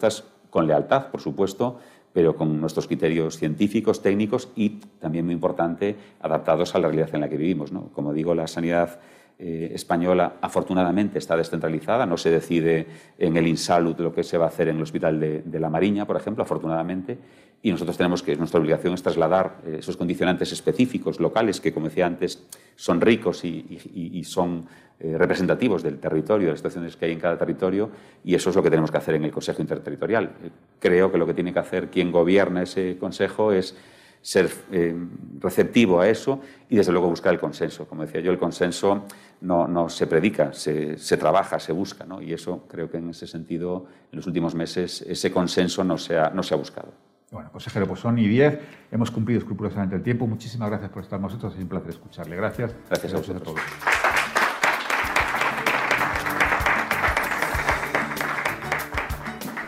con 0.50 0.66
lealtad, 0.66 1.08
por 1.08 1.20
supuesto, 1.20 1.78
pero 2.12 2.34
con 2.34 2.60
nuestros 2.60 2.86
criterios 2.86 3.36
científicos, 3.36 4.00
técnicos 4.00 4.48
y, 4.56 4.80
también 5.00 5.26
muy 5.26 5.34
importante, 5.34 5.96
adaptados 6.20 6.74
a 6.74 6.78
la 6.78 6.88
realidad 6.88 7.14
en 7.14 7.20
la 7.20 7.28
que 7.28 7.36
vivimos. 7.36 7.72
¿no? 7.72 7.90
Como 7.92 8.14
digo, 8.14 8.34
la 8.34 8.46
sanidad 8.46 8.98
eh, 9.38 9.72
española 9.74 10.36
afortunadamente 10.40 11.18
está 11.18 11.36
descentralizada, 11.36 12.06
no 12.06 12.16
se 12.16 12.30
decide 12.30 12.86
en 13.18 13.36
el 13.36 13.46
INSALUD 13.46 14.00
lo 14.00 14.14
que 14.14 14.24
se 14.24 14.38
va 14.38 14.46
a 14.46 14.48
hacer 14.48 14.68
en 14.68 14.76
el 14.76 14.82
Hospital 14.82 15.20
de, 15.20 15.60
la 15.60 15.68
Mariña, 15.68 16.06
por 16.06 16.16
ejemplo, 16.16 16.42
afortunadamente, 16.42 17.18
y 17.60 17.70
nosotros 17.70 17.98
tenemos 17.98 18.22
que, 18.22 18.34
nuestra 18.36 18.58
obligación 18.58 18.94
es 18.94 19.02
trasladar 19.02 19.58
eh, 19.66 19.76
esos 19.80 19.98
condicionantes 19.98 20.52
específicos, 20.52 21.20
locales, 21.20 21.60
que 21.60 21.74
como 21.74 21.88
decía 21.88 22.06
antes, 22.06 22.46
son 22.76 22.98
ricos 22.98 23.44
y, 23.44 24.24
son 24.24 24.64
eh, 24.98 25.18
representativos 25.18 25.82
del 25.82 25.98
territorio, 25.98 26.46
de 26.46 26.52
las 26.52 26.60
situaciones 26.60 26.96
que 26.96 27.04
hay 27.04 27.12
en 27.12 27.20
cada 27.20 27.36
territorio, 27.36 27.90
y 28.24 28.34
eso 28.34 28.48
es 28.48 28.56
lo 28.56 28.62
que 28.62 28.70
tenemos 28.70 28.90
que 28.90 28.96
hacer 28.96 29.16
en 29.16 29.24
el 29.24 29.32
Consejo 29.32 29.60
Interterritorial. 29.60 30.32
creo 30.80 31.12
que 31.12 31.18
lo 31.18 31.26
que 31.26 31.34
tiene 31.34 31.52
que 31.52 31.58
hacer 31.58 31.90
quien 31.90 32.10
gobierna 32.10 32.62
ese 32.62 32.96
Consejo 32.98 33.52
es 33.52 33.76
ser 34.26 34.50
eh, 34.72 34.92
receptivo 35.38 36.00
a 36.00 36.08
eso 36.08 36.40
y 36.68 36.74
desde 36.74 36.90
luego 36.90 37.08
buscar 37.08 37.32
el 37.32 37.38
consenso. 37.38 37.86
Como 37.86 38.02
decía 38.02 38.20
yo, 38.20 38.32
el 38.32 38.38
consenso 38.40 39.04
no, 39.42 39.68
no 39.68 39.88
se 39.88 40.08
predica, 40.08 40.52
se, 40.52 40.98
se, 40.98 41.16
trabaja, 41.16 41.60
se 41.60 41.70
busca, 41.70 42.04
¿no? 42.04 42.20
y 42.20 42.32
eso 42.32 42.64
creo 42.68 42.90
que 42.90 42.96
en 42.96 43.10
ese 43.10 43.28
sentido 43.28 43.86
en 44.10 44.16
los 44.16 44.26
últimos 44.26 44.56
meses 44.56 45.02
ese 45.02 45.30
consenso 45.30 45.84
no 45.84 45.96
se 45.96 46.18
ha, 46.18 46.30
no 46.30 46.42
se 46.42 46.54
ha 46.54 46.56
buscado. 46.56 46.92
Bueno, 47.30 47.52
consejero, 47.52 47.86
pues 47.86 48.00
son 48.00 48.18
y 48.18 48.26
10. 48.26 48.58
Hemos 48.90 49.12
cumplido 49.12 49.38
escrupulosamente 49.38 49.94
el 49.94 50.02
tiempo. 50.02 50.26
Muchísimas 50.26 50.70
gracias 50.70 50.90
por 50.90 51.04
estar 51.04 51.20
con 51.20 51.28
nosotros. 51.28 51.54
Es 51.54 51.60
un 51.60 51.68
placer 51.68 51.90
escucharle. 51.90 52.34
Gracias. 52.36 52.74
Gracias, 52.88 53.14
a 53.14 53.16
vosotros. 53.18 53.54